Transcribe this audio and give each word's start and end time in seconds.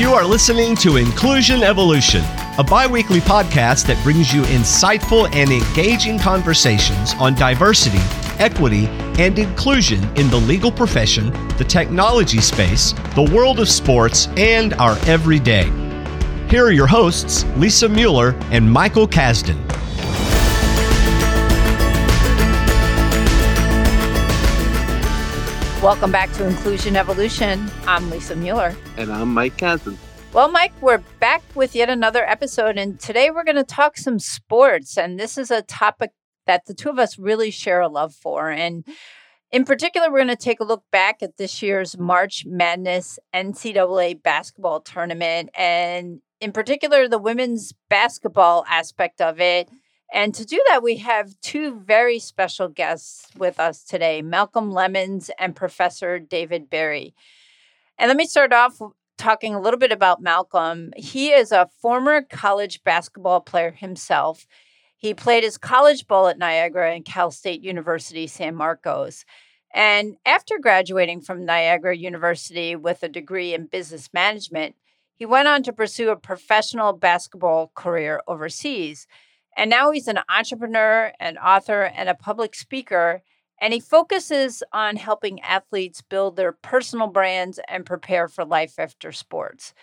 You 0.00 0.14
are 0.14 0.24
listening 0.24 0.76
to 0.76 0.96
Inclusion 0.96 1.62
Evolution, 1.62 2.22
a 2.56 2.64
bi 2.64 2.86
weekly 2.86 3.20
podcast 3.20 3.86
that 3.86 4.02
brings 4.02 4.32
you 4.32 4.40
insightful 4.44 5.30
and 5.34 5.52
engaging 5.52 6.18
conversations 6.18 7.12
on 7.20 7.34
diversity, 7.34 7.98
equity, 8.42 8.86
and 9.18 9.38
inclusion 9.38 10.02
in 10.16 10.30
the 10.30 10.38
legal 10.38 10.72
profession, 10.72 11.30
the 11.58 11.66
technology 11.68 12.40
space, 12.40 12.94
the 13.14 13.30
world 13.30 13.60
of 13.60 13.68
sports, 13.68 14.28
and 14.38 14.72
our 14.80 14.96
everyday. 15.00 15.64
Here 16.48 16.64
are 16.64 16.72
your 16.72 16.86
hosts, 16.86 17.44
Lisa 17.58 17.86
Mueller 17.86 18.34
and 18.50 18.72
Michael 18.72 19.06
Kasdan. 19.06 19.58
Welcome 25.82 26.12
back 26.12 26.30
to 26.32 26.46
Inclusion 26.46 26.94
Evolution. 26.94 27.70
I'm 27.86 28.10
Lisa 28.10 28.36
Mueller. 28.36 28.76
And 28.98 29.10
I'm 29.10 29.32
Mike 29.32 29.56
Kasdan. 29.56 29.96
Well, 30.34 30.50
Mike, 30.50 30.74
we're 30.82 31.02
back 31.20 31.42
with 31.54 31.74
yet 31.74 31.88
another 31.88 32.22
episode, 32.28 32.76
and 32.76 33.00
today 33.00 33.30
we're 33.30 33.44
going 33.44 33.56
to 33.56 33.64
talk 33.64 33.96
some 33.96 34.18
sports. 34.18 34.98
And 34.98 35.18
this 35.18 35.38
is 35.38 35.50
a 35.50 35.62
topic 35.62 36.10
that 36.46 36.66
the 36.66 36.74
two 36.74 36.90
of 36.90 36.98
us 36.98 37.18
really 37.18 37.50
share 37.50 37.80
a 37.80 37.88
love 37.88 38.14
for. 38.14 38.50
And 38.50 38.84
in 39.50 39.64
particular, 39.64 40.10
we're 40.10 40.18
going 40.18 40.28
to 40.28 40.36
take 40.36 40.60
a 40.60 40.64
look 40.64 40.84
back 40.92 41.22
at 41.22 41.38
this 41.38 41.62
year's 41.62 41.96
March 41.96 42.44
Madness 42.44 43.18
NCAA 43.34 44.22
basketball 44.22 44.82
tournament, 44.82 45.48
and 45.56 46.20
in 46.42 46.52
particular, 46.52 47.08
the 47.08 47.18
women's 47.18 47.72
basketball 47.88 48.66
aspect 48.68 49.22
of 49.22 49.40
it 49.40 49.70
and 50.12 50.34
to 50.34 50.44
do 50.44 50.62
that, 50.68 50.82
we 50.82 50.96
have 50.96 51.40
two 51.40 51.80
very 51.80 52.18
special 52.18 52.68
guests 52.68 53.28
with 53.36 53.60
us 53.60 53.84
today 53.84 54.22
Malcolm 54.22 54.70
Lemmons 54.72 55.30
and 55.38 55.54
Professor 55.54 56.18
David 56.18 56.68
Berri. 56.70 57.14
And 57.98 58.08
let 58.08 58.16
me 58.16 58.26
start 58.26 58.52
off 58.52 58.80
talking 59.18 59.54
a 59.54 59.60
little 59.60 59.78
bit 59.78 59.92
about 59.92 60.22
Malcolm. 60.22 60.92
He 60.96 61.30
is 61.30 61.52
a 61.52 61.68
former 61.82 62.22
college 62.22 62.82
basketball 62.82 63.40
player 63.40 63.70
himself. 63.70 64.46
He 64.96 65.14
played 65.14 65.44
his 65.44 65.58
college 65.58 66.06
ball 66.06 66.28
at 66.28 66.38
Niagara 66.38 66.94
and 66.94 67.04
Cal 67.04 67.30
State 67.30 67.62
University, 67.62 68.26
San 68.26 68.54
Marcos. 68.54 69.24
And 69.72 70.16
after 70.26 70.58
graduating 70.58 71.20
from 71.20 71.44
Niagara 71.44 71.96
University 71.96 72.74
with 72.74 73.02
a 73.02 73.08
degree 73.08 73.54
in 73.54 73.66
business 73.66 74.08
management, 74.12 74.74
he 75.14 75.26
went 75.26 75.48
on 75.48 75.62
to 75.64 75.72
pursue 75.72 76.08
a 76.10 76.16
professional 76.16 76.94
basketball 76.94 77.70
career 77.74 78.22
overseas. 78.26 79.06
And 79.56 79.70
now 79.70 79.90
he's 79.90 80.08
an 80.08 80.20
entrepreneur, 80.28 81.12
an 81.20 81.38
author, 81.38 81.82
and 81.82 82.08
a 82.08 82.14
public 82.14 82.54
speaker. 82.54 83.22
And 83.60 83.72
he 83.74 83.80
focuses 83.80 84.62
on 84.72 84.96
helping 84.96 85.40
athletes 85.42 86.00
build 86.00 86.36
their 86.36 86.52
personal 86.52 87.08
brands 87.08 87.60
and 87.68 87.84
prepare 87.84 88.26
for 88.28 88.44
life 88.44 88.78
after 88.78 89.12
sports. 89.12 89.74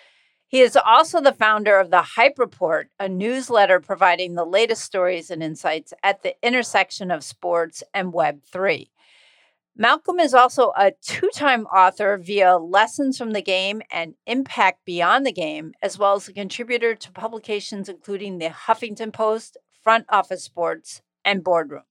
He 0.48 0.62
is 0.62 0.78
also 0.78 1.20
the 1.20 1.34
founder 1.34 1.78
of 1.78 1.92
the 1.92 2.02
Hype 2.02 2.40
Report, 2.40 2.90
a 3.00 3.10
newsletter 3.10 3.82
providing 3.82 4.34
the 4.36 4.46
latest 4.46 4.84
stories 4.84 5.30
and 5.30 5.44
insights 5.44 5.94
at 6.02 6.24
the 6.24 6.36
intersection 6.42 7.12
of 7.12 7.24
sports 7.24 7.84
and 7.94 8.14
Web3. 8.14 8.88
Malcolm 9.80 10.20
is 10.20 10.34
also 10.34 10.72
a 10.76 10.92
two 11.04 11.30
time 11.36 11.66
author 11.68 12.18
via 12.18 12.58
Lessons 12.58 13.16
from 13.16 13.32
the 13.32 13.44
Game 13.44 13.84
and 13.92 14.16
Impact 14.26 14.84
Beyond 14.86 15.24
the 15.24 15.32
Game, 15.32 15.74
as 15.84 16.00
well 16.00 16.16
as 16.16 16.28
a 16.28 16.34
contributor 16.34 16.96
to 16.96 17.12
publications 17.12 17.88
including 17.88 18.40
the 18.40 18.50
Huffington 18.50 19.14
Post, 19.14 19.56
Front 19.84 20.08
Office 20.10 20.44
Sports, 20.44 21.04
and 21.24 21.44
Boardroom. 21.44 21.84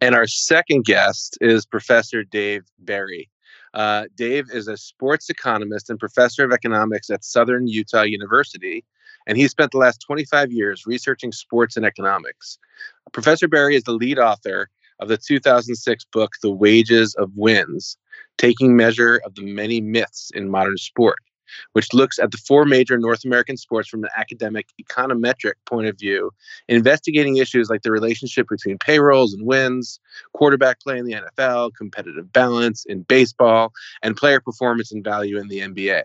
And 0.00 0.14
our 0.14 0.26
second 0.26 0.86
guest 0.86 1.36
is 1.42 1.66
Professor 1.66 2.24
Dave 2.24 2.62
Berri. 2.78 3.28
Uh, 3.74 4.06
Dave 4.16 4.46
is 4.50 4.66
a 4.66 4.78
sports 4.78 5.28
economist 5.28 5.90
and 5.90 5.98
professor 5.98 6.44
of 6.44 6.52
economics 6.52 7.10
at 7.10 7.24
Southern 7.24 7.66
Utah 7.66 8.02
University, 8.02 8.84
and 9.26 9.36
he 9.36 9.48
spent 9.48 9.72
the 9.72 9.78
last 9.78 10.02
25 10.06 10.50
years 10.50 10.86
researching 10.86 11.30
sports 11.30 11.76
and 11.76 11.84
economics. 11.84 12.58
Professor 13.12 13.48
Berri 13.48 13.76
is 13.76 13.82
the 13.82 13.92
lead 13.92 14.18
author 14.18 14.70
of 15.02 15.08
the 15.08 15.18
2006 15.18 16.04
book, 16.06 16.32
The 16.40 16.50
Wages 16.50 17.14
of 17.16 17.30
Wins 17.34 17.98
Taking 18.38 18.76
Measure 18.76 19.20
of 19.26 19.34
the 19.34 19.42
Many 19.42 19.80
Myths 19.80 20.30
in 20.34 20.48
Modern 20.48 20.78
Sport, 20.78 21.16
which 21.72 21.92
looks 21.92 22.18
at 22.18 22.30
the 22.30 22.38
four 22.38 22.64
major 22.64 22.96
North 22.96 23.24
American 23.24 23.56
sports 23.56 23.88
from 23.88 24.04
an 24.04 24.10
academic 24.16 24.68
econometric 24.80 25.54
point 25.66 25.88
of 25.88 25.98
view, 25.98 26.30
investigating 26.68 27.36
issues 27.36 27.68
like 27.68 27.82
the 27.82 27.90
relationship 27.90 28.46
between 28.48 28.78
payrolls 28.78 29.34
and 29.34 29.44
wins, 29.44 30.00
quarterback 30.34 30.80
play 30.80 30.98
in 30.98 31.04
the 31.04 31.14
NFL, 31.14 31.72
competitive 31.76 32.32
balance 32.32 32.84
in 32.86 33.02
baseball, 33.02 33.72
and 34.02 34.16
player 34.16 34.40
performance 34.40 34.92
and 34.92 35.04
value 35.04 35.36
in 35.36 35.48
the 35.48 35.58
NBA. 35.58 36.02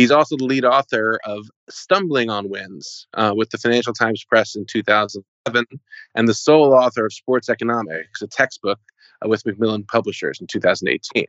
He's 0.00 0.10
also 0.10 0.34
the 0.38 0.46
lead 0.46 0.64
author 0.64 1.20
of 1.26 1.46
Stumbling 1.68 2.30
on 2.30 2.48
Wins 2.48 3.06
uh, 3.12 3.34
with 3.36 3.50
the 3.50 3.58
Financial 3.58 3.92
Times 3.92 4.24
Press 4.24 4.56
in 4.56 4.64
2011 4.64 5.66
and 6.14 6.26
the 6.26 6.32
sole 6.32 6.72
author 6.72 7.04
of 7.04 7.12
Sports 7.12 7.50
Economics, 7.50 8.22
a 8.22 8.26
textbook 8.26 8.78
uh, 9.22 9.28
with 9.28 9.44
Macmillan 9.44 9.84
Publishers 9.84 10.40
in 10.40 10.46
2018. 10.46 11.26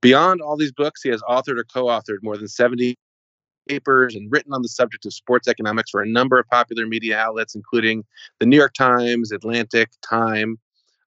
Beyond 0.00 0.40
all 0.40 0.56
these 0.56 0.72
books, 0.72 1.02
he 1.02 1.10
has 1.10 1.20
authored 1.28 1.58
or 1.58 1.64
co 1.64 1.84
authored 1.84 2.22
more 2.22 2.38
than 2.38 2.48
70 2.48 2.96
papers 3.68 4.14
and 4.14 4.32
written 4.32 4.54
on 4.54 4.62
the 4.62 4.70
subject 4.70 5.04
of 5.04 5.12
sports 5.12 5.46
economics 5.46 5.90
for 5.90 6.00
a 6.00 6.08
number 6.08 6.38
of 6.38 6.48
popular 6.48 6.86
media 6.86 7.18
outlets, 7.18 7.54
including 7.54 8.04
the 8.40 8.46
New 8.46 8.56
York 8.56 8.72
Times, 8.72 9.32
Atlantic, 9.32 9.90
Time, 10.00 10.58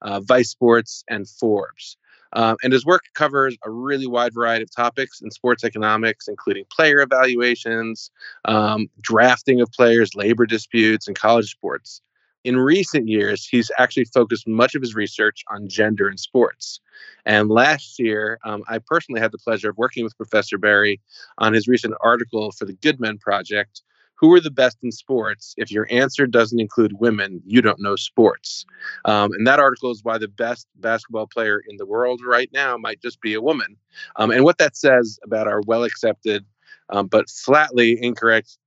uh, 0.03 0.19
Vice 0.19 0.51
Sports, 0.51 1.03
and 1.09 1.27
Forbes. 1.27 1.97
Um, 2.35 2.57
and 2.63 2.73
his 2.73 2.85
work 2.85 3.03
covers 3.13 3.57
a 3.65 3.71
really 3.71 4.07
wide 4.07 4.33
variety 4.33 4.63
of 4.63 4.75
topics 4.75 5.21
in 5.21 5.31
sports 5.31 5.63
economics, 5.63 6.27
including 6.27 6.65
player 6.69 6.99
evaluations, 6.99 8.11
um, 8.43 8.87
drafting 9.01 9.61
of 9.61 9.71
players, 9.71 10.15
labor 10.15 10.45
disputes, 10.45 11.07
and 11.07 11.17
college 11.17 11.49
sports. 11.49 12.01
In 12.43 12.57
recent 12.57 13.07
years, 13.07 13.47
he's 13.47 13.71
actually 13.79 14.05
focused 14.05 14.47
much 14.47 14.75
of 14.75 14.81
his 14.81 14.93
research 14.93 15.43
on 15.49 15.67
gender 15.67 16.07
in 16.07 16.17
sports. 16.17 16.79
And 17.25 17.49
last 17.49 17.97
year, 17.97 18.37
um, 18.45 18.63
I 18.67 18.77
personally 18.85 19.19
had 19.19 19.31
the 19.31 19.39
pleasure 19.39 19.71
of 19.71 19.77
working 19.77 20.03
with 20.03 20.15
Professor 20.15 20.59
Berri 20.59 21.01
on 21.39 21.53
his 21.53 21.67
recent 21.67 21.95
article 22.01 22.51
for 22.51 22.65
the 22.65 22.73
Good 22.73 22.99
Men 22.99 23.17
Project, 23.17 23.81
who 24.17 24.33
are 24.33 24.39
the 24.39 24.51
best 24.51 24.77
in 24.81 24.91
sports? 24.91 25.53
If 25.57 25.71
your 25.71 25.87
answer 25.91 26.25
doesn't 26.25 26.59
include 26.59 26.99
women, 26.99 27.41
you 27.45 27.61
don't 27.61 27.81
know 27.81 27.95
sports. 27.95 28.65
Um, 29.05 29.31
and 29.33 29.45
that 29.45 29.59
article 29.59 29.91
is 29.91 30.03
why 30.03 30.17
the 30.17 30.27
best 30.27 30.67
basketball 30.75 31.27
player 31.27 31.61
in 31.67 31.77
the 31.77 31.85
world 31.85 32.21
right 32.25 32.49
now 32.53 32.77
might 32.77 33.01
just 33.01 33.21
be 33.21 33.33
a 33.33 33.41
woman. 33.41 33.75
Um, 34.15 34.31
and 34.31 34.43
what 34.43 34.57
that 34.59 34.77
says 34.77 35.19
about 35.23 35.47
our 35.47 35.61
well 35.67 35.83
accepted 35.83 36.45
um, 36.89 37.07
but 37.07 37.29
flatly 37.29 37.97
incorrect 38.01 38.57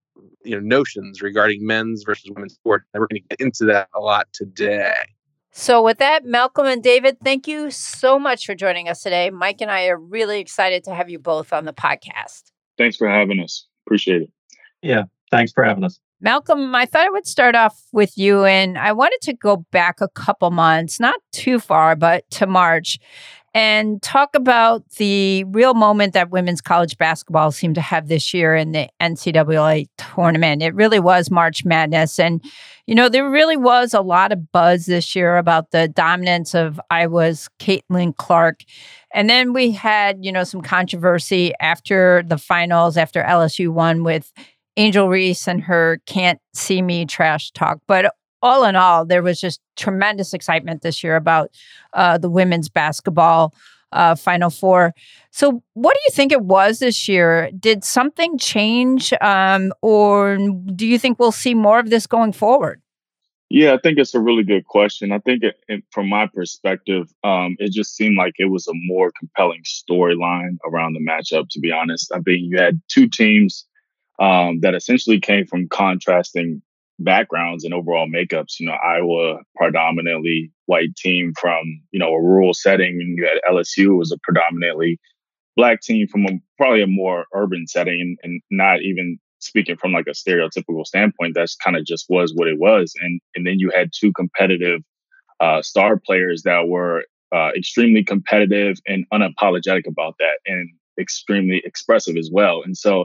you 0.45 0.57
know, 0.57 0.61
notions 0.61 1.23
regarding 1.23 1.65
men's 1.67 2.03
versus 2.03 2.31
women's 2.31 2.55
sport. 2.55 2.85
And 2.93 3.01
we're 3.01 3.07
going 3.07 3.23
to 3.23 3.29
get 3.29 3.41
into 3.41 3.65
that 3.67 3.89
a 3.95 4.01
lot 4.01 4.29
today. 4.33 4.95
So, 5.51 5.83
with 5.83 5.99
that, 5.99 6.25
Malcolm 6.25 6.67
and 6.67 6.83
David, 6.83 7.19
thank 7.21 7.49
you 7.49 7.71
so 7.71 8.19
much 8.19 8.47
for 8.47 8.55
joining 8.55 8.89
us 8.89 9.03
today. 9.03 9.31
Mike 9.31 9.61
and 9.61 9.71
I 9.71 9.87
are 9.87 9.99
really 9.99 10.41
excited 10.41 10.85
to 10.85 10.95
have 10.95 11.11
you 11.11 11.19
both 11.19 11.53
on 11.53 11.65
the 11.65 11.73
podcast. 11.73 12.53
Thanks 12.77 12.97
for 12.97 13.09
having 13.09 13.41
us. 13.41 13.67
Appreciate 13.87 14.23
it. 14.23 14.31
Yeah, 14.83 15.05
Thanks 15.31 15.53
for 15.53 15.65
having 15.65 15.85
us. 15.85 16.01
Malcolm, 16.21 16.75
I 16.75 16.85
thought 16.85 17.07
I 17.07 17.11
would 17.11 17.27
start 17.27 17.55
off 17.55 17.81
with 17.93 18.19
you, 18.19 18.45
and 18.45 18.77
I 18.77 18.93
wanted 18.93 19.21
to 19.23 19.35
go 19.35 19.65
back 19.71 20.01
a 20.01 20.09
couple 20.09 20.51
months, 20.51 20.99
not 20.99 21.21
too 21.33 21.61
far, 21.61 21.95
but 21.95 22.29
to 22.33 22.47
March, 22.47 22.99
and 23.55 24.03
talk 24.03 24.35
about 24.35 24.89
the 24.99 25.45
real 25.45 25.75
moment 25.75 26.13
that 26.13 26.31
women's 26.31 26.61
college 26.61 26.99
basketball 26.99 27.51
seemed 27.51 27.77
to 27.77 27.81
have 27.81 28.09
this 28.09 28.35
year 28.35 28.55
in 28.55 28.73
the 28.73 28.89
NCAA 29.01 29.87
tournament. 29.97 30.63
It 30.63 30.75
really 30.75 31.01
was 31.01 31.31
March 31.31 31.65
Madness. 31.65 32.19
And, 32.19 32.45
you 32.87 32.95
know, 32.95 33.09
there 33.09 33.29
really 33.29 33.57
was 33.57 33.95
a 33.95 34.01
lot 34.01 34.33
of 34.33 34.53
buzz 34.53 34.87
this 34.87 35.17
year 35.17 35.39
about 35.39 35.71
the 35.71 35.89
dominance 35.89 36.55
of 36.55 36.81
Iowa's 36.91 37.49
Caitlin 37.59 38.17
Clark. 38.17 38.65
And 39.15 39.31
then 39.31 39.53
we 39.53 39.73
had, 39.73 40.25
you 40.25 40.31
know, 40.31 40.45
some 40.45 40.61
controversy 40.61 41.53
after 41.59 42.23
the 42.27 42.39
finals, 42.39 42.97
after 42.97 43.23
LSU 43.23 43.71
won 43.71 44.05
with 44.05 44.31
Angel 44.79 45.09
Reese 45.09 45.49
and 45.49 45.61
her 45.63 46.01
can't 46.07 46.41
see 46.55 46.81
me 46.81 47.05
trash 47.05 47.51
talk. 47.51 47.81
But 47.89 48.15
all 48.41 48.65
in 48.65 48.77
all, 48.77 49.05
there 49.05 49.23
was 49.23 49.41
just 49.41 49.61
tremendous 49.77 50.33
excitement 50.33 50.83
this 50.83 51.03
year 51.03 51.17
about 51.17 51.51
uh, 51.93 52.17
the 52.17 52.31
women's 52.31 52.69
basketball 52.69 53.53
uh, 53.91 54.15
Final 54.15 54.51
Four. 54.51 54.95
So, 55.31 55.63
what 55.75 55.95
do 55.95 56.01
you 56.07 56.13
think 56.13 56.31
it 56.31 56.43
was 56.43 56.79
this 56.79 57.09
year? 57.09 57.51
Did 57.59 57.85
something 57.85 58.39
change, 58.39 59.13
um, 59.21 59.73
or 59.83 60.39
do 60.75 60.87
you 60.87 60.99
think 60.99 61.19
we'll 61.19 61.33
see 61.33 61.55
more 61.55 61.79
of 61.81 61.91
this 61.91 62.07
going 62.07 62.33
forward? 62.33 62.81
Yeah, 63.51 63.73
I 63.73 63.79
think 63.79 63.99
it's 63.99 64.15
a 64.15 64.21
really 64.21 64.45
good 64.45 64.67
question. 64.67 65.11
I 65.11 65.21
think, 65.21 65.43
it, 65.43 65.57
it, 65.69 65.83
from 65.91 66.11
my 66.11 66.27
perspective, 66.27 67.09
um, 67.25 67.57
it 67.59 67.73
just 67.73 67.97
seemed 67.97 68.19
like 68.19 68.35
it 68.37 68.51
was 68.51 68.69
a 68.69 68.75
more 68.75 69.11
compelling 69.19 69.63
storyline 69.65 70.59
around 70.67 70.93
the 70.93 71.01
matchup. 71.01 71.49
To 71.51 71.61
be 71.61 71.73
honest, 71.73 72.13
I 72.13 72.21
think 72.21 72.41
you 72.43 72.59
had 72.59 72.83
two 72.89 73.09
teams 73.09 73.67
um, 74.19 74.61
that 74.61 74.75
essentially 74.75 75.21
came 75.21 75.47
from 75.47 75.69
contrasting 75.69 76.63
backgrounds 76.99 77.65
and 77.65 77.73
overall 77.73 78.09
makeups. 78.09 78.59
You 78.59 78.67
know, 78.67 78.77
Iowa 78.85 79.39
predominantly 79.57 80.51
white 80.67 80.95
team 80.97 81.33
from 81.41 81.81
you 81.93 81.99
know 81.99 82.13
a 82.13 82.23
rural 82.23 82.55
setting, 82.55 82.99
and 83.01 83.17
you 83.17 83.25
had 83.27 83.41
LSU 83.53 83.97
was 83.99 84.13
a 84.13 84.19
predominantly 84.23 84.99
black 85.57 85.81
team 85.81 86.07
from 86.07 86.25
a, 86.25 86.31
probably 86.57 86.83
a 86.83 86.87
more 86.87 87.27
urban 87.35 87.67
setting 87.67 88.01
and, 88.01 88.19
and 88.23 88.41
not 88.51 88.81
even 88.83 89.19
speaking 89.41 89.77
from 89.77 89.93
like 89.93 90.07
a 90.07 90.11
stereotypical 90.11 90.87
standpoint, 90.87 91.35
that's 91.35 91.57
kind 91.57 91.77
of 91.77 91.85
just 91.85 92.07
was 92.09 92.33
what 92.35 92.49
it 92.49 92.59
was. 92.59 92.95
And 93.01 93.21
and 93.35 93.47
then 93.47 93.59
you 93.59 93.71
had 93.75 93.91
two 93.93 94.13
competitive 94.13 94.83
uh, 95.41 95.63
star 95.63 96.01
players 96.05 96.43
that 96.43 96.69
were 96.69 97.05
uh, 97.35 97.51
extremely 97.57 98.03
competitive 98.03 98.79
and 98.87 99.05
unapologetic 99.13 99.87
about 99.87 100.17
that, 100.19 100.39
and 100.47 100.71
extremely 100.99 101.63
expressive 101.65 102.17
as 102.17 102.31
well. 102.33 102.63
And 102.65 102.77
so 102.77 103.05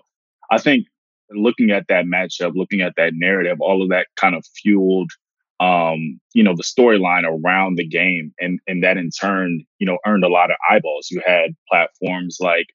I 0.52 0.58
think 0.58 0.88
looking 1.36 1.72
at 1.72 1.88
that 1.90 2.06
matchup, 2.06 2.54
looking 2.56 2.82
at 2.82 2.94
that 2.98 3.14
narrative, 3.14 3.58
all 3.60 3.82
of 3.82 3.90
that 3.90 4.08
kind 4.16 4.36
of 4.36 4.46
fueled 4.62 5.12
um, 5.60 6.20
you 6.34 6.44
know, 6.44 6.56
the 6.56 6.64
storyline 6.64 7.24
around 7.26 7.78
the 7.78 7.88
game. 7.88 8.34
And 8.40 8.60
and 8.68 8.84
that 8.84 8.98
in 8.98 9.10
turn, 9.12 9.64
you 9.80 9.88
know, 9.88 9.98
earned 10.06 10.24
a 10.24 10.30
lot 10.30 10.52
of 10.52 10.58
eyeballs. 10.70 11.10
You 11.12 11.22
had 11.26 11.56
platforms 11.70 12.38
like 12.40 12.68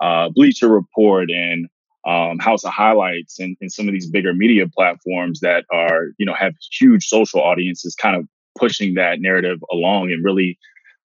uh, 0.00 0.30
Bleacher 0.30 0.68
Report 0.68 1.30
and 1.30 1.68
um, 2.06 2.38
House 2.38 2.64
of 2.64 2.72
Highlights 2.72 3.38
and, 3.38 3.56
and 3.60 3.70
some 3.70 3.86
of 3.86 3.92
these 3.92 4.08
bigger 4.08 4.32
media 4.32 4.66
platforms 4.74 5.40
that 5.40 5.64
are, 5.70 6.06
you 6.18 6.24
know, 6.24 6.34
have 6.34 6.54
huge 6.72 7.06
social 7.06 7.40
audiences 7.42 7.94
kind 7.94 8.16
of 8.16 8.26
pushing 8.58 8.94
that 8.94 9.20
narrative 9.20 9.58
along 9.70 10.10
and 10.10 10.24
really 10.24 10.58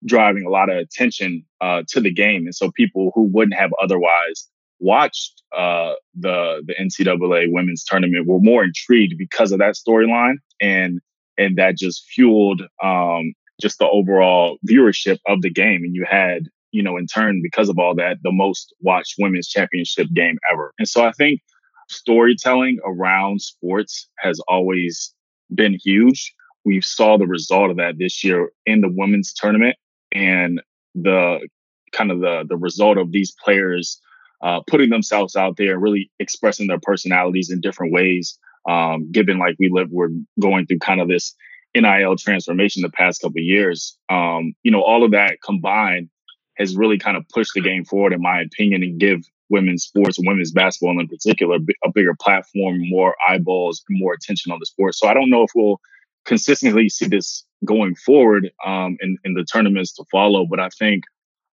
driving 0.05 0.45
a 0.45 0.49
lot 0.49 0.69
of 0.69 0.77
attention 0.77 1.43
uh, 1.59 1.83
to 1.89 1.99
the 1.99 2.13
game. 2.13 2.45
And 2.45 2.55
so 2.55 2.71
people 2.71 3.11
who 3.13 3.23
wouldn't 3.23 3.59
have 3.59 3.71
otherwise 3.81 4.47
watched 4.79 5.41
uh, 5.55 5.93
the 6.15 6.63
the 6.65 6.75
NCAA 6.79 7.47
women's 7.51 7.83
tournament 7.83 8.27
were 8.27 8.39
more 8.39 8.63
intrigued 8.63 9.17
because 9.17 9.51
of 9.51 9.59
that 9.59 9.75
storyline, 9.75 10.35
and 10.61 10.99
and 11.37 11.57
that 11.57 11.77
just 11.77 12.05
fueled 12.05 12.61
um, 12.83 13.33
just 13.61 13.79
the 13.79 13.89
overall 13.89 14.57
viewership 14.67 15.19
of 15.27 15.41
the 15.41 15.49
game. 15.49 15.83
And 15.83 15.95
you 15.95 16.05
had, 16.09 16.43
you 16.71 16.83
know, 16.83 16.97
in 16.97 17.07
turn, 17.07 17.41
because 17.41 17.69
of 17.69 17.79
all 17.79 17.95
that, 17.95 18.17
the 18.23 18.31
most 18.31 18.73
watched 18.81 19.15
women's 19.19 19.47
championship 19.47 20.07
game 20.13 20.37
ever. 20.51 20.73
And 20.79 20.87
so 20.87 21.05
I 21.05 21.11
think 21.11 21.41
storytelling 21.89 22.79
around 22.85 23.41
sports 23.41 24.09
has 24.19 24.39
always 24.47 25.13
been 25.53 25.77
huge. 25.83 26.33
We 26.63 26.81
saw 26.81 27.17
the 27.17 27.27
result 27.27 27.69
of 27.69 27.77
that 27.77 27.97
this 27.99 28.23
year 28.23 28.49
in 28.65 28.81
the 28.81 28.89
women's 28.89 29.33
tournament 29.33 29.75
and 30.11 30.61
the 30.95 31.47
kind 31.91 32.11
of 32.11 32.19
the 32.19 32.43
the 32.47 32.57
result 32.57 32.97
of 32.97 33.11
these 33.11 33.33
players 33.43 33.99
uh, 34.41 34.61
putting 34.67 34.89
themselves 34.89 35.35
out 35.35 35.57
there, 35.57 35.77
really 35.77 36.11
expressing 36.19 36.67
their 36.67 36.79
personalities 36.81 37.49
in 37.49 37.61
different 37.61 37.93
ways. 37.93 38.37
Um, 38.67 39.11
given 39.11 39.37
like 39.37 39.55
we 39.59 39.69
live, 39.71 39.89
we're 39.91 40.09
going 40.39 40.65
through 40.65 40.79
kind 40.79 40.99
of 40.99 41.07
this 41.07 41.35
NIL 41.75 42.15
transformation 42.15 42.81
the 42.81 42.89
past 42.89 43.21
couple 43.21 43.41
years. 43.41 43.97
Um, 44.09 44.53
you 44.63 44.71
know, 44.71 44.81
all 44.81 45.03
of 45.03 45.11
that 45.11 45.37
combined 45.43 46.09
has 46.57 46.75
really 46.75 46.97
kind 46.97 47.17
of 47.17 47.27
pushed 47.29 47.51
the 47.53 47.61
game 47.61 47.83
forward, 47.83 48.13
in 48.13 48.21
my 48.21 48.41
opinion, 48.41 48.81
and 48.81 48.99
give 48.99 49.21
women's 49.49 49.83
sports 49.83 50.17
women's 50.19 50.51
basketball 50.51 50.99
in 50.99 51.07
particular 51.07 51.57
a 51.83 51.91
bigger 51.91 52.15
platform, 52.19 52.77
more 52.89 53.15
eyeballs, 53.27 53.83
more 53.89 54.13
attention 54.13 54.51
on 54.51 54.59
the 54.59 54.65
sport. 54.65 54.95
So 54.95 55.07
I 55.07 55.13
don't 55.13 55.29
know 55.29 55.43
if 55.43 55.51
we'll 55.53 55.79
consistently 56.25 56.89
see 56.89 57.07
this 57.07 57.45
going 57.63 57.95
forward 57.95 58.49
um, 58.65 58.97
in, 59.01 59.17
in 59.23 59.33
the 59.33 59.43
tournaments 59.43 59.93
to 59.93 60.05
follow, 60.11 60.45
but 60.45 60.59
I 60.59 60.69
think 60.69 61.03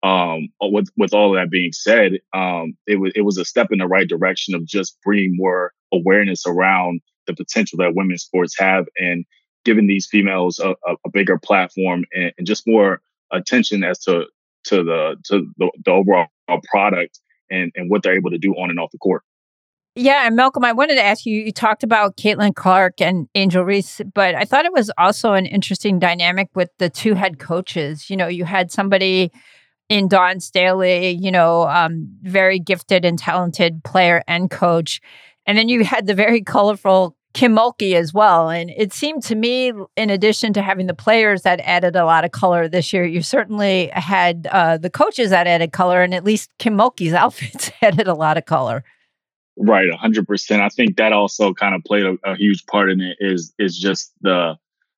um, 0.04 0.50
with 0.62 0.90
with 0.98 1.14
all 1.14 1.34
that 1.34 1.50
being 1.50 1.72
said, 1.74 2.20
um, 2.34 2.78
it 2.86 3.00
was 3.00 3.12
it 3.16 3.22
was 3.22 3.38
a 3.38 3.46
step 3.46 3.68
in 3.72 3.80
the 3.80 3.88
right 3.88 4.08
direction 4.08 4.54
of 4.54 4.66
just 4.66 4.98
bringing 5.04 5.36
more 5.36 5.74
awareness 5.92 6.46
around 6.46 7.02
the 7.26 7.34
potential 7.34 7.78
that 7.80 7.96
women's 7.96 8.24
sports 8.24 8.56
have 8.58 8.86
and 8.98 9.26
giving 9.66 9.88
these 9.88 10.08
females 10.08 10.60
a, 10.60 10.70
a, 10.70 10.96
a 11.06 11.10
bigger 11.12 11.38
platform 11.38 12.06
and, 12.14 12.32
and, 12.38 12.48
just 12.48 12.66
more 12.66 13.02
attention 13.32 13.84
as 13.84 14.00
to 14.00 14.26
to 14.64 14.84
the 14.84 15.16
to 15.26 15.52
the, 15.58 15.72
the 15.84 15.92
overall 15.92 16.28
product 16.70 17.20
and 17.50 17.72
and 17.76 17.90
what 17.90 18.04
they're 18.04 18.16
able 18.18 18.32
to 18.32 18.38
do 18.38 18.54
on 18.54 18.70
and 18.70 18.80
off 18.80 18.92
the 18.92 18.98
court. 18.98 19.24
Yeah, 19.96 20.28
and 20.28 20.36
Malcolm, 20.36 20.64
I 20.64 20.74
wanted 20.74 20.96
to 20.96 21.04
ask 21.04 21.26
you. 21.26 21.42
You 21.42 21.52
talked 21.52 21.84
about 21.84 22.18
Caitlin 22.18 22.56
Clark 22.56 23.02
and 23.02 23.28
Angel 23.34 23.64
Reese, 23.64 24.00
but 24.14 24.36
I 24.36 24.46
thought 24.46 24.66
it 24.66 24.72
was 24.72 24.92
also 25.00 25.34
an 25.34 25.48
interesting 25.48 25.98
dynamic 25.98 26.50
with 26.54 26.70
the 26.78 26.88
two 26.88 27.16
head 27.16 27.40
coaches. 27.40 28.08
You 28.08 28.16
know, 28.16 28.28
you 28.28 28.46
had 28.46 28.72
somebody 28.72 29.32
in 29.90 30.08
Dawn 30.08 30.40
Staley, 30.40 31.12
you 31.12 31.32
know, 31.32 31.64
um, 31.68 32.10
very 32.22 32.60
gifted 32.60 33.06
and 33.06 33.18
talented 33.18 33.84
player 33.84 34.24
and 34.28 34.50
coach. 34.50 35.02
And 35.46 35.58
then 35.58 35.70
you 35.70 35.86
had 35.86 36.08
the 36.08 36.14
very 36.14 36.42
colorful 36.42 37.16
Kim 37.34 37.56
Mulkey 37.56 37.94
as 37.94 38.14
well. 38.14 38.50
And 38.50 38.72
it 38.76 38.92
seemed 38.92 39.24
to 39.24 39.36
me, 39.36 39.72
in 39.96 40.10
addition 40.10 40.54
to 40.54 40.62
having 40.62 40.88
the 40.88 40.94
players 40.94 41.44
that 41.44 41.60
added 41.62 41.96
a 41.96 42.04
lot 42.04 42.26
of 42.26 42.32
color 42.32 42.68
this 42.68 42.92
year, 42.92 43.06
you 43.06 43.22
certainly 43.22 43.92
had 43.94 44.48
uh, 44.52 44.78
the 44.78 44.90
coaches 44.90 45.30
that 45.30 45.48
added 45.48 45.72
color, 45.72 46.02
and 46.02 46.14
at 46.14 46.24
least 46.24 46.50
Kim 46.58 46.76
Mulkey's 46.76 47.14
outfits 47.24 47.72
added 47.82 48.08
a 48.08 48.16
lot 48.16 48.38
of 48.38 48.46
color. 48.46 48.84
Right, 49.56 49.92
hundred 49.94 50.28
percent. 50.28 50.62
I 50.62 50.70
think 50.70 50.98
that 50.98 51.14
also 51.14 51.54
kind 51.54 51.74
of 51.74 51.84
played 51.84 52.06
a, 52.06 52.18
a, 52.24 52.36
huge 52.36 52.66
part 52.68 52.92
in 52.92 53.02
it. 53.02 53.18
Is 53.20 53.54
is 53.58 53.78
just 53.78 54.14
the 54.22 54.56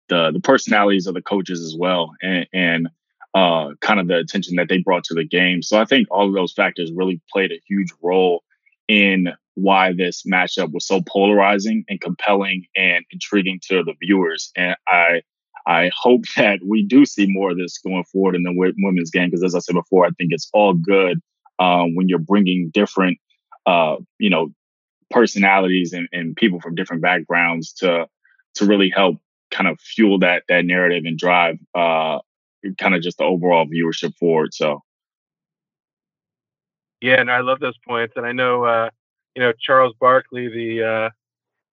the 0.10 0.32
the 0.34 0.42
personalities 0.42 1.08
of 1.08 1.14
the 1.14 1.22
coaches 1.22 1.62
as 1.62 1.76
well, 1.78 2.12
and, 2.22 2.46
and 2.52 2.90
uh, 3.34 3.70
kind 3.82 4.00
of 4.00 4.08
the 4.08 4.18
attention 4.18 4.56
that 4.56 4.70
they 4.70 4.80
brought 4.80 5.04
to 5.06 5.14
the 5.14 5.26
game. 5.26 5.62
So 5.62 5.80
I 5.80 5.86
think 5.86 6.08
all 6.10 6.28
of 6.28 6.34
those 6.34 6.54
factors 6.54 6.92
really 6.94 7.22
played 7.32 7.52
a 7.52 7.62
huge 7.68 7.92
role 8.02 8.44
in 8.88 9.30
why 9.56 9.94
this 9.94 10.24
matchup 10.24 10.72
was 10.72 10.88
so 10.88 11.02
polarizing 11.08 11.84
and 11.90 12.02
compelling 12.02 12.66
and 12.76 13.06
intriguing 13.12 13.60
to 13.68 13.84
the 13.84 13.94
viewers. 14.02 14.52
And 14.56 14.76
I 14.88 15.22
I 15.68 15.92
hope 15.96 16.24
that 16.38 16.60
we 16.66 16.84
do 16.84 17.06
see 17.06 17.28
more 17.30 17.52
of 17.52 17.58
this 17.58 17.78
going 17.78 18.04
forward 18.06 18.36
in 18.36 18.44
the 18.44 18.74
women's 18.80 19.12
game 19.12 19.30
because, 19.30 19.44
as 19.44 19.56
I 19.56 19.60
said 19.60 19.76
before, 19.76 20.06
I 20.06 20.10
think 20.18 20.32
it's 20.32 20.50
all 20.54 20.74
good 20.74 21.20
um, 21.60 21.96
when 21.96 22.08
you're 22.10 22.20
bringing 22.20 22.72
different, 22.74 23.20
uh, 23.66 23.98
you 24.18 24.30
know, 24.30 24.50
personalities 25.12 25.94
and, 25.94 26.08
and 26.12 26.36
people 26.36 26.60
from 26.60 26.76
different 26.76 27.02
backgrounds 27.02 27.74
to 27.74 28.08
to 28.56 28.66
really 28.66 28.90
help 28.90 29.18
kind 29.52 29.68
of 29.68 29.80
fuel 29.80 30.20
that 30.20 30.44
that 30.50 30.66
narrative 30.66 31.04
and 31.06 31.18
drive 31.18 31.58
uh, 31.76 32.20
kind 32.78 32.96
of 32.96 33.02
just 33.02 33.18
the 33.18 33.24
overall 33.24 33.66
viewership 33.66 34.16
forward. 34.18 34.54
So. 34.54 34.82
Yeah, 37.02 37.22
and 37.22 37.32
I 37.32 37.40
love 37.40 37.60
those 37.60 37.78
points, 37.88 38.14
and 38.18 38.26
I 38.26 38.34
know 38.34 38.66
uh, 38.66 38.90
you 39.36 39.42
know 39.42 39.54
Charles 39.60 39.94
Barkley, 40.00 40.50
the 40.50 40.84
uh, 40.84 41.10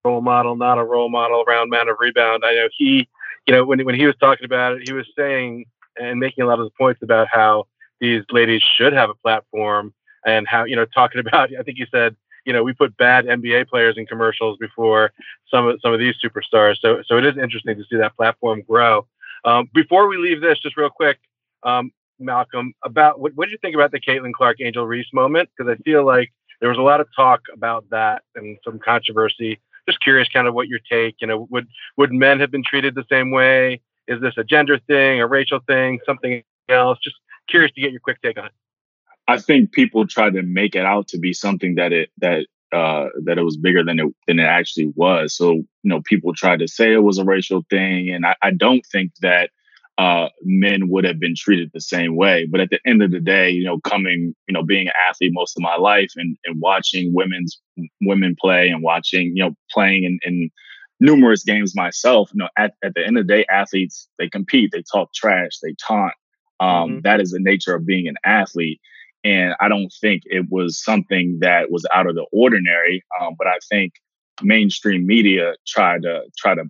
role 0.04 0.20
model, 0.20 0.56
not 0.56 0.78
a 0.78 0.84
role 0.84 1.08
model 1.08 1.44
around 1.46 1.70
man 1.70 1.88
of 1.88 1.96
rebound. 1.98 2.44
I 2.46 2.54
know 2.54 2.68
he, 2.76 3.08
you 3.46 3.54
know, 3.54 3.64
when 3.64 3.84
when 3.84 3.94
he 3.94 4.06
was 4.06 4.16
talking 4.20 4.44
about 4.44 4.74
it, 4.74 4.82
he 4.86 4.92
was 4.92 5.06
saying 5.16 5.64
and 6.00 6.20
making 6.20 6.44
a 6.44 6.46
lot 6.46 6.60
of 6.60 6.66
the 6.66 6.70
points 6.78 7.02
about 7.02 7.28
how 7.30 7.64
these 8.00 8.22
ladies 8.30 8.62
should 8.76 8.92
have 8.92 9.10
a 9.10 9.14
platform 9.14 9.92
and 10.24 10.46
how 10.46 10.64
you 10.64 10.76
know 10.76 10.84
talking 10.86 11.20
about. 11.26 11.50
I 11.58 11.62
think 11.62 11.78
he 11.78 11.86
said, 11.90 12.14
you 12.44 12.52
know, 12.52 12.62
we 12.62 12.72
put 12.72 12.96
bad 12.96 13.26
NBA 13.26 13.68
players 13.68 13.96
in 13.98 14.06
commercials 14.06 14.58
before 14.58 15.12
some 15.50 15.66
of 15.66 15.80
some 15.82 15.92
of 15.92 15.98
these 15.98 16.14
superstars. 16.24 16.76
So 16.80 17.02
so 17.04 17.16
it 17.18 17.26
is 17.26 17.36
interesting 17.36 17.76
to 17.76 17.84
see 17.90 17.96
that 17.96 18.16
platform 18.16 18.62
grow. 18.68 19.06
Um, 19.46 19.70
before 19.72 20.08
we 20.08 20.16
leave 20.18 20.40
this, 20.40 20.58
just 20.58 20.76
real 20.76 20.90
quick, 20.90 21.18
um, 21.62 21.92
Malcolm, 22.18 22.74
about 22.84 23.20
what, 23.20 23.32
what 23.34 23.46
did 23.46 23.52
you 23.52 23.58
think 23.62 23.74
about 23.74 23.92
the 23.92 24.00
Caitlin 24.00 24.32
Clark 24.32 24.56
Angel 24.60 24.86
Reese 24.86 25.06
moment? 25.12 25.48
Because 25.56 25.72
I 25.72 25.80
feel 25.82 26.04
like 26.04 26.32
there 26.60 26.68
was 26.68 26.78
a 26.78 26.82
lot 26.82 27.00
of 27.00 27.06
talk 27.14 27.42
about 27.54 27.84
that 27.90 28.22
and 28.34 28.58
some 28.64 28.78
controversy. 28.78 29.60
Just 29.88 30.00
curious, 30.00 30.28
kind 30.28 30.48
of 30.48 30.54
what 30.54 30.66
your 30.66 30.80
take. 30.90 31.16
You 31.20 31.28
know, 31.28 31.46
would 31.50 31.68
would 31.96 32.12
men 32.12 32.40
have 32.40 32.50
been 32.50 32.64
treated 32.64 32.94
the 32.96 33.04
same 33.08 33.30
way? 33.30 33.80
Is 34.08 34.20
this 34.20 34.34
a 34.36 34.44
gender 34.44 34.78
thing, 34.78 35.20
a 35.20 35.26
racial 35.26 35.60
thing, 35.66 36.00
something 36.04 36.42
else? 36.68 36.98
Just 37.02 37.16
curious 37.48 37.72
to 37.74 37.80
get 37.80 37.92
your 37.92 38.00
quick 38.00 38.20
take 38.22 38.38
on 38.38 38.46
it. 38.46 38.52
I 39.28 39.38
think 39.38 39.72
people 39.72 40.06
try 40.06 40.30
to 40.30 40.42
make 40.42 40.74
it 40.74 40.84
out 40.84 41.08
to 41.08 41.18
be 41.18 41.32
something 41.32 41.76
that 41.76 41.92
it 41.92 42.10
that 42.18 42.46
uh, 42.72 43.06
that 43.24 43.38
it 43.38 43.42
was 43.42 43.56
bigger 43.56 43.84
than 43.84 44.00
it 44.00 44.06
than 44.26 44.38
it 44.38 44.44
actually 44.44 44.92
was. 44.94 45.36
So 45.36 45.52
you 45.52 45.66
know, 45.84 46.00
people 46.04 46.34
tried 46.34 46.60
to 46.60 46.68
say 46.68 46.92
it 46.92 47.02
was 47.02 47.18
a 47.18 47.24
racial 47.24 47.64
thing, 47.70 48.10
and 48.10 48.26
I, 48.26 48.34
I 48.42 48.50
don't 48.50 48.84
think 48.92 49.12
that 49.20 49.50
uh, 49.98 50.28
men 50.42 50.88
would 50.88 51.04
have 51.04 51.18
been 51.18 51.34
treated 51.36 51.70
the 51.72 51.80
same 51.80 52.16
way. 52.16 52.46
But 52.50 52.60
at 52.60 52.70
the 52.70 52.80
end 52.86 53.02
of 53.02 53.10
the 53.10 53.20
day, 53.20 53.50
you 53.50 53.64
know, 53.64 53.80
coming, 53.80 54.34
you 54.46 54.52
know, 54.52 54.62
being 54.62 54.88
an 54.88 54.92
athlete 55.08 55.32
most 55.32 55.56
of 55.56 55.62
my 55.62 55.76
life 55.76 56.10
and, 56.16 56.36
and 56.44 56.60
watching 56.60 57.14
women's 57.14 57.58
women 58.02 58.36
play 58.38 58.68
and 58.68 58.82
watching, 58.82 59.32
you 59.34 59.42
know, 59.42 59.54
playing 59.70 60.04
in, 60.04 60.18
in 60.22 60.50
numerous 61.00 61.44
games 61.44 61.74
myself, 61.74 62.30
you 62.34 62.38
know, 62.38 62.48
at, 62.58 62.74
at 62.84 62.94
the 62.94 63.06
end 63.06 63.16
of 63.16 63.26
the 63.26 63.34
day, 63.34 63.46
athletes, 63.48 64.08
they 64.18 64.28
compete, 64.28 64.70
they 64.72 64.82
talk 64.82 65.12
trash, 65.14 65.58
they 65.62 65.74
taunt. 65.86 66.14
Um, 66.60 66.68
mm-hmm. 66.68 67.00
that 67.04 67.20
is 67.20 67.30
the 67.30 67.40
nature 67.40 67.74
of 67.74 67.86
being 67.86 68.06
an 68.08 68.16
athlete. 68.24 68.80
And 69.26 69.56
I 69.60 69.68
don't 69.68 69.92
think 70.00 70.22
it 70.26 70.46
was 70.50 70.80
something 70.80 71.38
that 71.40 71.72
was 71.72 71.84
out 71.92 72.06
of 72.06 72.14
the 72.14 72.26
ordinary. 72.30 73.04
Um, 73.20 73.34
but 73.36 73.48
I 73.48 73.58
think 73.68 73.94
mainstream 74.40 75.04
media 75.04 75.54
tried 75.66 76.02
to 76.02 76.22
try 76.38 76.54
to, 76.54 76.62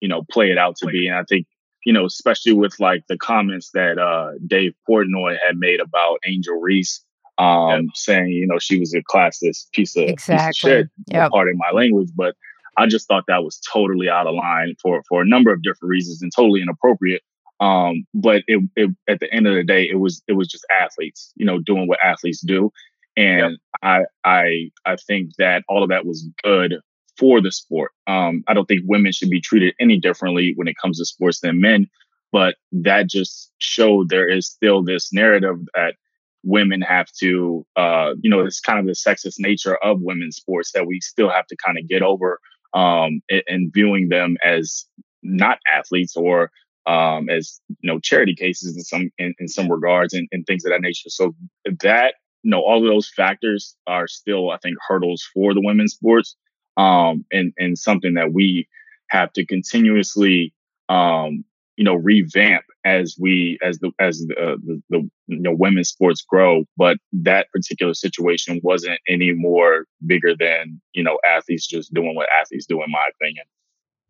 you 0.00 0.08
know, 0.08 0.22
play 0.30 0.52
it 0.52 0.58
out 0.58 0.76
to 0.76 0.86
be. 0.86 1.08
And 1.08 1.16
I 1.16 1.24
think, 1.24 1.48
you 1.84 1.92
know, 1.92 2.04
especially 2.04 2.52
with 2.52 2.78
like 2.78 3.02
the 3.08 3.18
comments 3.18 3.70
that 3.74 3.98
uh, 3.98 4.38
Dave 4.46 4.74
Portnoy 4.88 5.36
had 5.44 5.56
made 5.56 5.80
about 5.80 6.18
Angel 6.24 6.54
Reese, 6.60 7.04
um, 7.38 7.70
yep. 7.70 7.82
saying, 7.94 8.28
you 8.28 8.46
know, 8.46 8.60
she 8.60 8.78
was 8.78 8.94
a 8.94 9.02
classless 9.02 9.66
piece 9.72 9.96
of, 9.96 10.04
exactly. 10.04 10.46
piece 10.46 10.64
of 10.64 10.68
shit, 10.68 10.90
yep. 11.08 11.32
pardon 11.32 11.58
my 11.58 11.76
language. 11.76 12.10
But 12.14 12.36
I 12.76 12.86
just 12.86 13.08
thought 13.08 13.24
that 13.26 13.42
was 13.42 13.60
totally 13.72 14.08
out 14.08 14.28
of 14.28 14.36
line 14.36 14.76
for 14.80 15.02
for 15.08 15.20
a 15.20 15.26
number 15.26 15.52
of 15.52 15.64
different 15.64 15.90
reasons 15.90 16.22
and 16.22 16.30
totally 16.34 16.62
inappropriate. 16.62 17.22
Um, 17.60 18.06
but 18.14 18.42
it, 18.46 18.68
it, 18.76 18.90
at 19.08 19.20
the 19.20 19.32
end 19.32 19.46
of 19.46 19.54
the 19.54 19.64
day, 19.64 19.88
it 19.88 20.00
was 20.00 20.22
it 20.28 20.32
was 20.32 20.48
just 20.48 20.66
athletes, 20.70 21.32
you 21.36 21.46
know, 21.46 21.58
doing 21.58 21.86
what 21.86 22.00
athletes 22.02 22.40
do, 22.40 22.72
and 23.16 23.52
yep. 23.52 23.60
I 23.82 24.04
I 24.24 24.70
I 24.84 24.96
think 24.96 25.30
that 25.38 25.64
all 25.68 25.82
of 25.82 25.90
that 25.90 26.06
was 26.06 26.28
good 26.42 26.76
for 27.16 27.40
the 27.40 27.52
sport. 27.52 27.92
Um, 28.06 28.42
I 28.48 28.54
don't 28.54 28.66
think 28.66 28.82
women 28.84 29.12
should 29.12 29.30
be 29.30 29.40
treated 29.40 29.74
any 29.78 29.98
differently 29.98 30.52
when 30.56 30.68
it 30.68 30.76
comes 30.76 30.98
to 30.98 31.04
sports 31.04 31.40
than 31.40 31.60
men, 31.60 31.86
but 32.32 32.56
that 32.72 33.08
just 33.08 33.52
showed 33.58 34.08
there 34.08 34.28
is 34.28 34.48
still 34.48 34.82
this 34.82 35.12
narrative 35.12 35.58
that 35.74 35.94
women 36.42 36.82
have 36.82 37.06
to, 37.20 37.64
uh, 37.76 38.14
you 38.20 38.30
know, 38.30 38.40
it's 38.40 38.60
kind 38.60 38.78
of 38.78 38.86
the 38.86 38.92
sexist 38.92 39.36
nature 39.38 39.76
of 39.76 40.02
women's 40.02 40.36
sports 40.36 40.72
that 40.72 40.86
we 40.86 41.00
still 41.00 41.30
have 41.30 41.46
to 41.46 41.56
kind 41.64 41.78
of 41.78 41.88
get 41.88 42.02
over 42.02 42.38
um, 42.74 43.20
and, 43.30 43.42
and 43.46 43.72
viewing 43.72 44.08
them 44.08 44.36
as 44.44 44.84
not 45.22 45.58
athletes 45.72 46.16
or 46.16 46.50
um, 46.86 47.28
as 47.28 47.60
you 47.80 47.90
know 47.90 47.98
charity 47.98 48.34
cases 48.34 48.76
in 48.76 48.82
some 48.82 49.10
in, 49.18 49.34
in 49.38 49.48
some 49.48 49.70
regards 49.70 50.14
and, 50.14 50.28
and, 50.32 50.46
things 50.46 50.64
of 50.64 50.72
that 50.72 50.82
nature. 50.82 51.08
So 51.08 51.34
that 51.64 52.14
you 52.42 52.50
know 52.50 52.60
all 52.60 52.78
of 52.78 52.84
those 52.84 53.10
factors 53.14 53.74
are 53.86 54.06
still 54.06 54.50
I 54.50 54.58
think 54.58 54.76
hurdles 54.86 55.26
for 55.32 55.54
the 55.54 55.62
women's 55.62 55.94
sports 55.94 56.36
um, 56.76 57.24
and 57.32 57.52
and 57.58 57.78
something 57.78 58.14
that 58.14 58.32
we 58.32 58.68
have 59.08 59.32
to 59.34 59.46
continuously 59.46 60.52
um, 60.88 61.44
you 61.76 61.84
know 61.84 61.94
revamp 61.94 62.64
as 62.84 63.16
we 63.18 63.58
as 63.62 63.78
the 63.78 63.90
as 63.98 64.18
the, 64.20 64.34
uh, 64.34 64.56
the, 64.64 64.82
the 64.90 65.10
you 65.28 65.40
know 65.40 65.54
women's 65.54 65.88
sports 65.88 66.22
grow. 66.22 66.64
But 66.76 66.98
that 67.12 67.50
particular 67.52 67.94
situation 67.94 68.60
wasn't 68.62 69.00
any 69.08 69.32
more 69.32 69.86
bigger 70.06 70.34
than 70.38 70.80
you 70.92 71.02
know 71.02 71.18
athletes 71.24 71.66
just 71.66 71.94
doing 71.94 72.14
what 72.14 72.28
athletes 72.40 72.66
do 72.66 72.82
in 72.82 72.90
my 72.90 73.08
opinion. 73.14 73.44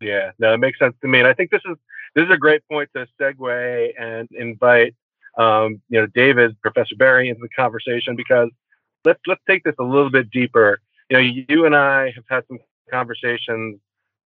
Yeah. 0.01 0.31
No 0.39 0.53
it 0.53 0.59
makes 0.59 0.79
sense 0.79 0.95
to 1.01 1.07
me. 1.07 1.19
And 1.19 1.27
i 1.27 1.33
think 1.33 1.51
this 1.51 1.61
is 1.69 1.77
this 2.15 2.25
is 2.25 2.31
a 2.31 2.37
great 2.37 2.61
point 2.69 2.89
to 2.95 3.07
segue 3.19 3.91
and 3.99 4.27
invite 4.31 4.95
um, 5.37 5.81
you 5.89 5.99
know 5.99 6.07
david 6.07 6.59
professor 6.61 6.95
Berri 6.95 7.29
into 7.29 7.41
the 7.41 7.49
conversation 7.49 8.15
because 8.15 8.49
let's 9.03 9.19
let's 9.27 9.41
take 9.47 9.63
this 9.63 9.75
a 9.79 9.83
little 9.83 10.09
bit 10.11 10.29
deeper 10.31 10.79
you 11.09 11.17
know 11.17 11.43
you 11.49 11.65
and 11.65 11.75
i 11.75 12.11
have 12.11 12.25
had 12.29 12.43
some 12.47 12.59
conversations 12.91 13.79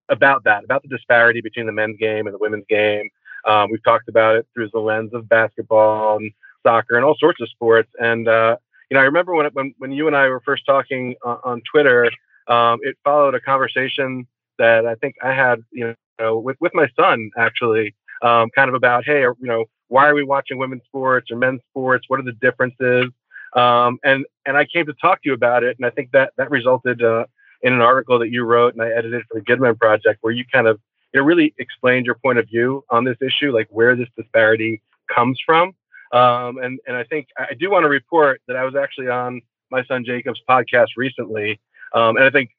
about 0.09 0.43
that 0.43 0.63
about 0.63 0.81
the 0.81 0.89
disparity 0.89 1.41
between 1.41 1.65
the 1.65 1.71
men's 1.71 1.97
game 1.97 2.25
and 2.27 2.33
the 2.33 2.39
women's 2.39 2.65
game 2.69 3.09
um, 3.45 3.69
we've 3.71 3.83
talked 3.83 4.09
about 4.09 4.35
it 4.35 4.47
through 4.53 4.69
the 4.69 4.79
lens 4.79 5.13
of 5.13 5.29
basketball 5.29 6.17
and 6.17 6.31
soccer 6.65 6.95
and 6.95 7.05
all 7.05 7.15
sorts 7.17 7.41
of 7.41 7.49
sports. 7.49 7.89
And 7.99 8.27
uh, 8.27 8.57
you 8.89 8.95
know, 8.95 9.01
I 9.01 9.05
remember 9.05 9.33
when 9.35 9.47
when 9.53 9.73
when 9.77 9.91
you 9.91 10.07
and 10.07 10.15
I 10.15 10.27
were 10.27 10.41
first 10.41 10.65
talking 10.65 11.15
on, 11.23 11.39
on 11.43 11.61
Twitter, 11.69 12.09
um, 12.47 12.79
it 12.83 12.97
followed 13.03 13.35
a 13.35 13.39
conversation 13.39 14.27
that 14.57 14.85
I 14.85 14.95
think 14.95 15.15
I 15.23 15.33
had, 15.33 15.63
you 15.71 15.87
know, 15.87 15.95
with 16.19 16.57
with 16.59 16.73
my 16.73 16.87
son 16.95 17.31
actually, 17.37 17.95
um, 18.21 18.49
kind 18.55 18.69
of 18.69 18.75
about, 18.75 19.05
hey, 19.05 19.21
you 19.21 19.35
know, 19.41 19.65
why 19.87 20.07
are 20.07 20.15
we 20.15 20.23
watching 20.23 20.57
women's 20.57 20.83
sports 20.85 21.31
or 21.31 21.37
men's 21.37 21.61
sports? 21.69 22.05
What 22.07 22.19
are 22.19 22.23
the 22.23 22.33
differences? 22.33 23.11
Um, 23.55 23.99
and 24.03 24.25
and 24.45 24.57
I 24.57 24.65
came 24.65 24.85
to 24.85 24.93
talk 24.93 25.21
to 25.23 25.29
you 25.29 25.33
about 25.33 25.63
it, 25.63 25.77
and 25.77 25.85
I 25.85 25.89
think 25.89 26.11
that 26.11 26.33
that 26.37 26.51
resulted 26.51 27.01
uh, 27.03 27.25
in 27.61 27.73
an 27.73 27.81
article 27.81 28.19
that 28.19 28.29
you 28.29 28.43
wrote 28.43 28.73
and 28.73 28.81
I 28.83 28.89
edited 28.89 29.23
for 29.27 29.35
the 29.35 29.41
Good 29.41 29.59
Men 29.59 29.75
Project, 29.75 30.19
where 30.21 30.33
you 30.33 30.45
kind 30.51 30.67
of 30.67 30.79
you 31.13 31.19
know, 31.19 31.25
really 31.25 31.53
explained 31.57 32.05
your 32.05 32.15
point 32.15 32.39
of 32.39 32.47
view 32.47 32.83
on 32.89 33.03
this 33.03 33.17
issue, 33.21 33.51
like 33.51 33.67
where 33.69 33.95
this 33.95 34.07
disparity 34.15 34.81
comes 35.13 35.39
from. 35.45 35.73
Um, 36.11 36.57
and 36.57 36.79
and 36.87 36.95
I 36.95 37.03
think 37.03 37.27
I 37.37 37.53
do 37.53 37.71
want 37.71 37.83
to 37.83 37.89
report 37.89 38.41
that 38.47 38.55
I 38.55 38.63
was 38.63 38.75
actually 38.75 39.09
on 39.09 39.41
my 39.71 39.83
son 39.85 40.03
Jacob's 40.05 40.41
podcast 40.47 40.89
recently, 40.97 41.59
um, 41.93 42.17
and 42.17 42.25
I 42.25 42.29
think 42.29 42.51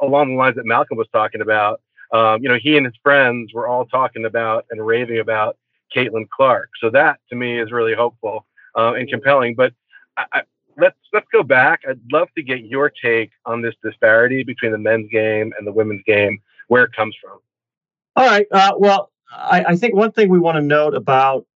along 0.00 0.30
the 0.30 0.36
lines 0.36 0.56
that 0.56 0.66
Malcolm 0.66 0.98
was 0.98 1.08
talking 1.12 1.40
about, 1.40 1.80
um, 2.12 2.42
you 2.42 2.48
know, 2.48 2.58
he 2.60 2.76
and 2.76 2.86
his 2.86 2.94
friends 3.02 3.52
were 3.52 3.68
all 3.68 3.84
talking 3.86 4.24
about 4.24 4.66
and 4.70 4.84
raving 4.84 5.18
about 5.18 5.56
Caitlin 5.94 6.28
Clark. 6.28 6.70
So 6.80 6.90
that 6.90 7.20
to 7.30 7.36
me 7.36 7.58
is 7.58 7.72
really 7.72 7.94
hopeful 7.94 8.46
uh, 8.76 8.94
and 8.94 9.08
compelling. 9.08 9.54
But 9.54 9.72
I, 10.16 10.24
I, 10.32 10.42
let's 10.76 10.96
let's 11.12 11.26
go 11.32 11.42
back. 11.42 11.80
I'd 11.88 12.00
love 12.12 12.28
to 12.36 12.42
get 12.42 12.64
your 12.64 12.90
take 12.90 13.30
on 13.44 13.62
this 13.62 13.74
disparity 13.82 14.42
between 14.42 14.72
the 14.72 14.78
men's 14.78 15.10
game 15.10 15.52
and 15.58 15.66
the 15.66 15.72
women's 15.72 16.02
game, 16.06 16.40
where 16.68 16.84
it 16.84 16.92
comes 16.92 17.16
from. 17.20 17.38
All 18.16 18.26
right. 18.26 18.46
Uh, 18.50 18.72
well, 18.78 19.10
I, 19.30 19.64
I, 19.68 19.76
think 19.76 19.94
one 19.94 20.10
thing 20.10 20.28
we 20.28 20.40
want 20.40 20.56
to 20.56 20.62
note 20.62 20.94
about 20.94 21.46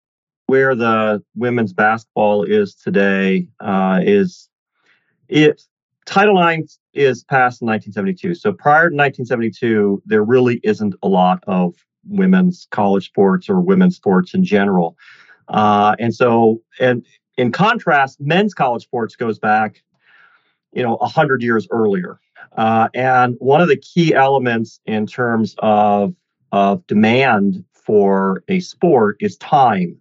where 0.46 0.74
the 0.74 1.22
women's 1.34 1.72
basketball 1.72 2.44
is 2.44 2.74
today 2.74 3.48
uh, 3.58 4.00
is 4.02 4.48
it 5.28 5.62
Title 6.06 6.46
IX 6.46 6.78
is 6.94 7.24
passed 7.24 7.62
in 7.62 7.66
1972. 7.66 8.34
So 8.34 8.52
prior 8.52 8.90
to 8.90 8.96
1972, 8.96 10.02
there 10.04 10.22
really 10.22 10.60
isn't 10.64 10.94
a 11.02 11.08
lot 11.08 11.42
of 11.46 11.74
women's 12.08 12.66
college 12.70 13.06
sports 13.06 13.48
or 13.48 13.60
women's 13.60 13.96
sports 13.96 14.34
in 14.34 14.44
general. 14.44 14.96
Uh, 15.48 15.94
and 15.98 16.14
so, 16.14 16.60
and 16.80 17.04
in 17.36 17.52
contrast, 17.52 18.20
men's 18.20 18.54
college 18.54 18.82
sports 18.82 19.16
goes 19.16 19.38
back, 19.38 19.82
you 20.72 20.82
know, 20.82 20.96
100 20.96 21.42
years 21.42 21.66
earlier. 21.70 22.20
Uh, 22.56 22.88
and 22.94 23.36
one 23.38 23.60
of 23.60 23.68
the 23.68 23.76
key 23.76 24.14
elements 24.14 24.80
in 24.86 25.06
terms 25.06 25.54
of 25.58 26.14
of 26.50 26.86
demand 26.86 27.64
for 27.72 28.44
a 28.48 28.60
sport 28.60 29.16
is 29.20 29.36
time. 29.38 29.96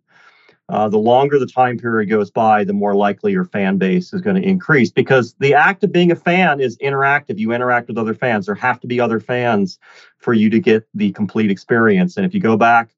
Uh, 0.71 0.87
the 0.87 0.97
longer 0.97 1.37
the 1.37 1.45
time 1.45 1.77
period 1.77 2.09
goes 2.09 2.31
by, 2.31 2.63
the 2.63 2.71
more 2.71 2.95
likely 2.95 3.33
your 3.33 3.43
fan 3.43 3.77
base 3.77 4.13
is 4.13 4.21
going 4.21 4.41
to 4.41 4.47
increase 4.47 4.89
because 4.89 5.35
the 5.39 5.53
act 5.53 5.83
of 5.83 5.91
being 5.91 6.13
a 6.13 6.15
fan 6.15 6.61
is 6.61 6.77
interactive. 6.77 7.37
You 7.37 7.51
interact 7.51 7.89
with 7.89 7.97
other 7.97 8.13
fans. 8.13 8.45
There 8.45 8.55
have 8.55 8.79
to 8.79 8.87
be 8.87 8.97
other 8.97 9.19
fans 9.19 9.77
for 10.17 10.33
you 10.33 10.49
to 10.49 10.61
get 10.61 10.87
the 10.93 11.11
complete 11.11 11.51
experience. 11.51 12.15
And 12.15 12.25
if 12.25 12.33
you 12.33 12.39
go 12.39 12.55
back 12.55 12.95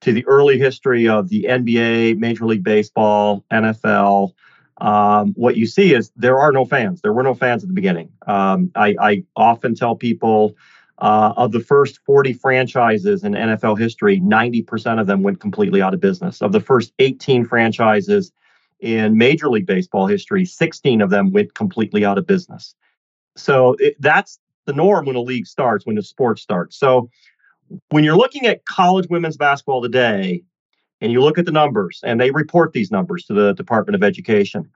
to 0.00 0.14
the 0.14 0.26
early 0.26 0.58
history 0.58 1.06
of 1.08 1.28
the 1.28 1.44
NBA, 1.44 2.16
Major 2.16 2.46
League 2.46 2.64
Baseball, 2.64 3.44
NFL, 3.52 4.32
um, 4.78 5.34
what 5.34 5.58
you 5.58 5.66
see 5.66 5.92
is 5.92 6.10
there 6.16 6.40
are 6.40 6.52
no 6.52 6.64
fans. 6.64 7.02
There 7.02 7.12
were 7.12 7.22
no 7.22 7.34
fans 7.34 7.62
at 7.62 7.68
the 7.68 7.74
beginning. 7.74 8.10
Um, 8.26 8.72
I, 8.74 8.96
I 8.98 9.24
often 9.36 9.74
tell 9.74 9.94
people 9.94 10.56
uh, 11.00 11.32
of 11.36 11.52
the 11.52 11.60
first 11.60 12.00
40 12.04 12.34
franchises 12.34 13.24
in 13.24 13.32
NFL 13.32 13.78
history, 13.78 14.20
90% 14.20 15.00
of 15.00 15.06
them 15.06 15.22
went 15.22 15.40
completely 15.40 15.80
out 15.80 15.94
of 15.94 16.00
business. 16.00 16.42
Of 16.42 16.52
the 16.52 16.60
first 16.60 16.92
18 16.98 17.44
franchises 17.46 18.32
in 18.80 19.16
Major 19.16 19.48
League 19.48 19.66
Baseball 19.66 20.06
history, 20.06 20.44
16 20.44 21.00
of 21.00 21.10
them 21.10 21.32
went 21.32 21.54
completely 21.54 22.04
out 22.04 22.18
of 22.18 22.26
business. 22.26 22.74
So 23.36 23.76
it, 23.78 23.96
that's 24.00 24.38
the 24.66 24.72
norm 24.72 25.06
when 25.06 25.16
a 25.16 25.20
league 25.20 25.46
starts, 25.46 25.86
when 25.86 25.98
a 25.98 26.02
sport 26.02 26.38
starts. 26.38 26.76
So 26.76 27.10
when 27.90 28.04
you're 28.04 28.16
looking 28.16 28.46
at 28.46 28.64
college 28.66 29.06
women's 29.08 29.36
basketball 29.36 29.82
today, 29.82 30.42
and 31.00 31.12
you 31.12 31.22
look 31.22 31.38
at 31.38 31.46
the 31.46 31.52
numbers, 31.52 32.00
and 32.04 32.20
they 32.20 32.30
report 32.30 32.72
these 32.72 32.90
numbers 32.90 33.24
to 33.24 33.32
the 33.32 33.54
Department 33.54 33.94
of 33.94 34.02
Education, 34.02 34.68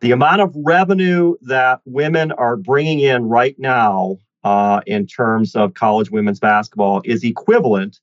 the 0.00 0.12
amount 0.12 0.40
of 0.40 0.54
revenue 0.56 1.36
that 1.42 1.80
women 1.84 2.32
are 2.32 2.56
bringing 2.56 3.00
in 3.00 3.24
right 3.24 3.58
now 3.58 4.18
uh, 4.44 4.80
in 4.86 5.06
terms 5.06 5.54
of 5.54 5.74
college 5.74 6.10
women's 6.10 6.40
basketball 6.40 7.02
is 7.04 7.24
equivalent 7.24 8.00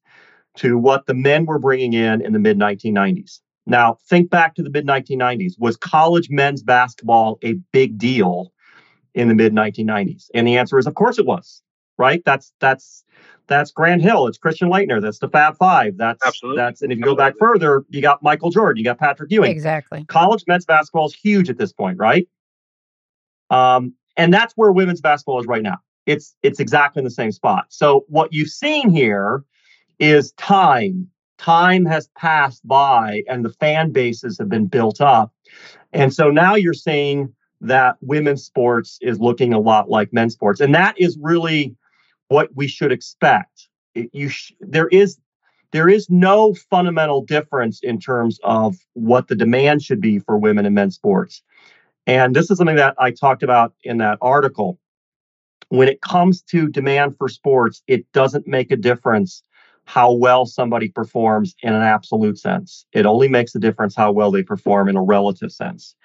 to 0.57 0.77
what 0.77 1.05
the 1.05 1.13
men 1.13 1.45
were 1.45 1.59
bringing 1.59 1.93
in 1.93 2.21
in 2.21 2.33
the 2.33 2.39
mid 2.39 2.57
1990s. 2.57 3.39
Now, 3.65 3.97
think 4.07 4.29
back 4.29 4.55
to 4.55 4.63
the 4.63 4.69
mid 4.69 4.85
1990s. 4.85 5.53
Was 5.59 5.77
college 5.77 6.29
men's 6.29 6.63
basketball 6.63 7.37
a 7.43 7.53
big 7.71 7.97
deal 7.97 8.51
in 9.13 9.27
the 9.27 9.35
mid 9.35 9.53
1990s? 9.53 10.29
And 10.33 10.47
the 10.47 10.57
answer 10.57 10.77
is, 10.77 10.87
of 10.87 10.95
course, 10.95 11.19
it 11.19 11.25
was. 11.25 11.61
Right? 11.97 12.21
That's 12.25 12.53
that's 12.59 13.03
that's 13.47 13.71
Grant 13.71 14.03
Hill. 14.03 14.27
It's 14.27 14.37
Christian 14.37 14.69
Laettner. 14.69 15.01
That's 15.01 15.17
the 15.17 15.29
Fab 15.29 15.57
Five. 15.57 15.97
That's 15.97 16.23
Absolutely. 16.23 16.57
that's 16.57 16.81
and 16.83 16.91
if 16.91 16.99
you 16.99 17.03
go 17.03 17.15
back 17.15 17.33
further, 17.39 17.83
you 17.89 18.01
got 18.01 18.21
Michael 18.21 18.51
Jordan. 18.51 18.77
You 18.77 18.83
got 18.83 18.99
Patrick 18.99 19.31
Ewing. 19.31 19.49
Exactly. 19.49 20.05
College 20.05 20.43
men's 20.47 20.65
basketball 20.65 21.07
is 21.07 21.15
huge 21.15 21.49
at 21.49 21.57
this 21.57 21.73
point, 21.73 21.97
right? 21.97 22.27
Um, 23.49 23.95
and 24.15 24.33
that's 24.33 24.53
where 24.55 24.71
women's 24.71 25.01
basketball 25.01 25.39
is 25.39 25.47
right 25.47 25.63
now 25.63 25.79
it's 26.07 26.35
it's 26.41 26.59
exactly 26.59 27.01
in 27.01 27.03
the 27.03 27.11
same 27.11 27.31
spot. 27.31 27.65
So 27.69 28.05
what 28.07 28.33
you've 28.33 28.49
seen 28.49 28.89
here 28.89 29.43
is 29.99 30.31
time. 30.33 31.07
Time 31.37 31.85
has 31.85 32.09
passed 32.17 32.67
by 32.67 33.23
and 33.29 33.45
the 33.45 33.51
fan 33.51 33.91
bases 33.91 34.39
have 34.39 34.49
been 34.49 34.65
built 34.65 35.01
up. 35.01 35.31
And 35.93 36.11
so 36.11 36.31
now 36.31 36.55
you're 36.55 36.73
seeing 36.73 37.31
that 37.61 37.97
women's 38.01 38.43
sports 38.43 38.97
is 39.01 39.19
looking 39.19 39.53
a 39.53 39.59
lot 39.59 39.89
like 39.89 40.13
men's 40.13 40.33
sports. 40.33 40.61
And 40.61 40.73
that 40.73 40.99
is 40.99 41.17
really 41.21 41.75
what 42.29 42.49
we 42.55 42.67
should 42.67 42.91
expect. 42.91 43.67
You 43.93 44.29
sh- 44.29 44.53
there 44.59 44.87
is 44.87 45.19
there 45.71 45.89
is 45.89 46.09
no 46.09 46.53
fundamental 46.53 47.21
difference 47.21 47.81
in 47.83 47.99
terms 47.99 48.39
of 48.43 48.77
what 48.93 49.27
the 49.27 49.35
demand 49.35 49.83
should 49.83 49.99
be 49.99 50.19
for 50.19 50.37
women 50.37 50.65
in 50.65 50.73
men's 50.73 50.95
sports. 50.95 51.43
And 52.05 52.33
this 52.33 52.49
is 52.49 52.57
something 52.57 52.77
that 52.77 52.95
I 52.97 53.11
talked 53.11 53.43
about 53.43 53.73
in 53.83 53.97
that 53.97 54.17
article 54.21 54.79
when 55.69 55.87
it 55.87 56.01
comes 56.01 56.41
to 56.43 56.67
demand 56.67 57.17
for 57.17 57.27
sports, 57.27 57.81
it 57.87 58.09
doesn't 58.13 58.47
make 58.47 58.71
a 58.71 58.77
difference 58.77 59.43
how 59.85 60.11
well 60.11 60.45
somebody 60.45 60.89
performs 60.89 61.55
in 61.61 61.73
an 61.73 61.81
absolute 61.81 62.37
sense. 62.37 62.85
It 62.91 63.05
only 63.05 63.29
makes 63.29 63.55
a 63.55 63.59
difference 63.59 63.95
how 63.95 64.11
well 64.11 64.31
they 64.31 64.43
perform 64.43 64.89
in 64.89 64.97
a 64.97 65.01
relative 65.01 65.51
sense. 65.51 65.95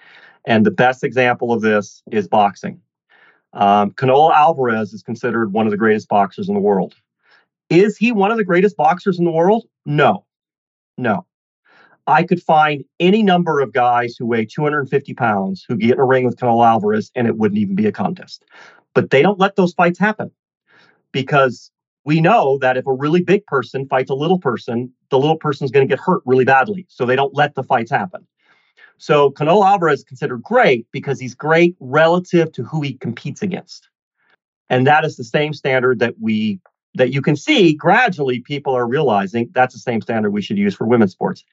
And 0.47 0.64
the 0.64 0.71
best 0.71 1.04
example 1.04 1.52
of 1.52 1.62
this 1.62 2.02
is 2.11 2.28
boxing. 2.28 2.81
Um, 3.52 3.90
Canelo 3.92 4.33
Alvarez 4.33 4.92
is 4.92 5.02
considered 5.02 5.52
one 5.52 5.66
of 5.66 5.73
the 5.73 5.76
greatest 5.76 6.09
boxers 6.09 6.49
in 6.49 6.54
the 6.54 6.61
world. 6.61 6.95
Is 7.71 7.97
he 7.97 8.12
one 8.12 8.31
of 8.31 8.37
the 8.37 8.45
greatest 8.45 8.76
boxers 8.76 9.19
in 9.19 9.25
the 9.25 9.31
world? 9.31 9.64
No, 9.85 10.25
no. 10.97 11.26
I 12.07 12.25
could 12.25 12.42
find 12.42 12.85
any 12.99 13.23
number 13.23 13.61
of 13.61 13.73
guys 13.73 14.16
who 14.19 14.26
weigh 14.26 14.45
250 14.45 15.14
pounds 15.14 15.64
who 15.69 15.76
get 15.76 15.92
in 15.92 16.00
a 16.00 16.04
ring 16.04 16.25
with 16.25 16.37
Canelo 16.37 16.66
Alvarez 16.66 17.11
and 17.14 17.26
it 17.26 17.37
wouldn't 17.37 17.59
even 17.59 17.76
be 17.76 17.87
a 17.87 17.92
contest. 17.92 18.45
But 18.95 19.11
they 19.11 19.23
don't 19.23 19.39
let 19.39 19.57
those 19.57 19.73
fights 19.73 19.99
happen 19.99 20.31
because 21.13 21.71
we 22.05 22.21
know 22.21 22.59
that 22.59 22.77
if 22.77 22.87
a 22.87 22.93
really 22.93 23.23
big 23.23 23.47
person 23.47 23.87
fights 23.87 24.11
a 24.11 24.15
little 24.15 24.39
person, 24.39 24.93
the 25.11 25.19
little 25.19 25.37
person's 25.37 25.71
going 25.71 25.87
to 25.87 25.93
get 25.93 26.03
hurt 26.03 26.23
really 26.27 26.45
badly. 26.45 26.87
So 26.89 27.07
they 27.07 27.17
don't 27.17 27.35
let 27.35 27.55
the 27.55 27.63
fights 27.63 27.91
happen. 27.91 28.27
So 28.99 29.31
Canelo 29.31 29.67
Alvarez 29.67 30.01
is 30.01 30.05
considered 30.05 30.43
great 30.43 30.87
because 30.93 31.19
he's 31.19 31.35
great 31.35 31.77
relative 31.81 32.53
to 32.53 32.65
who 32.65 32.83
he 32.83 32.95
competes 32.95 33.43
against. 33.43 33.89
And 34.69 34.87
that 34.87 35.05
is 35.05 35.17
the 35.17 35.25
same 35.25 35.53
standard 35.53 35.99
that 35.99 36.15
we 36.21 36.61
that 36.95 37.13
you 37.13 37.23
can 37.23 37.37
see 37.37 37.75
gradually 37.75 38.41
people 38.41 38.75
are 38.75 38.87
realizing 38.87 39.49
that's 39.53 39.75
the 39.75 39.81
same 39.81 40.03
standard 40.03 40.31
we 40.31 40.43
should 40.43 40.59
use 40.59 40.75
for 40.75 40.87
women's 40.87 41.13
sports. 41.13 41.45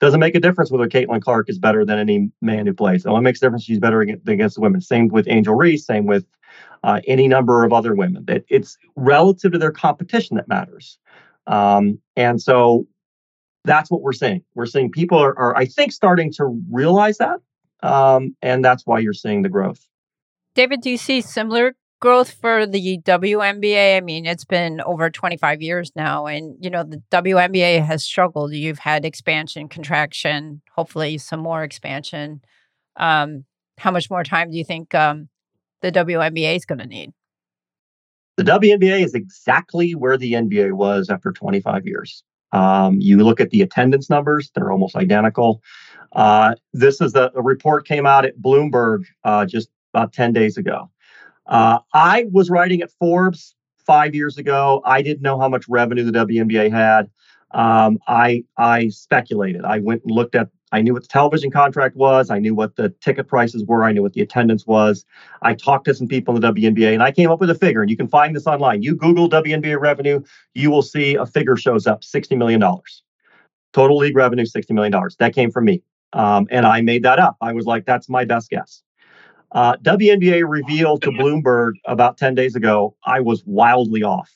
Doesn't 0.00 0.20
make 0.20 0.34
a 0.34 0.40
difference 0.40 0.70
whether 0.70 0.88
Caitlin 0.88 1.20
Clark 1.20 1.50
is 1.50 1.58
better 1.58 1.84
than 1.84 1.98
any 1.98 2.30
man 2.40 2.66
who 2.66 2.72
plays. 2.72 3.04
It 3.04 3.08
only 3.08 3.22
makes 3.22 3.40
a 3.42 3.46
difference 3.46 3.64
she's 3.64 3.78
better 3.78 4.00
against, 4.00 4.26
against 4.26 4.54
the 4.54 4.62
women. 4.62 4.80
Same 4.80 5.08
with 5.08 5.28
Angel 5.28 5.54
Reese, 5.54 5.84
same 5.84 6.06
with 6.06 6.24
uh, 6.82 7.00
any 7.06 7.28
number 7.28 7.64
of 7.64 7.72
other 7.72 7.94
women. 7.94 8.24
It, 8.28 8.44
it's 8.48 8.78
relative 8.96 9.52
to 9.52 9.58
their 9.58 9.72
competition 9.72 10.36
that 10.36 10.48
matters. 10.48 10.98
Um, 11.46 11.98
and 12.16 12.40
so 12.40 12.86
that's 13.64 13.90
what 13.90 14.02
we're 14.02 14.12
seeing. 14.12 14.42
We're 14.54 14.66
seeing 14.66 14.90
people 14.90 15.18
are, 15.18 15.38
are 15.38 15.56
I 15.56 15.66
think, 15.66 15.92
starting 15.92 16.32
to 16.34 16.60
realize 16.70 17.18
that. 17.18 17.40
Um, 17.82 18.36
and 18.42 18.64
that's 18.64 18.86
why 18.86 18.98
you're 18.98 19.12
seeing 19.12 19.42
the 19.42 19.48
growth. 19.48 19.86
David, 20.54 20.80
do 20.80 20.90
you 20.90 20.96
see 20.96 21.20
similar 21.20 21.74
growth 22.00 22.32
for 22.32 22.66
the 22.66 22.98
WNBA? 22.98 23.96
I 23.96 24.00
mean, 24.00 24.26
it's 24.26 24.44
been 24.44 24.80
over 24.80 25.10
25 25.10 25.62
years 25.62 25.92
now, 25.94 26.26
and 26.26 26.56
you 26.60 26.70
know 26.70 26.82
the 26.82 27.02
WNBA 27.10 27.84
has 27.84 28.04
struggled. 28.04 28.52
You've 28.52 28.80
had 28.80 29.04
expansion, 29.04 29.68
contraction, 29.68 30.62
hopefully 30.74 31.18
some 31.18 31.40
more 31.40 31.62
expansion. 31.62 32.42
Um, 32.96 33.44
how 33.78 33.90
much 33.90 34.10
more 34.10 34.24
time 34.24 34.50
do 34.50 34.56
you 34.56 34.64
think 34.64 34.94
um, 34.94 35.28
the 35.82 35.92
WNBA 35.92 36.56
is 36.56 36.64
going 36.64 36.78
to 36.78 36.86
need? 36.86 37.12
The 38.36 38.44
WNBA 38.44 39.04
is 39.04 39.14
exactly 39.14 39.94
where 39.94 40.16
the 40.16 40.32
NBA 40.32 40.72
was 40.72 41.10
after 41.10 41.32
25 41.32 41.86
years. 41.86 42.22
Um, 42.52 43.00
you 43.00 43.18
look 43.18 43.40
at 43.40 43.50
the 43.50 43.62
attendance 43.62 44.10
numbers; 44.10 44.50
they're 44.54 44.72
almost 44.72 44.96
identical. 44.96 45.62
Uh, 46.12 46.54
this 46.72 47.00
is 47.00 47.14
a, 47.14 47.30
a, 47.36 47.42
report 47.42 47.86
came 47.86 48.06
out 48.06 48.24
at 48.24 48.36
Bloomberg 48.38 49.04
uh, 49.24 49.46
just 49.46 49.68
about 49.94 50.12
10 50.12 50.32
days 50.32 50.56
ago. 50.56 50.90
Uh, 51.46 51.78
I 51.94 52.26
was 52.32 52.50
writing 52.50 52.80
at 52.82 52.90
Forbes 52.98 53.54
five 53.86 54.14
years 54.14 54.38
ago. 54.38 54.82
I 54.84 55.02
didn't 55.02 55.22
know 55.22 55.38
how 55.38 55.48
much 55.48 55.68
revenue 55.68 56.04
the 56.04 56.12
WNBA 56.12 56.70
had. 56.70 57.10
Um, 57.52 57.98
I 58.06 58.44
I 58.56 58.88
speculated. 58.88 59.64
I 59.64 59.78
went 59.78 60.02
and 60.02 60.12
looked 60.12 60.34
at. 60.34 60.48
I 60.72 60.82
knew 60.82 60.92
what 60.92 61.02
the 61.02 61.08
television 61.08 61.50
contract 61.50 61.96
was. 61.96 62.30
I 62.30 62.38
knew 62.38 62.54
what 62.54 62.76
the 62.76 62.90
ticket 63.00 63.28
prices 63.28 63.64
were. 63.64 63.84
I 63.84 63.92
knew 63.92 64.02
what 64.02 64.12
the 64.12 64.20
attendance 64.20 64.66
was. 64.66 65.04
I 65.42 65.54
talked 65.54 65.86
to 65.86 65.94
some 65.94 66.06
people 66.06 66.34
in 66.34 66.40
the 66.40 66.52
WNBA, 66.52 66.92
and 66.92 67.02
I 67.02 67.10
came 67.10 67.30
up 67.30 67.40
with 67.40 67.50
a 67.50 67.54
figure. 67.54 67.80
And 67.80 67.90
you 67.90 67.96
can 67.96 68.08
find 68.08 68.34
this 68.34 68.46
online. 68.46 68.82
You 68.82 68.94
Google 68.94 69.28
WNBA 69.28 69.80
revenue, 69.80 70.22
you 70.54 70.70
will 70.70 70.82
see 70.82 71.14
a 71.14 71.26
figure 71.26 71.56
shows 71.56 71.86
up: 71.86 72.04
sixty 72.04 72.36
million 72.36 72.60
dollars. 72.60 73.02
Total 73.72 73.96
league 73.96 74.16
revenue, 74.16 74.46
sixty 74.46 74.74
million 74.74 74.92
dollars. 74.92 75.16
That 75.18 75.34
came 75.34 75.50
from 75.50 75.64
me, 75.64 75.82
um, 76.12 76.46
and 76.50 76.66
I 76.66 76.80
made 76.80 77.02
that 77.02 77.18
up. 77.18 77.36
I 77.40 77.52
was 77.52 77.66
like, 77.66 77.86
that's 77.86 78.08
my 78.08 78.24
best 78.24 78.50
guess. 78.50 78.82
Uh, 79.52 79.76
WNBA 79.78 80.48
revealed 80.48 81.02
to 81.02 81.10
Bloomberg 81.10 81.72
about 81.86 82.16
10 82.16 82.34
days 82.34 82.54
ago, 82.54 82.94
I 83.04 83.20
was 83.20 83.42
wildly 83.46 84.02
off. 84.02 84.30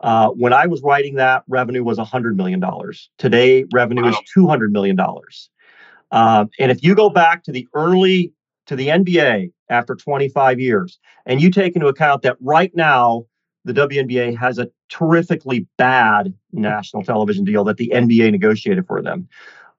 Uh, 0.00 0.28
when 0.30 0.52
I 0.52 0.66
was 0.66 0.82
writing 0.82 1.16
that, 1.16 1.44
revenue 1.46 1.84
was 1.84 1.98
$100 1.98 2.34
million. 2.34 2.62
Today, 3.18 3.64
revenue 3.72 4.04
wow. 4.04 4.08
is 4.10 4.16
$200 4.36 4.70
million. 4.70 4.98
Um, 6.10 6.50
and 6.58 6.70
if 6.70 6.82
you 6.82 6.94
go 6.94 7.10
back 7.10 7.44
to 7.44 7.52
the 7.52 7.68
early, 7.74 8.32
to 8.66 8.76
the 8.76 8.88
NBA 8.88 9.52
after 9.68 9.94
25 9.94 10.60
years, 10.60 10.98
and 11.26 11.40
you 11.40 11.50
take 11.50 11.74
into 11.76 11.88
account 11.88 12.22
that 12.22 12.36
right 12.40 12.74
now, 12.74 13.26
the 13.64 13.72
WNBA 13.72 14.36
has 14.38 14.58
a 14.58 14.70
terrifically 14.88 15.66
bad 15.76 16.34
national 16.52 17.02
television 17.02 17.44
deal 17.44 17.62
that 17.64 17.76
the 17.76 17.92
NBA 17.94 18.32
negotiated 18.32 18.86
for 18.86 19.02
them. 19.02 19.28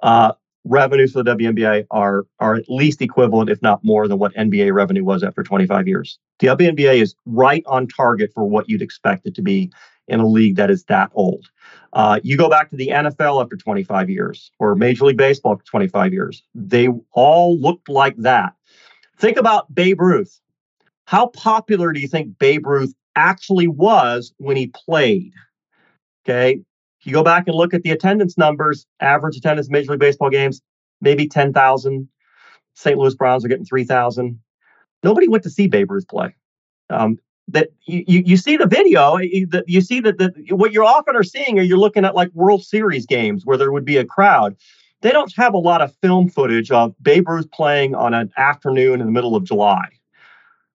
Uh, 0.02 0.34
revenues 0.64 1.14
for 1.14 1.24
the 1.24 1.36
WNBA 1.36 1.88
are 1.92 2.26
are 2.40 2.56
at 2.56 2.70
least 2.70 3.02
equivalent, 3.02 3.50
if 3.50 3.62
not 3.62 3.84
more, 3.84 4.08
than 4.08 4.20
what 4.20 4.34
NBA 4.36 4.74
revenue 4.74 5.04
was 5.04 5.24
after 5.24 5.44
25 5.44 5.88
years. 5.88 6.20
The 6.40 6.48
WNBA 6.48 7.02
is 7.02 7.16
right 7.26 7.64
on 7.66 7.88
target 7.88 8.32
for 8.34 8.46
what 8.46 8.70
you'd 8.70 8.82
expect 8.82 9.26
it 9.26 9.36
to 9.36 9.42
be 9.42 9.72
in 10.12 10.20
a 10.20 10.28
league 10.28 10.58
that 10.58 10.70
is 10.70 10.84
that 10.86 11.10
old. 11.14 11.50
Uh, 11.94 12.20
you 12.24 12.38
go 12.38 12.50
back 12.50 12.70
to 12.70 12.76
the 12.76 12.90
NFL 12.90 13.42
after 13.42 13.56
25 13.56 14.10
years, 14.10 14.52
or 14.60 14.76
Major 14.76 15.06
League 15.06 15.18
Baseball 15.18 15.54
after 15.54 15.66
25 15.66 16.14
years, 16.14 16.44
they 16.54 16.88
all 17.14 17.58
looked 17.60 17.90
like 17.90 18.16
that. 18.18 18.54
Think 19.18 19.38
about 19.38 19.74
Babe 19.74 20.00
Ruth. 20.00 20.40
How 21.06 21.28
popular 21.28 21.92
do 21.92 22.00
you 22.00 22.08
think 22.08 22.38
Babe 22.38 22.66
Ruth 22.66 22.94
actually 23.16 23.68
was 23.68 24.34
when 24.38 24.58
he 24.58 24.68
played? 24.68 25.34
Okay, 26.24 26.62
you 27.04 27.14
go 27.14 27.24
back 27.24 27.48
and 27.48 27.56
look 27.56 27.74
at 27.74 27.84
the 27.84 27.92
attendance 27.92 28.38
numbers, 28.38 28.86
average 29.00 29.38
attendance 29.38 29.70
Major 29.70 29.92
League 29.92 30.00
Baseball 30.00 30.30
games, 30.30 30.62
maybe 31.02 31.28
10,000. 31.28 32.08
St. 32.74 32.98
Louis 32.98 33.16
Browns 33.16 33.44
are 33.44 33.50
getting 33.50 33.66
3,000. 33.66 34.40
Nobody 35.04 35.28
went 35.28 35.44
to 35.44 35.50
see 35.50 35.68
Babe 35.68 35.92
Ruth 35.92 36.08
play. 36.08 36.36
Um, 36.90 37.18
that 37.48 37.70
you, 37.86 38.04
you, 38.08 38.24
you 38.26 38.38
see 38.38 38.58
the 38.58 38.68
video, 38.68 39.16
eh, 39.16 39.24
eh, 39.24 39.28
you, 39.32 39.64
you 39.68 39.82
see 39.82 40.00
that 40.02 40.18
the, 40.18 40.34
what 40.56 40.72
you're 40.72 40.86
often 40.86 41.16
are 41.16 41.24
seeing 41.24 41.60
are 41.60 41.64
you're 41.64 41.78
looking 41.78 42.06
at 42.06 42.16
like 42.16 42.32
World 42.34 42.64
Series 42.64 43.06
games 43.06 43.46
where 43.46 43.58
there 43.58 43.72
would 43.72 43.86
be 43.86 43.98
a 43.98 44.06
crowd. 44.06 44.56
They 45.02 45.12
don't 45.12 45.34
have 45.36 45.54
a 45.54 45.58
lot 45.58 45.82
of 45.82 45.96
film 46.02 46.30
footage 46.30 46.72
of 46.72 46.94
Babe 47.02 47.28
Ruth 47.28 47.50
playing 47.52 47.96
on 47.96 48.14
an 48.14 48.32
afternoon 48.38 49.02
in 49.02 49.08
the 49.08 49.12
middle 49.12 49.36
of 49.36 49.44
July. 49.44 49.88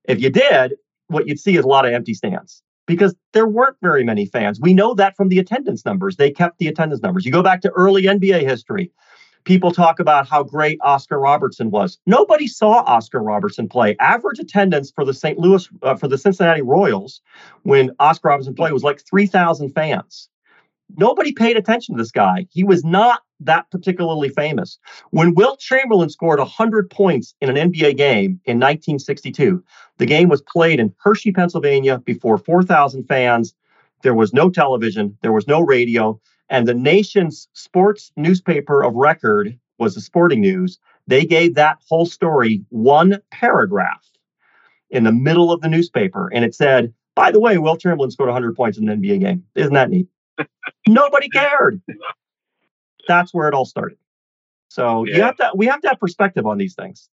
If 0.05 0.21
you 0.21 0.31
did, 0.31 0.75
what 1.09 1.27
you'd 1.29 1.41
see 1.41 1.57
is 1.57 1.65
a 1.65 1.69
lot 1.69 1.87
of 1.87 1.93
empty 1.93 2.15
stands 2.15 2.63
because 2.87 3.15
there 3.33 3.47
weren't 3.47 3.77
very 3.83 4.05
many 4.05 4.27
fans. 4.27 4.61
We 4.61 4.75
know 4.75 4.95
that 4.95 5.17
from 5.17 5.29
the 5.29 5.39
attendance 5.39 5.85
numbers. 5.85 6.17
They 6.17 6.31
kept 6.31 6.59
the 6.59 6.69
attendance 6.69 7.03
numbers. 7.03 7.25
You 7.25 7.33
go 7.33 7.43
back 7.43 7.61
to 7.63 7.71
early 7.71 8.03
NBA 8.03 8.43
history. 8.43 8.91
People 9.47 9.71
talk 9.71 10.01
about 10.01 10.29
how 10.29 10.43
great 10.43 10.77
Oscar 10.83 11.21
Robertson 11.21 11.71
was. 11.71 11.99
Nobody 12.05 12.49
saw 12.49 12.83
Oscar 12.83 13.23
Robertson 13.23 13.69
play. 13.69 13.97
Average 14.01 14.41
attendance 14.41 14.91
for 14.91 15.05
the 15.05 15.15
St. 15.15 15.39
Louis 15.39 15.69
uh, 15.83 15.95
for 15.95 16.09
the 16.09 16.19
Cincinnati 16.19 16.63
Royals 16.63 17.21
when 17.63 17.93
Oscar 18.01 18.31
Robertson 18.31 18.55
played 18.57 18.73
was 18.73 18.83
like 18.83 19.01
3,000 19.09 19.71
fans. 19.71 20.29
Nobody 20.97 21.33
paid 21.33 21.57
attention 21.57 21.95
to 21.95 22.03
this 22.03 22.11
guy. 22.11 22.49
He 22.51 22.65
was 22.65 22.85
not 22.85 23.23
that 23.39 23.71
particularly 23.71 24.31
famous. 24.31 24.79
When 25.11 25.35
Wilt 25.35 25.61
Chamberlain 25.61 26.11
scored 26.11 26.41
100 26.41 26.91
points 26.91 27.35
in 27.41 27.49
an 27.49 27.71
NBA 27.71 27.97
game 27.97 28.41
in 28.47 28.59
1962, 28.59 29.63
the 29.99 30.07
game 30.07 30.29
was 30.29 30.43
played 30.43 30.81
in 30.81 30.93
Hershey, 30.99 31.31
Pennsylvania, 31.31 32.01
before 32.01 32.37
4,000 32.37 33.05
fans. 33.05 33.55
There 34.03 34.15
was 34.15 34.33
no 34.33 34.51
television, 34.51 35.17
there 35.23 35.33
was 35.33 35.47
no 35.47 35.61
radio, 35.61 36.21
and 36.49 36.67
the 36.67 36.75
nation's 36.75 37.49
sports 37.53 38.13
newspaper 38.17 38.83
of 38.83 38.95
record 38.95 39.59
was 39.79 39.95
the 39.95 40.01
Sporting 40.01 40.41
News. 40.41 40.79
They 41.07 41.25
gave 41.25 41.55
that 41.55 41.79
whole 41.89 42.07
story 42.07 42.65
one 42.71 43.21
paragraph 43.31 44.05
in 44.91 45.05
the 45.05 45.13
middle 45.13 45.53
of 45.53 45.61
the 45.61 45.69
newspaper, 45.69 46.31
and 46.33 46.45
it 46.45 46.55
said, 46.55 46.93
by 47.15 47.31
the 47.31 47.41
way, 47.41 47.59
Wilt 47.59 47.81
Chamberlain 47.81 48.11
scored 48.11 48.29
100 48.29 48.55
points 48.55 48.79
in 48.79 48.89
an 48.89 49.01
NBA 49.01 49.21
game. 49.21 49.45
Isn't 49.55 49.73
that 49.75 49.91
neat? 49.91 50.07
Nobody 50.89 51.29
cared 51.29 51.81
that's 53.07 53.33
where 53.33 53.49
it 53.49 53.55
all 53.55 53.65
started. 53.65 53.99
So 54.69 55.05
yeah. 55.05 55.17
you 55.17 55.23
have 55.23 55.37
to 55.37 55.51
we 55.55 55.67
have 55.67 55.81
to 55.83 55.89
have 55.89 56.01
perspective 56.01 56.47
on 56.47 56.59
these 56.59 56.75
things. 56.75 57.09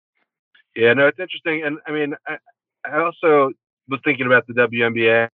Yeah, 0.76 0.94
no, 0.94 1.08
it's 1.08 1.20
interesting, 1.20 1.64
and 1.64 1.80
I 1.86 1.92
mean, 1.92 2.16
I, 2.28 2.38
I 2.86 3.00
also 3.00 3.52
was 3.90 4.00
thinking 4.06 4.26
about 4.26 4.48
the 4.48 4.54
WNBA. 4.54 5.30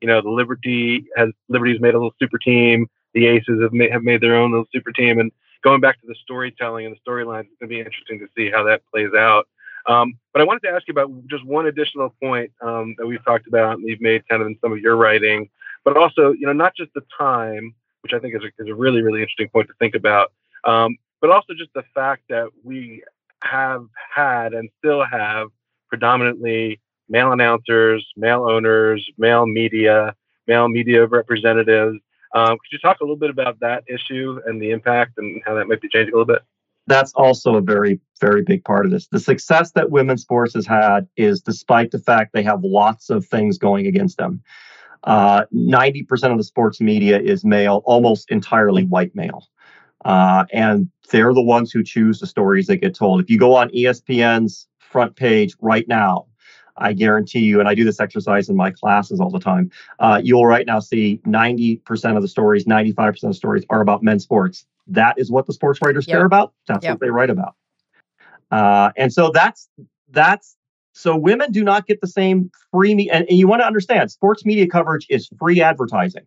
You 0.00 0.06
know, 0.06 0.20
the 0.20 0.30
Liberty 0.30 1.06
has 1.16 1.30
Liberty's 1.48 1.80
made 1.80 1.94
a 1.94 1.98
little 1.98 2.14
super 2.20 2.38
team. 2.38 2.86
The 3.14 3.26
Aces 3.26 3.60
have 3.62 3.72
made, 3.72 3.90
have 3.92 4.02
made 4.02 4.20
their 4.20 4.36
own 4.36 4.50
little 4.50 4.66
super 4.72 4.92
team, 4.92 5.18
and 5.18 5.32
going 5.62 5.80
back 5.80 6.00
to 6.00 6.06
the 6.06 6.14
storytelling 6.22 6.86
and 6.86 6.94
the 6.94 7.10
storylines, 7.10 7.46
it's 7.46 7.58
going 7.60 7.68
to 7.70 7.74
be 7.74 7.78
interesting 7.78 8.18
to 8.20 8.26
see 8.36 8.50
how 8.50 8.62
that 8.64 8.82
plays 8.92 9.10
out. 9.16 9.48
Um, 9.86 10.18
but 10.32 10.42
I 10.42 10.44
wanted 10.44 10.62
to 10.64 10.70
ask 10.70 10.86
you 10.86 10.92
about 10.92 11.10
just 11.28 11.44
one 11.46 11.66
additional 11.66 12.14
point 12.22 12.52
um, 12.60 12.94
that 12.98 13.06
we've 13.06 13.24
talked 13.24 13.46
about 13.46 13.78
and 13.78 13.88
you've 13.88 14.00
made 14.00 14.28
kind 14.28 14.42
of 14.42 14.48
in 14.48 14.58
some 14.60 14.72
of 14.72 14.78
your 14.78 14.96
writing, 14.96 15.48
but 15.84 15.96
also, 15.96 16.32
you 16.32 16.46
know, 16.46 16.52
not 16.52 16.76
just 16.76 16.92
the 16.94 17.02
time, 17.16 17.74
which 18.02 18.12
I 18.12 18.18
think 18.18 18.34
is 18.34 18.42
a, 18.42 18.62
is 18.62 18.68
a 18.68 18.74
really, 18.74 19.02
really 19.02 19.22
interesting 19.22 19.48
point 19.48 19.68
to 19.68 19.74
think 19.78 19.94
about. 19.94 20.32
Um, 20.64 20.96
but 21.20 21.30
also 21.30 21.54
just 21.54 21.72
the 21.74 21.84
fact 21.94 22.22
that 22.28 22.48
we 22.62 23.02
have 23.42 23.86
had 24.14 24.52
and 24.52 24.68
still 24.78 25.04
have 25.04 25.48
predominantly 25.88 26.80
male 27.08 27.32
announcers, 27.32 28.06
male 28.16 28.44
owners, 28.48 29.08
male 29.16 29.46
media, 29.46 30.14
male 30.46 30.68
media 30.68 31.06
representatives. 31.06 31.98
Um, 32.34 32.50
could 32.50 32.72
you 32.72 32.78
talk 32.78 33.00
a 33.00 33.04
little 33.04 33.16
bit 33.16 33.30
about 33.30 33.60
that 33.60 33.84
issue 33.88 34.40
and 34.46 34.60
the 34.60 34.70
impact 34.70 35.18
and 35.18 35.42
how 35.44 35.54
that 35.54 35.66
might 35.66 35.80
be 35.80 35.88
changing 35.88 36.12
a 36.12 36.16
little 36.16 36.34
bit? 36.34 36.42
That's 36.86 37.12
also 37.14 37.56
a 37.56 37.60
very, 37.60 38.00
very 38.20 38.42
big 38.42 38.64
part 38.64 38.86
of 38.86 38.92
this. 38.92 39.08
The 39.08 39.20
success 39.20 39.72
that 39.72 39.90
women's 39.90 40.22
sports 40.22 40.54
has 40.54 40.66
had 40.66 41.06
is 41.16 41.40
despite 41.40 41.90
the 41.90 41.98
fact 41.98 42.32
they 42.32 42.42
have 42.42 42.64
lots 42.64 43.10
of 43.10 43.26
things 43.26 43.58
going 43.58 43.86
against 43.86 44.16
them. 44.16 44.42
Uh, 45.04 45.44
90% 45.54 46.32
of 46.32 46.38
the 46.38 46.44
sports 46.44 46.80
media 46.80 47.20
is 47.20 47.44
male, 47.44 47.82
almost 47.84 48.30
entirely 48.30 48.84
white 48.84 49.14
male. 49.14 49.46
Uh, 50.04 50.44
and 50.52 50.90
they're 51.10 51.34
the 51.34 51.42
ones 51.42 51.72
who 51.72 51.82
choose 51.82 52.20
the 52.20 52.26
stories 52.26 52.66
that 52.68 52.78
get 52.78 52.94
told. 52.94 53.20
If 53.20 53.28
you 53.28 53.38
go 53.38 53.54
on 53.54 53.68
ESPN's 53.70 54.66
front 54.78 55.16
page 55.16 55.54
right 55.60 55.86
now, 55.88 56.27
I 56.78 56.92
guarantee 56.92 57.40
you, 57.40 57.60
and 57.60 57.68
I 57.68 57.74
do 57.74 57.84
this 57.84 58.00
exercise 58.00 58.48
in 58.48 58.56
my 58.56 58.70
classes 58.70 59.20
all 59.20 59.30
the 59.30 59.40
time, 59.40 59.70
uh, 59.98 60.20
you'll 60.22 60.46
right 60.46 60.66
now 60.66 60.80
see 60.80 61.20
90% 61.26 62.16
of 62.16 62.22
the 62.22 62.28
stories, 62.28 62.64
95% 62.64 63.22
of 63.22 63.30
the 63.30 63.34
stories 63.34 63.64
are 63.70 63.80
about 63.80 64.02
men's 64.02 64.22
sports. 64.22 64.66
That 64.86 65.18
is 65.18 65.30
what 65.30 65.46
the 65.46 65.52
sports 65.52 65.80
writers 65.82 66.06
yep. 66.06 66.16
care 66.16 66.24
about. 66.24 66.54
That's 66.66 66.84
yep. 66.84 66.94
what 66.94 67.00
they 67.00 67.10
write 67.10 67.30
about. 67.30 67.54
Uh, 68.50 68.90
and 68.96 69.12
so 69.12 69.30
that's 69.30 69.68
that's 70.10 70.56
so 70.92 71.14
women 71.16 71.52
do 71.52 71.62
not 71.62 71.86
get 71.86 72.00
the 72.00 72.06
same 72.06 72.50
free 72.72 72.94
me 72.94 73.10
and, 73.10 73.26
and 73.28 73.38
you 73.38 73.46
want 73.46 73.60
to 73.60 73.66
understand 73.66 74.10
sports 74.10 74.44
media 74.46 74.66
coverage 74.66 75.06
is 75.10 75.28
free 75.38 75.60
advertising 75.60 76.26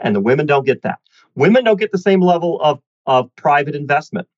and 0.00 0.14
the 0.14 0.20
women 0.20 0.44
don't 0.44 0.66
get 0.66 0.82
that 0.82 0.98
women 1.34 1.64
don't 1.64 1.80
get 1.80 1.90
the 1.90 1.98
same 1.98 2.20
level 2.20 2.60
of 2.60 2.78
of 3.06 3.34
private 3.36 3.74
investment 3.74 4.28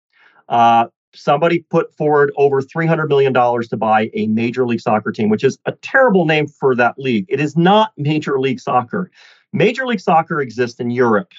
uh, 0.49 0.87
somebody 1.15 1.61
put 1.71 1.95
forward 1.95 2.33
over 2.37 2.61
$300 2.61 3.09
million 3.09 3.33
to 3.33 3.77
buy 3.77 4.11
a 4.15 4.27
major 4.27 4.67
league 4.67 4.81
soccer 4.81 5.13
team 5.13 5.29
which 5.29 5.45
is 5.45 5.59
a 5.67 5.73
terrible 5.73 6.25
name 6.25 6.47
for 6.47 6.75
that 6.75 6.99
league. 6.99 7.27
It 7.29 7.41
is 7.41 7.57
not 7.57 7.93
major 7.97 8.39
league 8.39 8.61
soccer. 8.61 9.11
Major 9.53 9.87
league 9.87 10.01
soccer 10.01 10.41
exists 10.41 10.81
in 10.81 10.91
europe. 10.91 11.33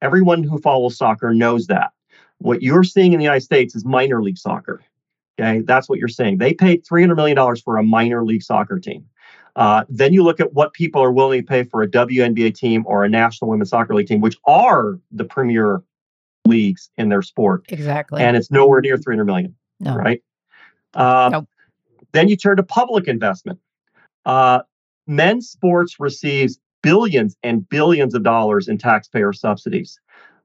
Everyone 0.00 0.42
who 0.42 0.58
follows 0.58 0.96
soccer 0.96 1.32
knows 1.32 1.66
that. 1.68 1.92
What 2.38 2.62
you're 2.62 2.84
seeing 2.84 3.12
in 3.12 3.18
the 3.18 3.24
united 3.24 3.44
states 3.44 3.74
is 3.74 3.84
minor 3.84 4.22
league 4.22 4.38
soccer 4.38 4.82
Okay, 5.40 5.60
that's 5.60 5.88
what 5.88 5.98
you're 5.98 6.08
saying. 6.08 6.38
They 6.38 6.52
paid 6.52 6.84
$300 6.84 7.16
million 7.16 7.56
for 7.56 7.78
a 7.78 7.82
minor 7.82 8.24
league 8.24 8.42
soccer 8.42 8.78
team. 8.78 9.06
Uh, 9.56 9.84
then 9.88 10.12
you 10.12 10.22
look 10.22 10.40
at 10.40 10.54
what 10.54 10.72
people 10.72 11.02
are 11.02 11.12
willing 11.12 11.40
to 11.40 11.46
pay 11.46 11.62
for 11.62 11.82
a 11.82 11.88
WNBA 11.88 12.54
team 12.54 12.84
or 12.86 13.04
a 13.04 13.08
National 13.08 13.50
Women's 13.50 13.70
Soccer 13.70 13.94
League 13.94 14.06
team, 14.06 14.20
which 14.20 14.36
are 14.46 14.98
the 15.10 15.24
premier 15.24 15.82
leagues 16.46 16.90
in 16.96 17.08
their 17.08 17.22
sport. 17.22 17.64
Exactly. 17.68 18.22
And 18.22 18.36
it's 18.36 18.50
nowhere 18.50 18.80
near 18.80 18.96
300 18.96 19.24
million. 19.24 19.54
No. 19.80 19.96
Right. 19.96 20.22
Uh, 20.94 21.30
nope. 21.32 21.48
Then 22.12 22.28
you 22.28 22.36
turn 22.36 22.56
to 22.58 22.62
public 22.62 23.08
investment. 23.08 23.58
Uh, 24.24 24.60
men's 25.06 25.48
sports 25.48 25.98
receives 25.98 26.58
billions 26.82 27.36
and 27.42 27.68
billions 27.68 28.14
of 28.14 28.22
dollars 28.22 28.68
in 28.68 28.78
taxpayer 28.78 29.32
subsidies. 29.32 29.98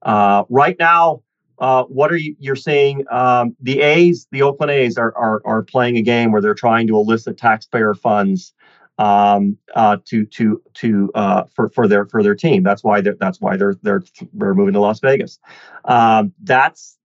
Uh, 0.04 0.44
right 0.50 0.78
now, 0.80 1.22
uh, 1.60 1.84
what 1.86 2.12
are 2.12 2.18
you 2.18 2.36
you're 2.40 2.56
saying 2.56 3.04
um, 3.10 3.56
the 3.60 3.82
a's 3.82 4.28
the 4.32 4.44
oakland 4.44 4.72
a's 4.72 4.96
are, 4.96 5.16
are 5.18 5.42
are 5.44 5.64
playing 5.64 5.98
a 5.98 6.04
game 6.04 6.32
where 6.32 6.42
they're 6.42 6.54
trying 6.54 6.86
to 6.86 6.96
elicit 6.96 7.36
taxpayer 7.38 7.96
funds 7.96 8.54
um, 8.98 9.58
uh, 9.76 9.98
to 10.06 10.26
to 10.26 10.62
to 10.74 11.12
uh, 11.16 11.44
for 11.54 11.70
for 11.70 11.88
their 11.88 12.06
for 12.06 12.24
their 12.24 12.36
team 12.36 12.64
that's 12.64 12.84
why 12.84 13.02
they're 13.02 13.18
that's 13.20 13.40
why 13.40 13.56
they're 13.56 13.76
they're 13.84 14.04
they're 14.34 14.54
moving 14.54 14.74
to 14.74 14.80
las 14.80 15.00
vegas 15.00 15.40
um, 15.86 16.34
that's 16.44 16.98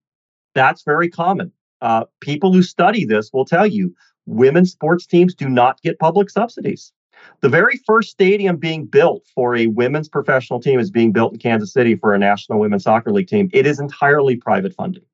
that's 0.55 0.83
very 0.83 1.09
common 1.09 1.53
uh, 1.81 2.05
people 2.21 2.53
who 2.53 2.63
study 2.63 3.05
this 3.05 3.31
will 3.33 3.45
tell 3.45 3.67
you 3.67 3.95
women's 4.27 4.73
sports 4.73 5.07
teams 5.07 5.35
do 5.35 5.49
not 5.49 5.81
get 5.83 5.99
public 5.99 6.31
subsidies 6.31 6.93
the 7.41 7.49
very 7.49 7.79
first 7.87 8.11
stadium 8.11 8.57
being 8.57 8.85
built 8.85 9.27
for 9.35 9.57
a 9.57 9.67
women's 9.69 10.09
professional 10.09 10.61
team 10.61 10.79
is 10.79 10.91
being 10.91 11.13
built 11.13 11.33
in 11.33 11.39
Kansas 11.39 11.73
City 11.73 11.95
for 11.95 12.15
a 12.15 12.19
National 12.19 12.59
Women's 12.59 12.85
Soccer 12.85 13.13
League 13.13 13.29
team. 13.29 13.49
It 13.53 13.67
is 13.67 13.81
entirely 13.81 14.37
private 14.37 14.75
funding. 14.75 15.05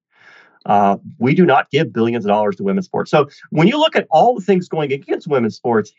Uh, 0.67 0.99
we 1.19 1.35
do 1.35 1.47
not 1.47 1.71
give 1.71 1.93
billions 1.93 2.25
of 2.25 2.29
dollars 2.29 2.57
to 2.57 2.63
women's 2.63 2.87
sports. 2.87 3.11
So 3.11 3.29
when 3.51 3.69
you 3.69 3.79
look 3.79 3.97
at 3.97 4.07
all 4.11 4.35
the 4.35 4.45
things 4.45 4.69
going 4.69 4.93
against 4.93 5.27
women's 5.27 5.57
sports, 5.57 5.93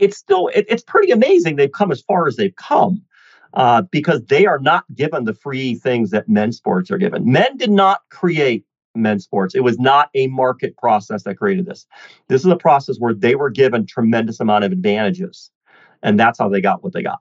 it's 0.00 0.16
still 0.16 0.48
it, 0.48 0.66
it's 0.68 0.82
pretty 0.82 1.12
amazing 1.12 1.56
they've 1.56 1.72
come 1.72 1.92
as 1.92 2.00
far 2.02 2.26
as 2.26 2.36
they've 2.36 2.56
come 2.56 3.02
uh, 3.54 3.82
because 3.82 4.24
they 4.26 4.46
are 4.46 4.58
not 4.58 4.84
given 4.94 5.24
the 5.24 5.34
free 5.34 5.74
things 5.74 6.10
that 6.10 6.28
men's 6.28 6.56
sports 6.56 6.90
are 6.90 6.98
given. 6.98 7.30
Men 7.30 7.56
did 7.56 7.70
not 7.70 8.00
create 8.10 8.64
men's 8.94 9.24
sports. 9.24 9.54
It 9.54 9.64
was 9.64 9.78
not 9.78 10.10
a 10.14 10.26
market 10.28 10.76
process 10.76 11.24
that 11.24 11.36
created 11.36 11.66
this. 11.66 11.86
This 12.28 12.42
is 12.42 12.50
a 12.50 12.56
process 12.56 12.96
where 12.98 13.14
they 13.14 13.34
were 13.34 13.50
given 13.50 13.86
tremendous 13.86 14.40
amount 14.40 14.64
of 14.64 14.72
advantages, 14.72 15.50
and 16.02 16.18
that's 16.18 16.38
how 16.38 16.48
they 16.48 16.60
got 16.60 16.82
what 16.82 16.92
they 16.92 17.02
got. 17.02 17.18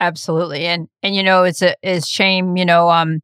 Absolutely, 0.00 0.66
and 0.66 0.88
and 1.02 1.14
you 1.14 1.22
know 1.22 1.44
it's 1.44 1.62
a 1.62 1.74
it's 1.82 2.06
shame. 2.06 2.56
You 2.56 2.64
know, 2.64 2.90
um, 2.90 3.20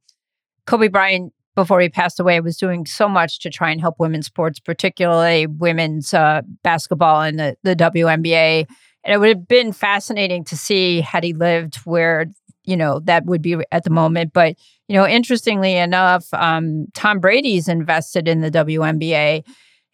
Kobe 0.66 0.88
Bryant 0.88 1.32
before 1.54 1.80
he 1.80 1.88
passed 1.88 2.18
away 2.18 2.40
was 2.40 2.56
doing 2.56 2.86
so 2.86 3.08
much 3.08 3.38
to 3.40 3.50
try 3.50 3.70
and 3.70 3.80
help 3.80 3.96
women's 3.98 4.26
sports, 4.26 4.58
particularly 4.58 5.46
women's 5.46 6.12
uh, 6.12 6.42
basketball 6.62 7.22
and 7.22 7.38
the 7.38 7.56
the 7.62 7.76
WNBA. 7.76 8.66
And 9.04 9.14
it 9.14 9.18
would 9.18 9.28
have 9.28 9.48
been 9.48 9.72
fascinating 9.72 10.44
to 10.44 10.56
see 10.56 11.00
had 11.00 11.24
he 11.24 11.32
lived 11.32 11.76
where 11.84 12.26
you 12.64 12.76
know 12.76 13.00
that 13.00 13.26
would 13.26 13.42
be 13.42 13.56
at 13.70 13.84
the 13.84 13.90
moment. 13.90 14.32
But 14.32 14.56
you 14.88 14.94
know, 14.94 15.06
interestingly 15.06 15.76
enough, 15.76 16.32
um, 16.34 16.86
Tom 16.94 17.20
Brady's 17.20 17.68
invested 17.68 18.26
in 18.28 18.40
the 18.40 18.50
WNBA, 18.50 19.44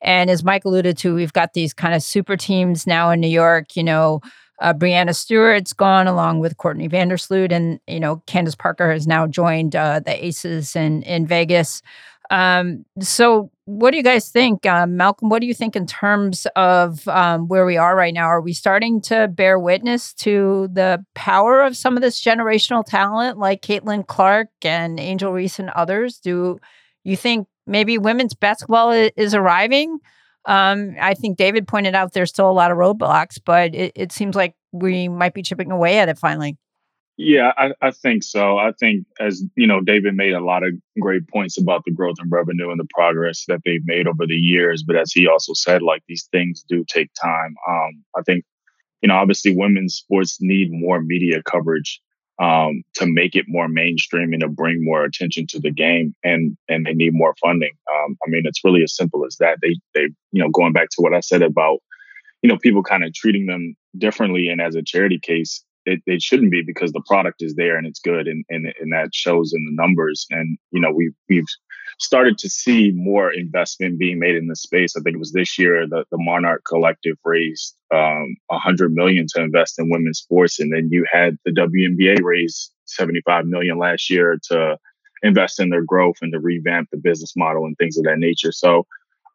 and 0.01 0.31
as 0.31 0.45
Mike 0.45 0.65
alluded 0.65 0.97
to, 0.99 1.15
we've 1.15 1.33
got 1.33 1.53
these 1.53 1.75
kind 1.75 1.95
of 1.95 2.03
super 2.03 2.37
teams 2.37 2.87
now 2.87 3.11
in 3.11 3.21
New 3.21 3.29
York. 3.29 3.77
You 3.77 3.85
know. 3.85 4.21
Uh, 4.61 4.75
Breanna 4.75 5.15
Stewart's 5.15 5.73
gone 5.73 6.07
along 6.07 6.41
with 6.41 6.59
Courtney 6.59 6.89
Vandersloot, 6.89 7.53
and 7.53 7.81
you 7.87 8.01
know 8.01 8.23
Candace 8.27 8.55
Parker 8.55 8.93
has 8.93 9.07
now 9.07 9.27
joined 9.27 9.75
uh, 9.75 10.01
the 10.01 10.25
Aces 10.25 10.77
in 10.77 11.03
in 11.03 11.27
Vegas. 11.27 11.83
Um, 12.31 12.85
so, 13.01 13.51
what 13.65 13.91
do 13.91 13.97
you 13.97 14.05
guys 14.05 14.29
think, 14.29 14.65
um, 14.65 14.97
Malcolm? 14.97 15.29
What 15.31 15.41
do 15.41 15.47
you 15.47 15.55
think 15.55 15.75
in 15.75 15.85
terms 15.87 16.47
of 16.55 17.07
um, 17.09 17.49
where 17.49 17.67
we 17.67 17.77
are 17.77 17.97
right 17.97 18.15
now? 18.15 18.27
Are 18.27 18.41
we 18.41 18.53
starting 18.53 19.01
to 19.03 19.27
bear 19.27 19.59
witness 19.59 20.15
to 20.15 20.69
the 20.73 21.05
power 21.15 21.63
of 21.63 21.77
some 21.77 21.97
of 21.97 22.03
this 22.03 22.23
generational 22.23 22.85
talent, 22.85 23.39
like 23.39 23.63
Caitlin 23.63 24.07
Clark 24.07 24.49
and 24.63 25.01
Angel 25.01 25.33
Reese 25.33 25.59
and 25.59 25.71
others? 25.71 26.19
Do 26.19 26.61
you 27.03 27.17
think 27.17 27.49
maybe 27.67 27.99
women's 27.99 28.35
basketball 28.35 28.93
is 28.93 29.35
arriving? 29.35 29.99
Um, 30.51 30.97
I 31.01 31.15
think 31.15 31.37
David 31.37 31.69
pointed 31.69 31.95
out 31.95 32.13
there's 32.13 32.31
still 32.31 32.51
a 32.51 32.53
lot 32.53 32.73
of 32.73 32.77
roadblocks, 32.77 33.39
but 33.45 33.73
it, 33.73 33.93
it 33.95 34.11
seems 34.11 34.35
like 34.35 34.57
we 34.73 35.09
might 35.09 35.33
be 35.33 35.43
chipping 35.43 35.71
away 35.71 36.01
at 36.01 36.09
it 36.09 36.19
finally. 36.19 36.57
Yeah, 37.17 37.53
I, 37.57 37.71
I, 37.81 37.93
think 37.93 38.25
so. 38.25 38.59
I 38.59 38.73
think, 38.81 39.07
as 39.21 39.45
you 39.55 39.69
know, 39.69 39.81
David 39.81 40.15
made 40.17 40.33
a 40.33 40.45
lot 40.45 40.65
of 40.65 40.73
great 40.99 41.29
points 41.29 41.57
about 41.57 41.85
the 41.85 41.93
growth 41.93 42.17
in 42.21 42.31
revenue 42.31 42.71
and 42.71 42.81
the 42.81 42.89
progress 42.93 43.45
that 43.47 43.61
they've 43.65 43.85
made 43.85 44.09
over 44.09 44.27
the 44.27 44.35
years. 44.35 44.83
But 44.85 44.97
as 44.97 45.13
he 45.13 45.29
also 45.29 45.53
said, 45.53 45.83
like 45.83 46.03
these 46.09 46.29
things 46.33 46.65
do 46.69 46.85
take 46.89 47.11
time. 47.15 47.55
Um, 47.69 48.03
I 48.17 48.23
think, 48.23 48.45
you 49.03 49.09
know, 49.09 49.15
obviously 49.15 49.55
women's 49.55 49.95
sports 49.95 50.39
need 50.41 50.73
more 50.73 51.01
media 51.01 51.45
coverage 51.45 52.01
um, 52.41 52.83
to 52.95 53.07
make 53.07 53.37
it 53.37 53.45
more 53.49 53.69
mainstream 53.69 54.33
and 54.33 54.41
to 54.41 54.49
bring 54.49 54.83
more 54.85 55.05
attention 55.05 55.47
to 55.51 55.61
the 55.61 55.71
game, 55.71 56.15
and 56.25 56.57
and 56.69 56.87
they 56.87 56.95
need 56.95 57.13
more 57.15 57.35
funding. 57.41 57.73
Um, 57.95 58.17
I 58.27 58.31
mean, 58.31 58.43
it's 58.45 58.65
really 58.65 58.83
as 58.83 58.97
simple 58.97 59.25
as 59.27 59.37
that. 59.39 59.59
They 59.63 59.77
they 59.95 60.09
you 60.33 60.43
know 60.43 60.49
going 60.51 60.73
back 60.73 60.89
to 60.91 61.03
what 61.03 61.15
I 61.15 61.21
said 61.21 61.43
about 61.43 61.79
you 62.43 62.49
know 62.49 62.59
people 62.59 62.83
kind 62.83 63.05
of 63.05 63.15
treating 63.15 63.47
them 63.47 63.75
differently 63.99 64.49
and 64.49 64.61
as 64.61 64.75
a 64.75 64.83
charity 64.83 65.19
case 65.19 65.65
it, 65.87 66.01
it 66.07 66.23
shouldn't 66.23 66.51
be 66.51 66.63
because 66.63 66.93
the 66.93 67.03
product 67.07 67.43
is 67.43 67.55
there 67.55 67.77
and 67.77 67.87
it's 67.87 68.01
good 68.01 68.29
and, 68.29 68.45
and 68.49 68.67
and 68.81 68.93
that 68.93 69.15
shows 69.15 69.53
in 69.55 69.65
the 69.65 69.83
numbers 69.83 70.27
and 70.31 70.59
you 70.71 70.81
know 70.81 70.93
we 70.93 71.11
we've 71.29 71.47
started 72.01 72.39
to 72.39 72.49
see 72.49 72.93
more 72.93 73.33
investment 73.33 73.99
being 73.99 74.19
made 74.19 74.37
in 74.37 74.49
the 74.49 74.57
space 74.57 74.97
i 74.97 75.01
think 75.01 75.15
it 75.15 75.19
was 75.19 75.33
this 75.33 75.59
year 75.59 75.87
the, 75.87 76.05
the 76.11 76.19
monarch 76.19 76.63
collective 76.65 77.17
raised 77.25 77.77
um 77.93 78.37
100 78.49 78.93
million 78.93 79.27
to 79.29 79.43
invest 79.43 79.79
in 79.79 79.91
women's 79.91 80.19
sports 80.19 80.59
and 80.59 80.73
then 80.73 80.89
you 80.91 81.05
had 81.11 81.37
the 81.45 81.51
WNBA 81.51 82.23
raise 82.23 82.71
75 82.87 83.47
million 83.47 83.79
last 83.79 84.11
year 84.11 84.39
to 84.51 84.77
invest 85.23 85.61
in 85.61 85.69
their 85.69 85.85
growth 85.85 86.17
and 86.23 86.33
to 86.33 86.41
revamp 86.41 86.89
the 86.91 86.99
business 86.99 87.35
model 87.37 87.65
and 87.65 87.77
things 87.77 87.97
of 87.97 88.05
that 88.05 88.19
nature 88.19 88.53
so 88.53 88.87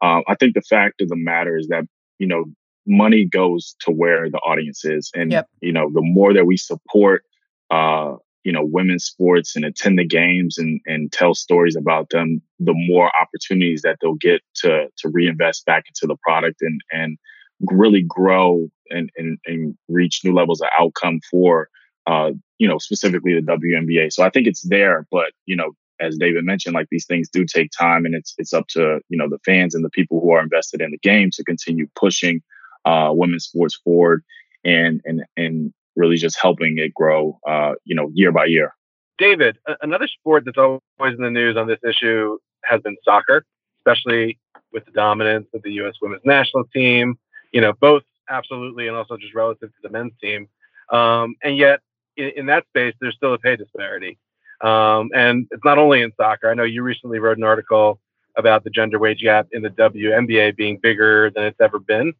um, 0.01 0.23
i 0.27 0.35
think 0.35 0.53
the 0.53 0.61
fact 0.61 1.01
of 1.01 1.09
the 1.09 1.15
matter 1.15 1.57
is 1.57 1.67
that 1.67 1.85
you 2.19 2.27
know 2.27 2.45
money 2.87 3.25
goes 3.25 3.75
to 3.81 3.91
where 3.91 4.29
the 4.29 4.37
audience 4.39 4.85
is. 4.85 5.11
And, 5.15 5.31
yep. 5.31 5.47
you 5.61 5.71
know, 5.71 5.89
the 5.91 6.01
more 6.01 6.33
that 6.33 6.45
we 6.45 6.57
support, 6.57 7.23
uh, 7.71 8.15
you 8.45 8.51
know, 8.51 8.63
women's 8.63 9.03
sports 9.03 9.55
and 9.55 9.65
attend 9.65 9.97
the 9.97 10.05
games 10.05 10.57
and, 10.59 10.79
and 10.85 11.11
tell 11.11 11.33
stories 11.33 11.75
about 11.75 12.11
them, 12.11 12.41
the 12.59 12.75
more 12.75 13.11
opportunities 13.19 13.81
that 13.81 13.97
they'll 13.99 14.13
get 14.13 14.41
to, 14.57 14.87
to 14.97 15.09
reinvest 15.09 15.65
back 15.65 15.85
into 15.87 16.07
the 16.07 16.15
product 16.21 16.61
and, 16.61 16.79
and 16.91 17.17
really 17.61 18.05
grow 18.07 18.69
and, 18.91 19.09
and, 19.17 19.39
and 19.47 19.75
reach 19.89 20.21
new 20.23 20.31
levels 20.31 20.61
of 20.61 20.69
outcome 20.79 21.19
for, 21.31 21.69
uh, 22.05 22.31
you 22.59 22.67
know, 22.67 22.77
specifically 22.77 23.33
the 23.33 23.41
WNBA. 23.41 24.13
So 24.13 24.23
I 24.23 24.29
think 24.29 24.45
it's 24.45 24.61
there, 24.61 25.07
but, 25.09 25.31
you 25.47 25.55
know, 25.55 25.71
as 25.99 26.15
David 26.17 26.45
mentioned, 26.45 26.75
like 26.75 26.87
these 26.91 27.07
things 27.07 27.27
do 27.29 27.45
take 27.45 27.71
time 27.75 28.05
and 28.05 28.13
it's, 28.13 28.35
it's 28.37 28.53
up 28.53 28.67
to, 28.69 28.99
you 29.09 29.17
know, 29.17 29.27
the 29.27 29.39
fans 29.43 29.73
and 29.73 29.83
the 29.83 29.89
people 29.89 30.21
who 30.21 30.31
are 30.31 30.43
invested 30.43 30.81
in 30.81 30.91
the 30.91 30.99
game 30.99 31.31
to 31.33 31.43
continue 31.43 31.87
pushing 31.95 32.43
uh, 32.85 33.09
women's 33.11 33.45
sports 33.45 33.75
forward 33.83 34.23
and 34.65 35.01
and 35.05 35.23
and 35.37 35.73
really 35.95 36.17
just 36.17 36.37
helping 36.39 36.77
it 36.77 36.93
grow, 36.93 37.39
uh, 37.47 37.73
you 37.83 37.95
know, 37.95 38.09
year 38.13 38.31
by 38.31 38.45
year. 38.45 38.73
David, 39.17 39.57
another 39.81 40.07
sport 40.07 40.43
that's 40.45 40.57
always 40.57 41.15
in 41.17 41.23
the 41.23 41.29
news 41.29 41.55
on 41.55 41.67
this 41.67 41.79
issue 41.87 42.37
has 42.63 42.81
been 42.81 42.97
soccer, 43.03 43.45
especially 43.79 44.37
with 44.73 44.85
the 44.85 44.91
dominance 44.91 45.47
of 45.53 45.63
the 45.63 45.71
U.S. 45.73 45.95
women's 46.01 46.25
national 46.25 46.65
team. 46.65 47.17
You 47.53 47.61
know, 47.61 47.73
both 47.79 48.03
absolutely 48.29 48.87
and 48.87 48.97
also 48.97 49.17
just 49.17 49.33
relative 49.33 49.69
to 49.69 49.75
the 49.83 49.89
men's 49.89 50.11
team. 50.21 50.47
Um, 50.91 51.35
and 51.43 51.57
yet, 51.57 51.79
in, 52.17 52.31
in, 52.35 52.45
that 52.47 52.65
space, 52.67 52.93
there's 52.99 53.15
still 53.15 53.33
a 53.33 53.37
pay 53.37 53.55
disparity. 53.55 54.17
Um, 54.61 55.09
and 55.13 55.47
it's 55.51 55.63
not 55.63 55.77
only 55.77 56.01
in 56.01 56.11
soccer. 56.17 56.49
I 56.49 56.53
know 56.53 56.63
you 56.63 56.83
recently 56.83 57.19
wrote 57.19 57.37
an 57.37 57.43
article 57.43 57.99
about 58.37 58.63
the 58.63 58.69
gender 58.69 58.99
wage 58.99 59.21
gap 59.21 59.47
in 59.51 59.61
the 59.61 59.69
WNBA 59.69 60.55
being 60.55 60.77
bigger 60.81 61.31
than 61.33 61.45
it's 61.45 61.59
ever 61.61 61.79
been. 61.79 62.13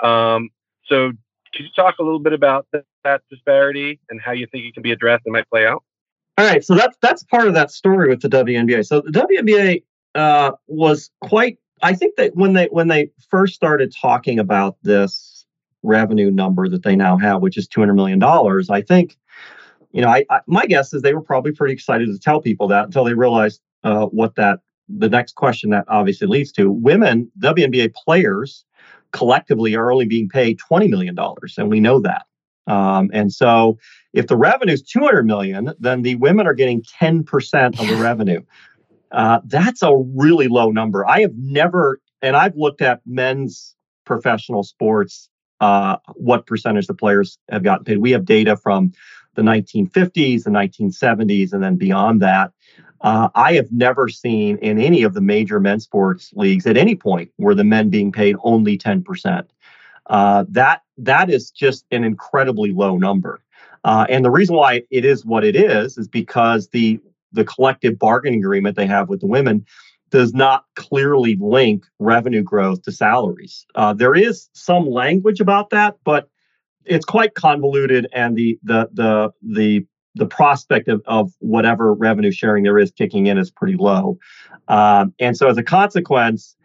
Um, 0.00 0.50
so, 0.86 1.12
could 1.54 1.64
you 1.64 1.72
talk 1.74 1.96
a 1.98 2.02
little 2.02 2.20
bit 2.20 2.32
about 2.32 2.66
that, 2.72 3.22
disparity 3.30 3.98
and 4.08 4.20
how 4.20 4.32
you 4.32 4.46
think 4.46 4.64
it 4.64 4.74
can 4.74 4.82
be 4.82 4.92
addressed 4.92 5.22
and 5.26 5.32
might 5.32 5.48
play 5.48 5.66
out? 5.66 5.82
All 6.38 6.46
right, 6.46 6.64
so 6.64 6.74
that's 6.74 6.96
that's 7.02 7.22
part 7.24 7.48
of 7.48 7.54
that 7.54 7.70
story 7.70 8.08
with 8.08 8.22
the 8.22 8.28
WNBA. 8.28 8.86
So 8.86 9.00
the 9.00 9.10
WNBA 9.10 9.84
uh, 10.14 10.52
was 10.66 11.10
quite. 11.22 11.58
I 11.82 11.94
think 11.94 12.16
that 12.16 12.34
when 12.34 12.52
they 12.52 12.66
when 12.66 12.88
they 12.88 13.10
first 13.28 13.54
started 13.54 13.94
talking 13.94 14.38
about 14.38 14.76
this 14.82 15.44
revenue 15.82 16.30
number 16.30 16.68
that 16.68 16.82
they 16.82 16.96
now 16.96 17.16
have, 17.18 17.42
which 17.42 17.56
is 17.56 17.66
two 17.66 17.80
hundred 17.80 17.94
million 17.94 18.18
dollars, 18.18 18.70
I 18.70 18.82
think, 18.82 19.18
you 19.92 20.00
know, 20.00 20.08
I, 20.08 20.24
I, 20.30 20.40
my 20.46 20.66
guess 20.66 20.92
is 20.94 21.02
they 21.02 21.14
were 21.14 21.22
probably 21.22 21.52
pretty 21.52 21.74
excited 21.74 22.06
to 22.06 22.18
tell 22.18 22.40
people 22.40 22.68
that 22.68 22.86
until 22.86 23.04
they 23.04 23.14
realized 23.14 23.60
uh, 23.84 24.06
what 24.06 24.34
that 24.36 24.60
the 24.88 25.08
next 25.08 25.34
question 25.34 25.70
that 25.70 25.84
obviously 25.88 26.26
leads 26.26 26.52
to 26.52 26.70
women 26.70 27.30
WNBA 27.40 27.94
players 27.94 28.64
collectively 29.12 29.74
are 29.74 29.90
only 29.90 30.06
being 30.06 30.28
paid 30.28 30.58
$20 30.58 30.88
million, 30.88 31.16
and 31.58 31.70
we 31.70 31.80
know 31.80 32.00
that. 32.00 32.26
Um, 32.66 33.10
and 33.12 33.32
so 33.32 33.78
if 34.12 34.26
the 34.26 34.36
revenue 34.36 34.72
is 34.72 34.82
200 34.82 35.26
million, 35.26 35.72
then 35.78 36.02
the 36.02 36.14
women 36.16 36.46
are 36.46 36.54
getting 36.54 36.82
10% 37.00 37.80
of 37.80 37.88
the 37.88 37.96
revenue. 38.02 38.42
Uh, 39.10 39.40
that's 39.46 39.82
a 39.82 39.96
really 40.14 40.48
low 40.48 40.70
number. 40.70 41.06
I 41.06 41.20
have 41.20 41.34
never, 41.36 42.00
and 42.22 42.36
I've 42.36 42.56
looked 42.56 42.80
at 42.80 43.00
men's 43.06 43.74
professional 44.04 44.62
sports, 44.62 45.28
uh, 45.60 45.96
what 46.14 46.46
percentage 46.46 46.86
the 46.86 46.94
players 46.94 47.38
have 47.50 47.62
gotten 47.62 47.84
paid. 47.84 47.98
We 47.98 48.12
have 48.12 48.24
data 48.24 48.56
from 48.56 48.92
the 49.34 49.42
1950s, 49.42 50.44
the 50.44 50.50
1970s, 50.50 51.52
and 51.52 51.62
then 51.62 51.76
beyond 51.76 52.22
that. 52.22 52.52
Uh, 53.00 53.28
I 53.34 53.54
have 53.54 53.72
never 53.72 54.08
seen 54.08 54.58
in 54.58 54.78
any 54.78 55.02
of 55.02 55.14
the 55.14 55.20
major 55.20 55.58
men's 55.58 55.84
sports 55.84 56.32
leagues 56.34 56.66
at 56.66 56.76
any 56.76 56.94
point 56.94 57.30
where 57.36 57.54
the 57.54 57.64
men 57.64 57.88
being 57.88 58.12
paid 58.12 58.36
only 58.42 58.76
10%. 58.76 59.46
Uh, 60.06 60.44
that 60.48 60.82
that 60.98 61.30
is 61.30 61.50
just 61.50 61.86
an 61.92 62.04
incredibly 62.04 62.72
low 62.72 62.98
number. 62.98 63.40
Uh, 63.84 64.06
and 64.08 64.24
the 64.24 64.30
reason 64.30 64.56
why 64.56 64.82
it 64.90 65.04
is 65.04 65.24
what 65.24 65.44
it 65.44 65.56
is 65.56 65.96
is 65.96 66.08
because 66.08 66.68
the 66.68 67.00
the 67.32 67.44
collective 67.44 67.98
bargaining 67.98 68.40
agreement 68.40 68.76
they 68.76 68.86
have 68.86 69.08
with 69.08 69.20
the 69.20 69.26
women 69.26 69.64
does 70.10 70.34
not 70.34 70.64
clearly 70.74 71.36
link 71.40 71.86
revenue 72.00 72.42
growth 72.42 72.82
to 72.82 72.92
salaries. 72.92 73.64
Uh, 73.76 73.92
there 73.92 74.14
is 74.14 74.48
some 74.52 74.84
language 74.84 75.40
about 75.40 75.70
that, 75.70 75.96
but 76.04 76.28
it's 76.84 77.04
quite 77.04 77.34
convoluted, 77.34 78.08
and 78.12 78.36
the 78.36 78.58
the 78.62 78.88
the 78.92 79.32
the 79.42 79.86
the 80.14 80.26
prospect 80.26 80.88
of, 80.88 81.02
of 81.06 81.32
whatever 81.38 81.94
revenue 81.94 82.32
sharing 82.32 82.64
there 82.64 82.78
is 82.78 82.90
kicking 82.90 83.26
in 83.26 83.38
is 83.38 83.50
pretty 83.50 83.76
low. 83.76 84.18
Um, 84.68 85.14
and 85.18 85.36
so, 85.36 85.48
as 85.48 85.56
a 85.56 85.62
consequence, 85.62 86.56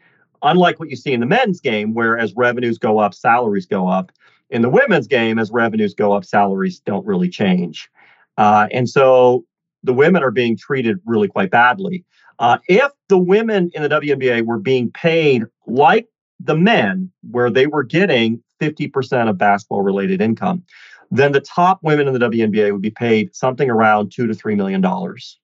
unlike 0.42 0.80
what 0.80 0.90
you 0.90 0.96
see 0.96 1.14
in 1.14 1.20
the 1.20 1.26
men's 1.26 1.60
game, 1.60 1.94
where 1.94 2.18
as 2.18 2.34
revenues 2.36 2.78
go 2.78 3.00
up, 3.00 3.14
salaries 3.14 3.66
go 3.66 3.88
up, 3.88 4.12
in 4.50 4.62
the 4.62 4.70
women's 4.70 5.08
game, 5.08 5.40
as 5.40 5.52
revenues 5.52 5.94
go 5.94 6.12
up, 6.12 6.24
salaries 6.26 6.80
don't 6.80 7.06
really 7.06 7.30
change. 7.30 7.90
Uh, 8.38 8.68
and 8.72 8.90
so, 8.90 9.46
the 9.84 9.94
women 9.94 10.24
are 10.24 10.32
being 10.32 10.58
treated 10.58 11.00
really 11.06 11.28
quite 11.28 11.52
badly. 11.52 12.04
Uh, 12.40 12.58
if 12.68 12.92
the 13.08 13.18
women 13.18 13.70
in 13.74 13.84
the 13.84 13.90
WNBA 13.90 14.46
were 14.46 14.60
being 14.60 14.92
paid 14.92 15.44
like 15.68 16.08
the 16.40 16.56
men, 16.56 17.12
where 17.32 17.50
they 17.50 17.68
were 17.68 17.84
getting 17.84 18.44
50% 18.60 19.30
of 19.30 19.38
basketball 19.38 19.84
related 19.84 20.22
income, 20.22 20.64
then 21.12 21.32
the 21.32 21.42
top 21.42 21.80
women 21.82 22.08
in 22.08 22.14
the 22.14 22.20
WNBA 22.20 22.72
would 22.72 22.82
be 22.82 22.92
paid 22.92 23.36
something 23.36 23.70
around 23.70 24.12
two 24.12 24.28
to 24.28 24.34
three 24.34 24.56
million 24.56 24.82
dollars. 24.82 25.40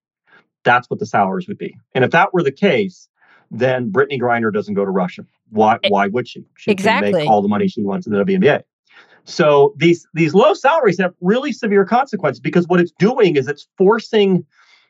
That's 0.63 0.89
what 0.89 0.99
the 0.99 1.05
salaries 1.05 1.47
would 1.47 1.57
be. 1.57 1.75
And 1.95 2.03
if 2.03 2.11
that 2.11 2.33
were 2.33 2.43
the 2.43 2.51
case, 2.51 3.09
then 3.49 3.91
Brittney 3.91 4.19
Griner 4.19 4.53
doesn't 4.53 4.75
go 4.75 4.85
to 4.85 4.91
Russia. 4.91 5.25
Why? 5.49 5.79
Why 5.89 6.07
would 6.07 6.27
she? 6.27 6.45
She 6.57 6.71
exactly. 6.71 7.11
can 7.11 7.19
make 7.19 7.29
all 7.29 7.41
the 7.41 7.47
money 7.47 7.67
she 7.67 7.83
wants 7.83 8.07
in 8.07 8.13
the 8.13 8.23
WNBA. 8.23 8.63
So 9.25 9.73
these 9.77 10.07
these 10.13 10.33
low 10.33 10.53
salaries 10.53 10.97
have 10.99 11.13
really 11.21 11.51
severe 11.51 11.85
consequences 11.85 12.39
because 12.39 12.67
what 12.67 12.79
it's 12.79 12.93
doing 12.97 13.35
is 13.35 13.47
it's 13.47 13.67
forcing 13.77 14.45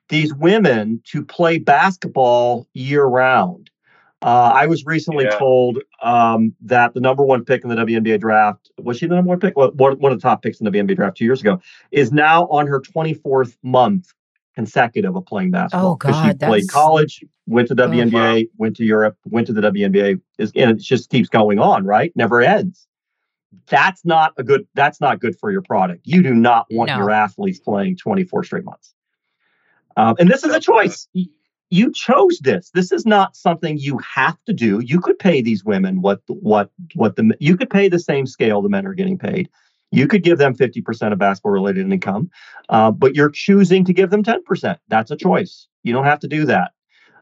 these 0.09 0.33
women 0.33 1.01
to 1.07 1.23
play 1.23 1.57
basketball 1.57 2.67
year 2.73 3.05
round. 3.05 3.70
Uh, 4.23 4.51
I 4.53 4.67
was 4.67 4.85
recently 4.85 5.25
yeah. 5.25 5.37
told 5.37 5.79
um, 6.03 6.53
that 6.61 6.93
the 6.93 6.99
number 6.99 7.25
one 7.25 7.43
pick 7.43 7.63
in 7.63 7.69
the 7.69 7.75
WNBA 7.75 8.19
draft 8.19 8.69
was 8.77 8.97
she 8.97 9.07
the 9.07 9.15
number 9.15 9.29
one 9.29 9.39
pick? 9.39 9.57
Well, 9.57 9.71
one, 9.71 9.97
one 9.99 10.11
of 10.11 10.19
the 10.19 10.21
top 10.21 10.43
picks 10.43 10.59
in 10.59 10.65
the 10.65 10.71
WNBA 10.71 10.95
draft 10.95 11.17
two 11.17 11.25
years 11.25 11.41
ago 11.41 11.59
is 11.91 12.11
now 12.11 12.45
on 12.47 12.67
her 12.67 12.79
24th 12.79 13.57
month 13.63 14.13
consecutive 14.53 15.15
of 15.15 15.25
playing 15.25 15.51
basketball. 15.51 15.93
Oh 15.93 15.95
God, 15.95 16.27
she 16.27 16.45
played 16.45 16.69
college, 16.69 17.23
went 17.47 17.67
to 17.69 17.75
WNBA, 17.75 18.45
oh, 18.45 18.51
went 18.57 18.75
to 18.77 18.85
Europe, 18.85 19.17
went 19.25 19.47
to 19.47 19.53
the 19.53 19.61
WNBA. 19.61 20.21
Is 20.37 20.51
and 20.55 20.71
it 20.71 20.77
just 20.77 21.09
keeps 21.09 21.29
going 21.29 21.57
on, 21.57 21.85
right? 21.85 22.11
Never 22.15 22.41
ends. 22.41 22.87
That's 23.69 24.05
not 24.05 24.33
a 24.37 24.43
good. 24.43 24.67
That's 24.75 25.01
not 25.01 25.19
good 25.19 25.37
for 25.39 25.51
your 25.51 25.61
product. 25.63 26.01
You 26.03 26.21
do 26.21 26.33
not 26.33 26.67
want 26.69 26.89
no. 26.89 26.97
your 26.97 27.09
athletes 27.09 27.59
playing 27.59 27.97
24 27.97 28.43
straight 28.43 28.65
months. 28.65 28.93
Um, 29.97 30.15
and 30.19 30.29
this 30.29 30.43
is 30.43 30.53
a 30.53 30.59
choice 30.59 31.07
you 31.71 31.91
chose 31.93 32.37
this. 32.39 32.69
This 32.71 32.91
is 32.91 33.05
not 33.05 33.35
something 33.35 33.77
you 33.77 33.97
have 33.99 34.37
to 34.45 34.53
do. 34.53 34.81
You 34.81 34.99
could 34.99 35.17
pay 35.17 35.41
these 35.41 35.63
women 35.63 36.01
what 36.01 36.21
what 36.27 36.69
what 36.93 37.15
the 37.15 37.35
you 37.39 37.57
could 37.57 37.69
pay 37.69 37.87
the 37.89 37.97
same 37.97 38.27
scale 38.27 38.61
the 38.61 38.69
men 38.69 38.85
are 38.85 38.93
getting 38.93 39.17
paid. 39.17 39.49
You 39.93 40.07
could 40.07 40.23
give 40.23 40.37
them 40.37 40.55
50% 40.55 41.11
of 41.11 41.19
basketball 41.19 41.51
related 41.51 41.91
income, 41.91 42.29
uh, 42.69 42.91
but 42.91 43.13
you're 43.13 43.29
choosing 43.29 43.83
to 43.83 43.93
give 43.93 44.09
them 44.09 44.23
10%. 44.23 44.77
That's 44.87 45.11
a 45.11 45.17
choice. 45.17 45.67
You 45.83 45.91
don't 45.91 46.05
have 46.05 46.19
to 46.19 46.29
do 46.29 46.45
that. 46.45 46.71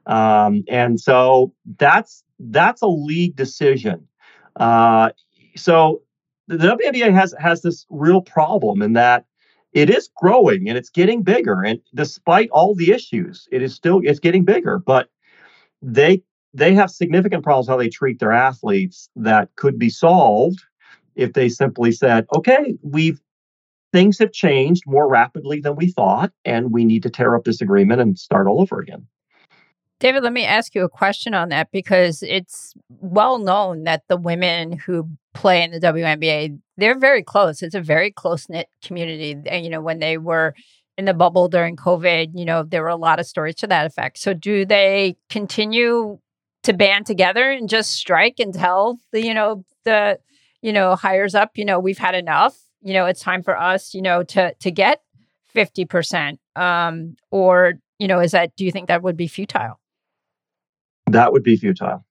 Um, 0.06 0.64
and 0.68 1.00
so 1.00 1.54
that's 1.78 2.24
that's 2.40 2.82
a 2.82 2.88
league 2.88 3.36
decision. 3.36 4.08
Uh, 4.56 5.10
so 5.56 6.02
the 6.48 6.58
WNBA 6.58 7.14
has 7.14 7.36
has 7.40 7.62
this 7.62 7.86
real 7.90 8.22
problem 8.22 8.82
in 8.82 8.94
that 8.94 9.26
it 9.74 9.90
is 9.90 10.10
growing 10.16 10.68
and 10.68 10.78
it's 10.78 10.90
getting 10.90 11.22
bigger 11.24 11.64
and 11.64 11.80
despite 11.94 12.50
all 12.52 12.76
the 12.76 12.92
issues 12.92 13.48
it 13.52 13.62
is 13.62 13.74
still 13.74 14.02
it's 14.04 14.20
getting 14.20 14.44
bigger 14.44 14.80
but 14.80 15.10
they 15.82 16.22
they 16.54 16.74
have 16.74 16.90
significant 16.90 17.44
problems 17.44 17.68
how 17.68 17.78
they 17.78 17.90
treat 17.90 18.20
their 18.20 18.32
athletes 18.32 19.10
that 19.16 19.50
could 19.56 19.78
be 19.78 19.90
solved 19.90 20.64
if 21.16 21.34
they 21.34 21.50
simply 21.50 21.92
said 21.92 22.26
okay 22.36 22.76
we've 22.82 23.20
things 23.92 24.20
have 24.20 24.32
changed 24.32 24.84
more 24.86 25.10
rapidly 25.10 25.60
than 25.60 25.76
we 25.76 25.92
thought 25.92 26.32
and 26.46 26.72
we 26.72 26.86
need 26.86 27.04
to 27.04 27.10
tear 27.10 27.36
up 27.36 27.44
this 27.44 27.62
agreement 27.62 28.02
and 28.02 28.18
start 28.18 28.48
all 28.48 28.62
over 28.62 28.80
again 28.80 29.06
David, 30.00 30.24
let 30.24 30.32
me 30.32 30.46
ask 30.46 30.76
you 30.76 30.84
a 30.86 30.90
question 30.90 31.34
on 31.34 31.50
that 31.50 31.72
because 31.72 32.24
it's 32.24 32.74
well 32.88 33.38
known 33.38 33.84
that 33.84 34.04
the 34.08 34.16
women 34.16 34.72
who 34.72 35.10
play 35.34 35.62
in 35.62 35.72
the 35.72 35.80
WNBA, 35.80 36.58
they're 36.78 36.98
very 36.98 37.22
close. 37.22 37.62
It's 37.62 37.76
a 37.76 37.82
very 37.82 38.10
close 38.10 38.48
knit 38.48 38.68
community. 38.82 39.36
And, 39.46 39.64
you 39.66 39.70
know, 39.70 39.82
when 39.82 40.00
they 40.00 40.18
were 40.18 40.56
in 40.98 41.04
the 41.04 41.14
bubble 41.14 41.50
during 41.50 41.76
COVID, 41.76 42.32
you 42.34 42.46
know, 42.46 42.64
there 42.64 42.82
were 42.82 42.88
a 42.88 42.96
lot 42.96 43.20
of 43.20 43.26
stories 43.26 43.56
to 43.56 43.68
that 43.68 43.86
effect. 43.86 44.20
So 44.20 44.34
do 44.34 44.66
they 44.66 45.18
continue 45.30 46.20
to 46.64 46.74
band 46.74 47.06
together 47.06 47.50
and 47.52 47.68
just 47.68 47.92
strike 47.92 48.40
and 48.40 48.54
tell 48.54 49.00
the, 49.12 49.22
you 49.22 49.34
know, 49.34 49.66
the, 49.84 50.20
you 50.62 50.72
know, 50.72 50.96
hires 50.96 51.36
up, 51.36 51.52
you 51.56 51.66
know, 51.66 51.80
we've 51.80 51.98
had 51.98 52.16
enough, 52.16 52.58
you 52.82 52.94
know, 52.94 53.06
it's 53.06 53.22
time 53.22 53.44
for 53.44 53.58
us, 53.60 53.94
you 53.94 54.02
know, 54.02 54.24
to 54.24 54.54
to 54.56 54.72
get 54.72 55.02
50%. 55.56 56.38
Um, 56.56 57.16
or, 57.32 57.74
you 57.98 58.08
know, 58.08 58.20
is 58.20 58.32
that 58.32 58.56
do 58.56 58.66
you 58.66 58.72
think 58.72 58.88
that 58.88 59.04
would 59.04 59.18
be 59.18 59.28
futile? 59.28 59.80
That 61.12 61.32
would 61.32 61.44
be 61.44 61.56
futile. 61.56 62.06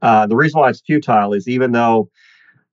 Uh, 0.00 0.26
the 0.26 0.36
reason 0.36 0.60
why 0.60 0.70
it's 0.70 0.80
futile 0.80 1.32
is 1.32 1.48
even 1.48 1.72
though 1.72 2.08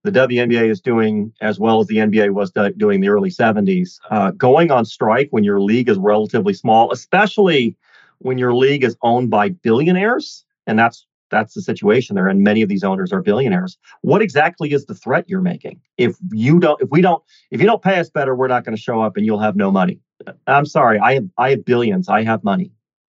the 0.03 0.11
WNBA 0.11 0.69
is 0.69 0.79
doing 0.79 1.33
as 1.41 1.59
well 1.59 1.79
as 1.81 1.87
the 1.87 1.97
NBA 1.97 2.33
was 2.33 2.51
doing 2.51 2.95
in 2.95 3.01
the 3.01 3.09
early 3.09 3.29
70s, 3.29 3.99
uh, 4.09 4.31
going 4.31 4.71
on 4.71 4.85
strike 4.85 5.27
when 5.31 5.43
your 5.43 5.59
league 5.59 5.89
is 5.89 5.97
relatively 5.97 6.53
small, 6.53 6.91
especially 6.91 7.75
when 8.19 8.37
your 8.37 8.53
league 8.53 8.83
is 8.83 8.95
owned 9.01 9.29
by 9.29 9.49
billionaires, 9.49 10.45
and 10.67 10.77
that's 10.77 11.05
that's 11.29 11.53
the 11.53 11.61
situation 11.61 12.15
there 12.15 12.27
and 12.27 12.41
many 12.41 12.61
of 12.61 12.69
these 12.69 12.83
owners 12.83 13.13
are 13.13 13.21
billionaires 13.21 13.77
what 14.01 14.19
exactly 14.21 14.73
is 14.73 14.85
the 14.85 14.95
threat 14.95 15.25
you're 15.27 15.41
making? 15.41 15.79
If 15.97 16.15
you 16.31 16.59
don't 16.59 16.81
if 16.81 16.89
we 16.89 17.01
don't 17.01 17.23
if 17.51 17.61
you 17.61 17.67
don't 17.67 17.81
pay 17.81 17.99
us 17.99 18.09
better 18.09 18.35
we're 18.35 18.47
not 18.47 18.65
going 18.65 18.75
to 18.75 18.81
show 18.81 19.01
up 19.01 19.15
and 19.15 19.25
you'll 19.25 19.39
have 19.39 19.55
no 19.55 19.71
money. 19.71 19.99
I'm 20.47 20.65
sorry 20.65 20.99
i 20.99 21.13
have 21.13 21.29
i 21.37 21.51
have 21.51 21.65
billions 21.65 22.09
i 22.09 22.23
have 22.23 22.43
money 22.43 22.71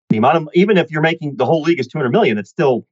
the 0.09 0.17
amount 0.17 0.37
of 0.37 0.49
even 0.55 0.77
if 0.77 0.91
you're 0.91 1.03
making 1.03 1.37
the 1.37 1.47
whole 1.47 1.63
league 1.63 1.81
is 1.81 1.87
200 1.87 2.11
million, 2.11 2.39
it's 2.39 2.51
still 2.51 2.87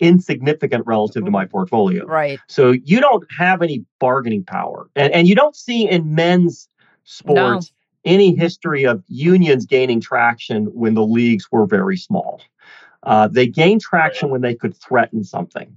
insignificant 0.00 0.84
relative 0.86 1.24
to 1.24 1.30
my 1.30 1.44
portfolio. 1.44 2.04
Right. 2.06 2.38
So 2.48 2.72
you 2.72 3.00
don't 3.00 3.24
have 3.36 3.62
any 3.62 3.84
bargaining 3.98 4.44
power, 4.44 4.88
and 4.96 5.12
and 5.12 5.28
you 5.28 5.34
don't 5.34 5.56
see 5.56 5.88
in 5.88 6.14
men's 6.14 6.68
sports 7.04 7.72
no. 8.04 8.12
any 8.12 8.34
history 8.34 8.84
of 8.84 9.02
unions 9.08 9.66
gaining 9.66 10.00
traction 10.00 10.66
when 10.66 10.94
the 10.94 11.04
leagues 11.04 11.50
were 11.50 11.66
very 11.66 11.96
small. 11.96 12.40
Uh, 13.02 13.26
they 13.28 13.46
gained 13.46 13.80
traction 13.80 14.30
when 14.30 14.42
they 14.42 14.54
could 14.54 14.76
threaten 14.76 15.24
something. 15.24 15.76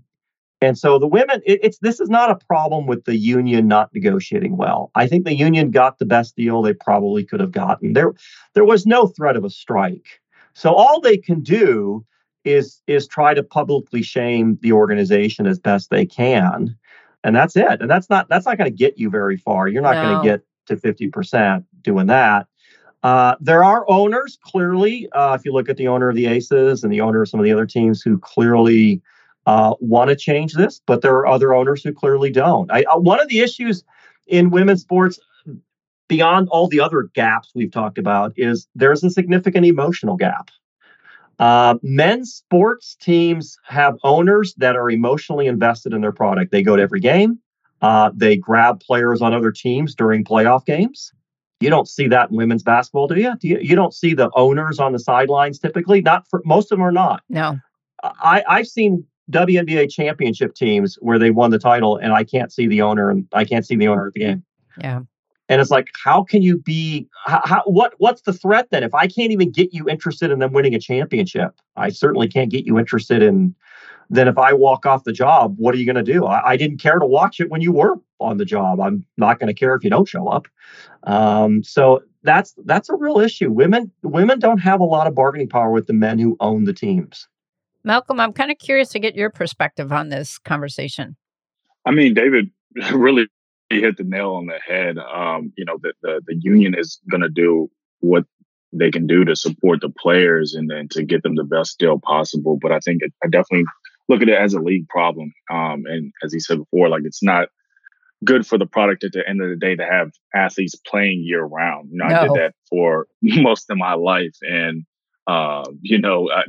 And 0.62 0.78
so 0.78 0.98
the 0.98 1.08
women, 1.08 1.42
it, 1.46 1.60
it's 1.62 1.80
this 1.80 2.00
is 2.00 2.10
not 2.10 2.32
a 2.32 2.36
problem 2.36 2.88
with 2.88 3.06
the 3.06 3.18
union 3.18 3.68
not 3.68 3.94
negotiating 3.94 4.58
well. 4.58 4.92
I 4.96 5.08
think 5.08 5.26
the 5.26 5.36
union 5.36 5.72
got 5.72 6.00
the 6.00 6.06
best 6.06 6.36
deal 6.36 6.62
they 6.62 6.74
probably 6.74 7.24
could 7.24 7.40
have 7.40 7.52
gotten. 7.52 7.94
There, 7.94 8.14
there 8.54 8.66
was 8.66 8.86
no 8.86 9.08
threat 9.08 9.36
of 9.36 9.44
a 9.44 9.50
strike. 9.50 10.22
So 10.56 10.74
all 10.74 11.00
they 11.00 11.18
can 11.18 11.42
do 11.42 12.06
is 12.44 12.82
is 12.88 13.08
try 13.08 13.34
to 13.34 13.44
publicly 13.44 14.02
shame 14.02 14.58
the 14.62 14.72
organization 14.72 15.46
as 15.46 15.60
best 15.60 15.90
they 15.90 16.06
can, 16.06 16.76
and 17.24 17.36
that's 17.36 17.56
it. 17.56 17.82
And 17.82 17.90
that's 17.90 18.10
not 18.10 18.30
that's 18.30 18.46
not 18.46 18.58
going 18.58 18.72
to 18.72 18.76
get 18.76 18.98
you 18.98 19.10
very 19.10 19.38
far. 19.38 19.68
You're 19.68 19.82
not 19.82 19.96
no. 19.96 20.04
going 20.04 20.24
to 20.24 20.30
get 20.30 20.42
to 20.68 20.78
fifty 20.78 21.10
percent 21.10 21.66
doing 21.82 22.08
that. 22.08 22.48
Uh, 23.04 23.36
there 23.40 23.64
are 23.64 23.86
owners 23.88 24.40
clearly. 24.42 25.08
Uh, 25.12 25.36
if 25.36 25.46
you 25.46 25.54
look 25.54 25.70
at 25.70 25.78
the 25.78 25.88
owner 25.88 26.10
of 26.10 26.16
the 26.16 26.26
Aces 26.26 26.84
and 26.84 26.92
the 26.92 27.02
owner 27.02 27.22
of 27.22 27.30
some 27.30 27.40
of 27.40 27.44
the 27.44 27.52
other 27.52 27.68
teams 27.68 28.02
who 28.02 28.18
clearly 28.18 29.02
uh, 29.46 29.76
want 29.80 30.10
to 30.10 30.16
change 30.16 30.54
this, 30.54 30.82
but 30.88 31.02
there 31.02 31.14
are 31.14 31.28
other 31.28 31.54
owners 31.54 31.84
who 31.84 31.94
clearly 31.94 32.32
don't. 32.32 32.72
I, 32.72 32.84
uh, 32.84 32.98
one 32.98 33.20
of 33.20 33.28
the 33.28 33.42
issues 33.42 33.84
in 34.26 34.50
women's 34.50 34.82
sports, 34.82 35.20
beyond 36.08 36.50
all 36.50 36.68
the 36.68 36.80
other 36.80 37.10
gaps 37.14 37.52
we've 37.56 37.72
talked 37.72 37.98
about, 37.98 38.34
is 38.36 38.68
there's 38.76 39.04
a 39.04 39.10
significant 39.10 39.66
emotional 39.66 40.16
gap. 40.16 40.50
Uh, 41.38 41.76
men's 41.84 42.34
sports 42.34 42.96
teams 43.02 43.58
have 43.66 43.98
owners 44.04 44.54
that 44.56 44.76
are 44.76 44.90
emotionally 44.90 45.48
invested 45.48 45.94
in 45.94 46.02
their 46.02 46.12
product. 46.12 46.52
They 46.52 46.64
go 46.64 46.76
to 46.76 46.82
every 46.82 47.02
game. 47.02 47.40
Uh, 47.82 48.12
they 48.16 48.38
grab 48.38 48.80
players 48.80 49.22
on 49.22 49.34
other 49.34 49.52
teams 49.52 49.96
during 49.96 50.24
playoff 50.24 50.66
games. 50.66 51.12
You 51.60 51.70
don't 51.70 51.88
see 51.88 52.08
that 52.08 52.30
in 52.30 52.38
women's 52.38 52.64
basketball, 52.64 53.08
do 53.08 53.16
you? 53.16 53.36
Do 53.38 53.48
you, 53.48 53.60
you 53.60 53.76
don't 53.76 53.94
see 53.94 54.14
the 54.14 54.30
owners 54.36 54.80
on 54.80 54.92
the 54.92 55.00
sidelines 55.00 55.60
typically. 55.60 56.02
Not 56.02 56.28
for 56.30 56.42
most 56.46 56.72
of 56.72 56.78
them 56.78 56.86
are 56.86 56.92
not. 56.92 57.24
No. 57.30 57.60
I, 58.04 58.44
I've 58.48 58.68
seen 58.68 59.06
WNBA 59.32 59.90
championship 59.92 60.54
teams 60.56 60.98
where 61.02 61.18
they 61.18 61.32
won 61.32 61.52
the 61.52 61.60
title 61.60 61.98
and 61.98 62.14
I 62.14 62.24
can't 62.24 62.52
see 62.52 62.68
the 62.68 62.82
owner 62.82 63.10
and 63.10 63.28
I 63.34 63.46
can't 63.46 63.66
see 63.66 63.76
the 63.76 63.88
owner 63.88 64.08
at 64.08 64.14
the 64.14 64.20
game. 64.20 64.44
Yeah. 64.80 65.02
And 65.48 65.62
it's 65.62 65.70
like, 65.70 65.90
how 66.04 66.24
can 66.24 66.42
you 66.42 66.58
be? 66.58 67.08
How, 67.26 67.42
how, 67.44 67.64
what 67.66 67.94
what's 67.98 68.22
the 68.22 68.34
threat 68.34 68.68
then? 68.72 68.84
If 68.84 68.96
I 68.96 69.08
can't 69.08 69.32
even 69.32 69.52
get 69.52 69.74
you 69.74 69.88
interested 69.88 70.32
in 70.32 70.40
them 70.40 70.54
winning 70.54 70.74
a 70.74 70.80
championship, 70.80 71.60
I 71.76 71.90
certainly 71.90 72.28
can't 72.28 72.50
get 72.50 72.66
you 72.66 72.80
interested 72.80 73.22
in. 73.22 73.56
Then 74.10 74.28
if 74.28 74.38
I 74.38 74.54
walk 74.54 74.86
off 74.86 75.04
the 75.04 75.12
job, 75.12 75.56
what 75.58 75.74
are 75.74 75.80
you 75.80 75.86
going 75.86 76.04
to 76.04 76.14
do? 76.14 76.26
I, 76.26 76.52
I, 76.52 76.58
didn't 76.58 76.78
care 76.78 77.00
to 77.00 77.08
watch 77.08 77.40
it 77.40 77.50
when 77.50 77.62
you 77.62 77.72
were 77.72 77.96
on 78.20 78.38
the 78.38 78.46
job. 78.46 78.80
I'm 78.80 79.04
not 79.18 79.40
going 79.40 79.48
to 79.48 79.54
care 79.54 79.74
if 79.74 79.84
you 79.84 79.90
don't 79.90 80.08
show 80.08 80.28
up. 80.28 80.48
Um, 81.06 81.64
so 81.64 82.04
that's 82.22 82.54
that's 82.66 82.90
a 82.90 82.96
real 82.96 83.20
issue. 83.20 83.52
Women 83.52 83.92
women 84.04 84.40
don't 84.40 84.60
have 84.60 84.80
a 84.80 84.86
lot 84.86 85.08
of 85.08 85.16
bargaining 85.16 85.50
power 85.50 85.72
with 85.72 85.88
the 85.88 85.94
men 85.94 86.20
who 86.20 86.38
own 86.40 86.66
the 86.66 86.74
teams. 86.74 87.28
Malcolm, 87.84 88.20
I'm 88.20 88.34
kind 88.34 88.52
of 88.52 88.58
curious 88.58 88.90
to 88.90 89.00
get 89.00 89.16
your 89.16 89.30
perspective 89.30 89.92
on 89.92 90.10
this 90.10 90.40
conversation. 90.40 91.16
I 91.86 91.92
mean, 91.92 92.16
David 92.16 92.50
really 92.94 93.28
hit 93.70 93.98
the 93.98 94.04
nail 94.04 94.32
on 94.34 94.48
the 94.48 94.60
head. 94.66 94.98
Um, 94.98 95.52
you 95.58 95.66
know, 95.66 95.78
the, 95.82 95.94
the, 96.02 96.22
the 96.28 96.36
union 96.42 96.76
is 96.78 97.00
going 97.10 97.22
to 97.22 97.30
do 97.30 97.70
what 98.00 98.26
they 98.72 98.92
can 98.92 99.08
do 99.08 99.24
to 99.26 99.36
support 99.36 99.82
the 99.82 99.90
players 99.90 100.54
and 100.54 100.70
then 100.70 100.88
to 100.90 101.04
get 101.04 101.24
them 101.24 101.36
the 101.36 101.44
best 101.44 101.80
deal 101.80 102.00
possible. 102.00 102.58
But 102.62 102.72
I 102.72 102.80
think 102.80 103.02
it, 103.02 103.14
I 103.24 103.28
definitely 103.28 103.66
look 104.10 104.22
at 104.22 104.30
it 104.30 104.38
as 104.38 104.54
a 104.54 104.60
league 104.60 104.88
problem. 104.90 105.34
Um, 105.52 105.84
and 105.86 106.12
as 106.24 106.34
he 106.34 106.40
said 106.40 106.58
before, 106.58 106.90
like 106.90 107.04
it's 107.06 107.24
not 107.24 107.50
good 108.24 108.46
for 108.46 108.58
the 108.58 108.66
product 108.66 109.04
at 109.04 109.14
the 109.14 109.28
end 109.28 109.42
of 109.42 109.50
the 109.50 109.56
day 109.56 109.76
to 109.76 109.86
have 109.86 110.12
athletes 110.34 110.76
playing 110.88 111.24
year 111.24 111.44
round. 111.44 111.90
You 111.92 112.00
know, 112.00 112.08
no. 112.08 112.16
I 112.16 112.24
did 112.24 112.32
that 112.34 112.54
for 112.70 113.08
most 113.22 113.70
of 113.70 113.78
my 113.78 113.94
life, 113.94 114.36
and 114.42 114.84
uh, 115.28 115.64
you 115.82 116.00
know, 116.00 116.30
uh, 116.30 116.44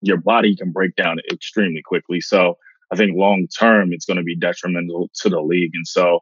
your 0.00 0.18
body 0.18 0.56
can 0.56 0.72
break 0.72 0.94
down 0.96 1.18
extremely 1.32 1.82
quickly. 1.84 2.20
So 2.20 2.56
I 2.92 2.96
think 2.96 3.16
long 3.16 3.46
term, 3.58 3.92
it's 3.92 4.04
going 4.04 4.16
to 4.16 4.22
be 4.22 4.36
detrimental 4.36 5.10
to 5.22 5.28
the 5.28 5.40
league. 5.40 5.72
And 5.74 5.86
so 5.86 6.20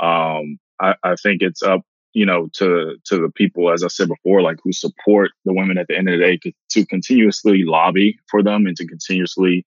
um, 0.00 0.58
I, 0.80 0.94
I, 1.02 1.14
think 1.16 1.42
it's 1.42 1.62
up, 1.62 1.82
you 2.14 2.24
know, 2.24 2.48
to 2.54 2.96
to 3.04 3.18
the 3.18 3.30
people, 3.34 3.70
as 3.70 3.84
I 3.84 3.88
said 3.88 4.08
before, 4.08 4.40
like 4.40 4.58
who 4.64 4.72
support 4.72 5.30
the 5.44 5.52
women 5.52 5.78
at 5.78 5.88
the 5.88 5.96
end 5.96 6.08
of 6.08 6.18
the 6.18 6.24
day, 6.24 6.52
to 6.70 6.86
continuously 6.86 7.62
lobby 7.64 8.18
for 8.30 8.42
them 8.42 8.66
and 8.66 8.76
to 8.76 8.86
continuously 8.86 9.66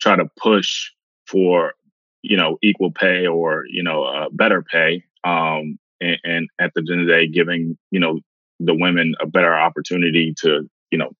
try 0.00 0.16
to 0.16 0.26
push 0.40 0.90
for, 1.26 1.74
you 2.22 2.36
know, 2.36 2.58
equal 2.62 2.92
pay 2.92 3.26
or 3.26 3.64
you 3.68 3.82
know, 3.82 4.04
uh, 4.04 4.28
better 4.30 4.62
pay. 4.62 5.04
Um, 5.24 5.78
and, 6.00 6.18
and 6.24 6.48
at 6.60 6.72
the 6.74 6.80
end 6.90 7.00
of 7.00 7.06
the 7.06 7.12
day, 7.12 7.26
giving 7.26 7.76
you 7.90 8.00
know 8.00 8.20
the 8.60 8.74
women 8.74 9.14
a 9.20 9.26
better 9.26 9.54
opportunity 9.54 10.34
to 10.42 10.68
you 10.90 10.98
know 10.98 11.10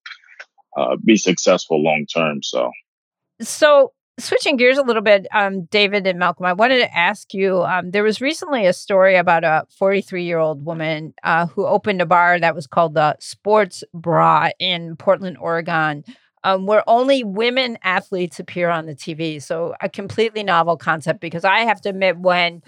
uh, 0.77 0.97
be 1.05 1.17
successful 1.17 1.83
long 1.83 2.07
term. 2.07 2.43
So, 2.43 2.71
so 3.41 3.93
switching 4.23 4.57
gears 4.57 4.79
a 4.79 4.83
little 4.83 5.03
bit, 5.03 5.27
um, 5.33 5.65
David 5.65 6.07
and 6.07 6.19
Malcolm, 6.19 6.47
I 6.47 6.53
wanted 6.53 6.79
to 6.79 6.97
ask 6.97 7.35
you. 7.35 7.63
Um, 7.63 7.91
there 7.91 8.03
was 8.03 8.21
recently 8.21 8.67
a 8.67 8.73
story 8.73 9.17
about 9.17 9.45
a 9.45 9.67
43 9.79 10.25
year 10.25 10.39
old 10.39 10.65
woman 10.65 11.15
uh, 11.23 11.47
who 11.47 11.67
opened 11.67 12.01
a 12.01 12.07
bar 12.07 12.39
that 12.39 12.55
was 12.55 12.67
called 12.67 12.95
the 12.95 13.17
Sports 13.21 13.85
Bra 13.93 14.51
in 14.59 14.97
Portland, 14.97 15.39
Oregon. 15.39 16.05
Um, 16.45 16.67
where 16.67 16.83
only 16.89 17.23
women 17.23 17.79
athletes 17.85 18.41
appear 18.41 18.69
on 18.69 18.87
the 18.87 18.97
TV. 18.97 19.41
So, 19.41 19.77
a 19.81 19.89
completely 19.89 20.43
novel 20.43 20.77
concept 20.77 21.21
because 21.21 21.45
I 21.45 21.61
have 21.61 21.81
to 21.83 21.91
admit, 21.91 22.19
when 22.19 22.63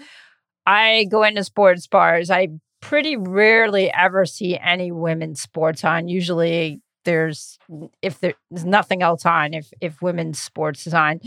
I 0.65 1.07
go 1.11 1.23
into 1.23 1.43
sports 1.43 1.85
bars, 1.85 2.29
I 2.29 2.47
pretty 2.81 3.17
rarely 3.17 3.91
ever 3.93 4.25
see 4.25 4.57
any 4.57 4.93
women's 4.93 5.41
sports 5.41 5.83
on. 5.83 6.07
Usually 6.07 6.81
there's 7.05 7.57
if 8.01 8.19
there's 8.19 8.35
nothing 8.51 9.01
else 9.01 9.25
on 9.25 9.53
if 9.53 9.71
if 9.81 10.01
women's 10.01 10.39
sports 10.39 10.85
is 10.85 10.93
on. 10.93 11.21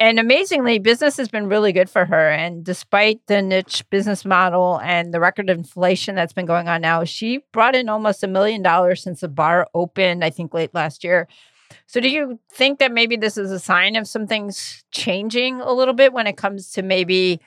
And 0.00 0.18
amazingly 0.18 0.78
business 0.78 1.16
has 1.16 1.28
been 1.28 1.48
really 1.48 1.72
good 1.72 1.90
for 1.90 2.04
her 2.04 2.30
and 2.30 2.64
despite 2.64 3.20
the 3.26 3.40
niche 3.40 3.84
business 3.90 4.24
model 4.24 4.80
and 4.82 5.14
the 5.14 5.20
record 5.20 5.50
inflation 5.50 6.14
that's 6.14 6.32
been 6.32 6.46
going 6.46 6.68
on 6.68 6.82
now 6.82 7.04
she 7.04 7.40
brought 7.52 7.74
in 7.74 7.88
almost 7.88 8.22
a 8.22 8.28
million 8.28 8.62
dollars 8.62 9.02
since 9.02 9.20
the 9.20 9.28
bar 9.28 9.68
opened 9.74 10.24
i 10.24 10.30
think 10.30 10.52
late 10.54 10.74
last 10.74 11.04
year. 11.04 11.28
So 11.86 12.00
do 12.00 12.08
you 12.08 12.38
think 12.50 12.78
that 12.78 12.92
maybe 12.92 13.16
this 13.16 13.36
is 13.36 13.50
a 13.50 13.58
sign 13.58 13.96
of 13.96 14.06
some 14.06 14.26
things 14.26 14.84
changing 14.90 15.60
a 15.60 15.72
little 15.72 15.94
bit 15.94 16.12
when 16.12 16.26
it 16.26 16.36
comes 16.36 16.70
to 16.72 16.82
maybe 16.82 17.40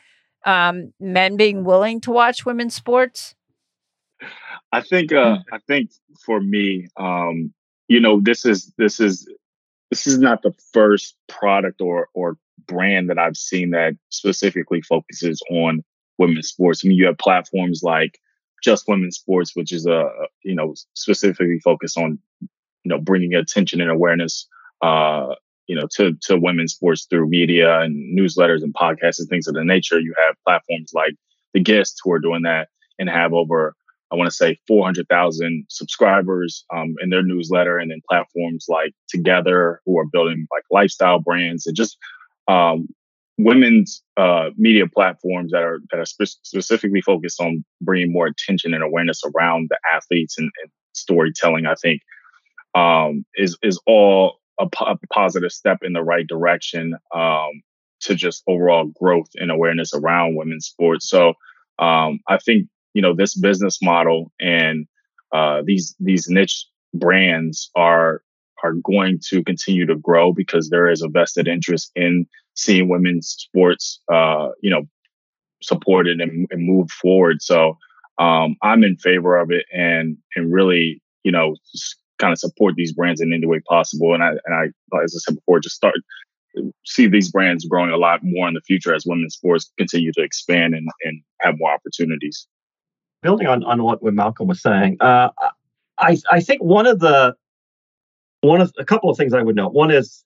um, 0.45 0.93
men 0.99 1.37
being 1.37 1.63
willing 1.63 2.01
to 2.01 2.11
watch 2.11 2.45
women's 2.45 2.75
sports? 2.75 3.35
I 4.71 4.81
think 4.81 5.11
uh, 5.11 5.39
I 5.51 5.57
think 5.67 5.91
for 6.23 6.39
me, 6.39 6.87
um, 6.97 7.53
you 7.91 7.99
know, 7.99 8.21
this 8.21 8.45
is 8.45 8.71
this 8.77 9.01
is 9.01 9.27
this 9.89 10.07
is 10.07 10.17
not 10.17 10.43
the 10.43 10.53
first 10.71 11.17
product 11.27 11.81
or 11.81 12.07
or 12.13 12.37
brand 12.65 13.09
that 13.09 13.19
I've 13.19 13.35
seen 13.35 13.71
that 13.71 13.97
specifically 14.07 14.81
focuses 14.81 15.41
on 15.51 15.83
women's 16.17 16.47
sports. 16.47 16.83
I 16.83 16.87
mean, 16.87 16.97
you 16.97 17.07
have 17.07 17.17
platforms 17.17 17.81
like 17.83 18.17
Just 18.63 18.87
Women's 18.87 19.17
Sports, 19.17 19.57
which 19.57 19.73
is 19.73 19.85
a 19.85 20.09
you 20.43 20.55
know 20.55 20.73
specifically 20.93 21.59
focused 21.59 21.97
on 21.97 22.17
you 22.39 22.89
know 22.89 22.97
bringing 22.97 23.35
attention 23.35 23.81
and 23.81 23.91
awareness 23.91 24.47
uh, 24.81 25.35
you 25.67 25.75
know 25.75 25.87
to 25.95 26.13
to 26.21 26.37
women's 26.37 26.75
sports 26.75 27.07
through 27.09 27.27
media 27.27 27.81
and 27.81 28.17
newsletters 28.17 28.63
and 28.63 28.73
podcasts 28.73 29.19
and 29.19 29.27
things 29.27 29.47
of 29.47 29.55
the 29.55 29.65
nature. 29.65 29.99
You 29.99 30.13
have 30.25 30.37
platforms 30.47 30.91
like 30.93 31.15
The 31.53 31.59
Gist 31.59 31.99
who 32.05 32.13
are 32.13 32.19
doing 32.19 32.43
that 32.43 32.69
and 32.97 33.09
have 33.09 33.33
over 33.33 33.75
I 34.11 34.15
want 34.15 34.29
to 34.29 34.35
say 34.35 34.57
400,000 34.67 35.65
subscribers 35.69 36.65
um, 36.73 36.95
in 37.01 37.09
their 37.09 37.23
newsletter, 37.23 37.77
and 37.77 37.91
then 37.91 38.01
platforms 38.09 38.65
like 38.67 38.93
Togethxr, 39.13 39.77
who 39.85 39.97
are 39.97 40.05
building 40.05 40.47
like 40.51 40.63
lifestyle 40.69 41.19
brands 41.19 41.65
and 41.65 41.75
just 41.75 41.97
um, 42.47 42.87
women's 43.37 44.03
uh, 44.17 44.49
media 44.57 44.85
platforms 44.87 45.51
that 45.51 45.63
are 45.63 45.79
that 45.91 45.99
are 45.99 46.05
spe- 46.05 46.37
specifically 46.43 47.01
focused 47.01 47.39
on 47.41 47.63
bringing 47.81 48.11
more 48.11 48.27
attention 48.27 48.73
and 48.73 48.83
awareness 48.83 49.21
around 49.35 49.69
the 49.69 49.77
athletes 49.93 50.37
and, 50.37 50.51
and 50.61 50.71
storytelling. 50.93 51.65
I 51.65 51.75
think 51.75 52.01
um, 52.75 53.25
is 53.35 53.57
is 53.63 53.79
all 53.85 54.39
a, 54.59 54.67
po- 54.69 54.85
a, 54.85 54.97
positive 55.13 55.51
step 55.51 55.79
in 55.81 55.93
the 55.93 56.03
right 56.03 56.27
direction 56.27 56.95
um, 57.15 57.61
to 58.01 58.15
just 58.15 58.43
overall 58.47 58.85
growth 58.85 59.29
and 59.35 59.51
awareness 59.51 59.93
around 59.93 60.35
women's 60.35 60.67
sports. 60.67 61.09
So 61.09 61.33
um, 61.79 62.19
I 62.27 62.37
think 62.37 62.67
you 62.93 63.01
know 63.01 63.15
this 63.15 63.35
business 63.35 63.79
model 63.81 64.31
and 64.39 64.87
uh, 65.31 65.61
these 65.65 65.95
these 65.99 66.27
niche 66.29 66.65
brands 66.93 67.69
are 67.75 68.21
are 68.63 68.73
going 68.83 69.19
to 69.29 69.43
continue 69.43 69.85
to 69.85 69.95
grow 69.95 70.31
because 70.33 70.69
there 70.69 70.89
is 70.89 71.01
a 71.01 71.07
vested 71.07 71.47
interest 71.47 71.91
in 71.95 72.27
seeing 72.53 72.89
women's 72.89 73.29
sports 73.29 74.01
uh, 74.11 74.49
you 74.61 74.69
know 74.69 74.83
supported 75.63 76.19
and, 76.19 76.47
and 76.51 76.67
moved 76.67 76.91
forward. 76.91 77.41
So 77.41 77.77
um, 78.17 78.55
i'm 78.61 78.83
in 78.83 78.97
favor 78.97 79.37
of 79.37 79.51
it 79.51 79.65
and 79.71 80.17
and 80.35 80.51
really 80.51 81.01
you 81.23 81.31
know 81.31 81.55
kind 82.19 82.33
of 82.33 82.39
support 82.39 82.75
these 82.75 82.93
brands 82.93 83.21
in 83.21 83.33
any 83.33 83.47
way 83.47 83.61
possible. 83.67 84.13
And 84.13 84.23
i 84.23 84.29
and 84.29 84.53
i 84.53 84.63
as 85.03 85.15
i 85.15 85.19
said 85.19 85.35
before 85.35 85.59
just 85.59 85.75
start 85.75 85.95
see 86.85 87.07
these 87.07 87.31
brands 87.31 87.65
growing 87.65 87.91
a 87.91 87.97
lot 87.97 88.19
more 88.23 88.47
in 88.47 88.53
the 88.53 88.61
future 88.61 88.93
as 88.93 89.05
women's 89.05 89.35
sports 89.35 89.71
continue 89.77 90.11
to 90.11 90.21
expand 90.21 90.73
and, 90.75 90.87
and 91.03 91.21
have 91.39 91.55
more 91.57 91.71
opportunities 91.71 92.45
building 93.21 93.47
on, 93.47 93.63
on 93.63 93.83
what 93.83 94.03
Malcolm 94.03 94.47
was 94.47 94.61
saying, 94.61 94.97
uh, 94.99 95.29
I 95.97 96.17
I 96.31 96.39
think 96.41 96.63
one 96.63 96.87
of 96.87 96.99
the 96.99 97.35
one 98.41 98.61
of 98.61 98.73
a 98.77 98.85
couple 98.85 99.09
of 99.09 99.17
things 99.17 99.33
I 99.33 99.41
would 99.41 99.55
note. 99.55 99.73
One 99.73 99.91
is 99.91 100.23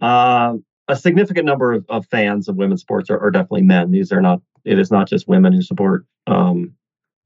uh, 0.00 0.54
a 0.88 0.96
significant 0.96 1.46
number 1.46 1.72
of, 1.72 1.84
of 1.88 2.06
fans 2.06 2.48
of 2.48 2.56
women's 2.56 2.82
sports 2.82 3.10
are, 3.10 3.18
are, 3.18 3.30
definitely 3.30 3.62
men. 3.62 3.90
These 3.90 4.12
are 4.12 4.20
not. 4.20 4.40
It 4.64 4.78
is 4.78 4.90
not 4.90 5.08
just 5.08 5.28
women 5.28 5.52
who 5.52 5.62
support 5.62 6.06
um, 6.26 6.72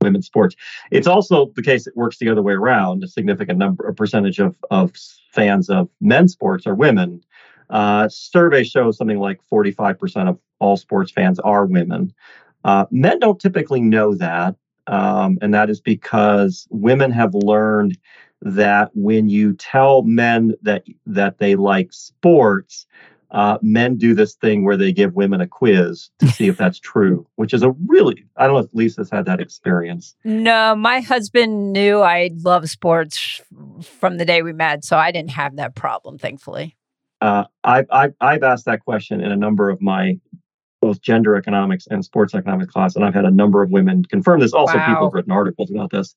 women's 0.01 0.27
sports. 0.27 0.57
It's 0.91 1.07
also 1.07 1.53
the 1.55 1.63
case 1.63 1.87
it 1.87 1.97
works 1.97 2.19
the 2.19 2.29
other 2.29 2.43
way 2.43 2.55
around. 2.55 3.03
A 3.05 3.09
significant 3.09 3.59
number, 3.59 3.87
a 3.87 3.95
percentage 3.95 4.39
of 4.39 4.57
of 4.71 4.93
fans 5.33 5.69
of 5.69 5.89
men's 6.01 6.33
sports 6.33 6.67
are 6.67 6.75
women. 6.75 7.23
Uh, 7.71 8.09
survey 8.09 8.65
shows 8.65 8.97
something 8.97 9.19
like 9.19 9.41
45% 9.53 10.29
of 10.29 10.39
all 10.59 10.77
sports 10.77 11.13
fans 11.13 11.39
are 11.41 11.67
women. 11.67 12.15
Uh, 12.65 12.87
men 12.91 13.19
don't 13.19 13.39
typically 13.39 13.81
know 13.81 14.15
that, 14.15 14.57
um, 14.89 15.39
and 15.41 15.55
that 15.55 15.71
is 15.71 15.81
because 15.81 16.67
women 16.71 17.13
have 17.13 17.35
learned 17.35 17.97
that 18.43 18.91
when 18.95 19.29
you 19.29 19.53
tell 19.55 20.03
men 20.03 20.55
that 20.63 20.85
that 21.07 21.39
they 21.39 21.55
like 21.57 21.93
sports, 21.93 22.87
uh, 23.31 23.59
men 23.61 23.97
do 23.97 24.15
this 24.15 24.35
thing 24.35 24.65
where 24.65 24.77
they 24.77 24.93
give 24.93 25.15
women 25.15 25.41
a 25.41 25.47
quiz 25.47 26.11
to 26.19 26.29
see 26.29 26.49
if 26.49 26.57
that's 26.57 26.79
true, 26.79 27.27
which 27.37 27.53
is 27.53 27.63
a 27.63 27.71
really, 27.87 28.25
I 28.37 28.47
don't 28.47 28.55
know 28.55 28.61
if 28.61 28.73
Lisa's 28.73 29.11
had 29.11 29.27
that 29.27 29.41
experience. 29.41 30.15
No, 30.25 30.75
my 30.75 31.01
husband 31.01 31.73
knew 31.73 32.01
I 32.01 32.31
love 32.43 32.71
sports 32.71 33.41
from 33.83 34.17
the 34.17 34.25
day 34.25 34.43
we 34.43 34.53
met, 34.53 34.85
so 34.85 34.97
I 34.97 35.13
didn't 35.13 35.33
have 35.33 35.57
that 35.57 35.75
problem, 35.75 36.17
thankfully. 36.17 36.77
Uh, 37.21 37.45
I've, 37.65 37.87
I've, 37.91 38.15
I've 38.21 38.43
asked 38.45 38.65
that 38.67 38.85
question 38.85 39.21
in 39.21 39.33
a 39.33 39.37
number 39.37 39.69
of 39.69 39.83
my 39.83 40.19
both 40.89 41.03
gender 41.03 41.37
economics 41.37 41.87
and 41.91 42.03
sports 42.03 42.35
economics 42.35 42.73
class, 42.73 42.97
and 42.97 43.05
I've 43.05 43.13
had 43.13 43.27
a 43.27 43.31
number 43.31 43.63
of 43.63 43.71
women 43.71 44.05
confirm 44.07 44.41
this. 44.41 44.55
Also, 44.55 44.79
wow. 44.79 44.87
people 44.87 45.07
have 45.09 45.13
written 45.13 45.33
articles 45.33 45.71
about 45.71 45.91
this. 45.91 46.15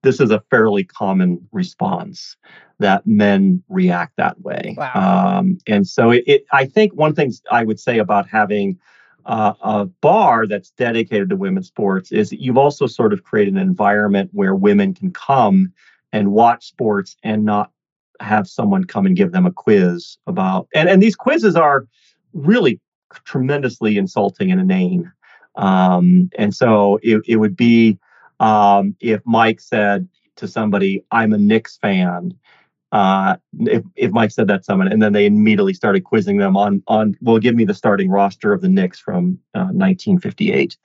This 0.00 0.18
is 0.18 0.30
a 0.30 0.40
fairly 0.48 0.82
common 0.82 1.46
response 1.52 2.36
that 2.78 3.06
men 3.06 3.62
react 3.68 4.16
that 4.16 4.40
way. 4.40 4.74
Wow. 4.78 5.38
Um, 5.38 5.58
and 5.66 5.86
so, 5.86 6.10
it, 6.10 6.24
it, 6.26 6.46
I 6.52 6.64
think 6.64 6.94
one 6.94 7.14
thing 7.14 7.34
I 7.50 7.64
would 7.64 7.78
say 7.78 7.98
about 7.98 8.26
having 8.26 8.78
uh, 9.26 9.52
a 9.60 9.84
bar 9.84 10.46
that's 10.46 10.70
dedicated 10.70 11.28
to 11.28 11.36
women's 11.36 11.66
sports 11.66 12.10
is 12.10 12.30
that 12.30 12.40
you've 12.40 12.56
also 12.56 12.86
sort 12.86 13.12
of 13.12 13.24
created 13.24 13.52
an 13.54 13.60
environment 13.60 14.30
where 14.32 14.54
women 14.54 14.94
can 14.94 15.12
come 15.12 15.70
and 16.14 16.32
watch 16.32 16.66
sports 16.66 17.16
and 17.22 17.44
not 17.44 17.70
have 18.20 18.48
someone 18.48 18.84
come 18.84 19.04
and 19.04 19.16
give 19.16 19.32
them 19.32 19.44
a 19.44 19.50
quiz 19.50 20.16
about 20.28 20.68
and 20.72 20.88
and 20.88 21.02
these 21.02 21.16
quizzes 21.16 21.56
are 21.56 21.88
really 22.32 22.80
tremendously 23.24 23.96
insulting 23.96 24.50
and 24.50 24.60
inane. 24.60 25.12
Um, 25.56 26.30
and 26.36 26.54
so 26.54 26.98
it, 27.02 27.22
it 27.26 27.36
would 27.36 27.56
be 27.56 27.98
um, 28.40 28.96
if 29.00 29.20
Mike 29.24 29.60
said 29.60 30.08
to 30.36 30.48
somebody, 30.48 31.04
I'm 31.10 31.32
a 31.32 31.38
Knicks 31.38 31.76
fan. 31.78 32.34
Uh, 32.92 33.36
if, 33.60 33.82
if 33.96 34.12
Mike 34.12 34.30
said 34.30 34.46
that 34.48 34.58
to 34.58 34.64
someone, 34.64 34.88
and 34.88 35.02
then 35.02 35.12
they 35.12 35.26
immediately 35.26 35.74
started 35.74 36.04
quizzing 36.04 36.38
them 36.38 36.56
on 36.56 36.82
on, 36.86 37.16
well, 37.20 37.38
give 37.38 37.54
me 37.54 37.64
the 37.64 37.74
starting 37.74 38.08
roster 38.08 38.52
of 38.52 38.60
the 38.60 38.68
Knicks 38.68 39.00
from 39.00 39.38
uh, 39.54 39.70
1958. 39.72 40.76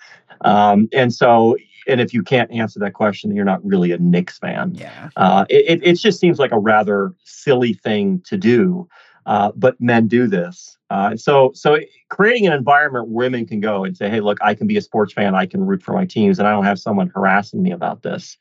Um, 0.42 0.88
and 0.94 1.14
so, 1.14 1.56
and 1.88 2.02
if 2.02 2.14
you 2.14 2.24
can't 2.24 2.52
answer 2.52 2.80
that 2.80 2.94
question, 2.94 3.36
you're 3.36 3.46
not 3.46 3.64
really 3.64 3.92
a 3.92 3.98
Knicks 3.98 4.40
fan. 4.40 4.74
Yeah. 4.74 5.10
Uh, 5.18 5.46
it, 5.50 5.82
it 5.84 5.94
just 5.96 6.20
seems 6.20 6.40
like 6.40 6.52
a 6.52 6.60
rather 6.60 7.14
silly 7.26 7.74
thing 7.74 8.22
to 8.26 8.38
do. 8.38 8.88
Uh, 9.30 9.52
but 9.56 9.80
men 9.80 10.08
do 10.08 10.26
this. 10.26 10.76
Uh, 10.90 11.16
so, 11.16 11.52
so 11.54 11.78
creating 12.10 12.48
an 12.48 12.54
environment 12.54 13.08
where 13.08 13.26
women 13.26 13.46
can 13.46 13.60
go 13.60 13.84
and 13.84 13.96
say, 13.96 14.10
"Hey, 14.10 14.22
look, 14.22 14.40
I 14.42 14.56
can 14.56 14.66
be 14.66 14.76
a 14.76 14.82
sports 14.82 15.14
fan. 15.14 15.36
I 15.36 15.46
can 15.46 15.64
root 15.64 15.84
for 15.84 15.94
my 15.94 16.04
teams, 16.04 16.40
and 16.40 16.48
I 16.48 16.52
don't 16.52 16.64
have 16.64 16.80
someone 16.80 17.12
harassing 17.14 17.62
me 17.62 17.70
about 17.70 18.02
this." 18.02 18.40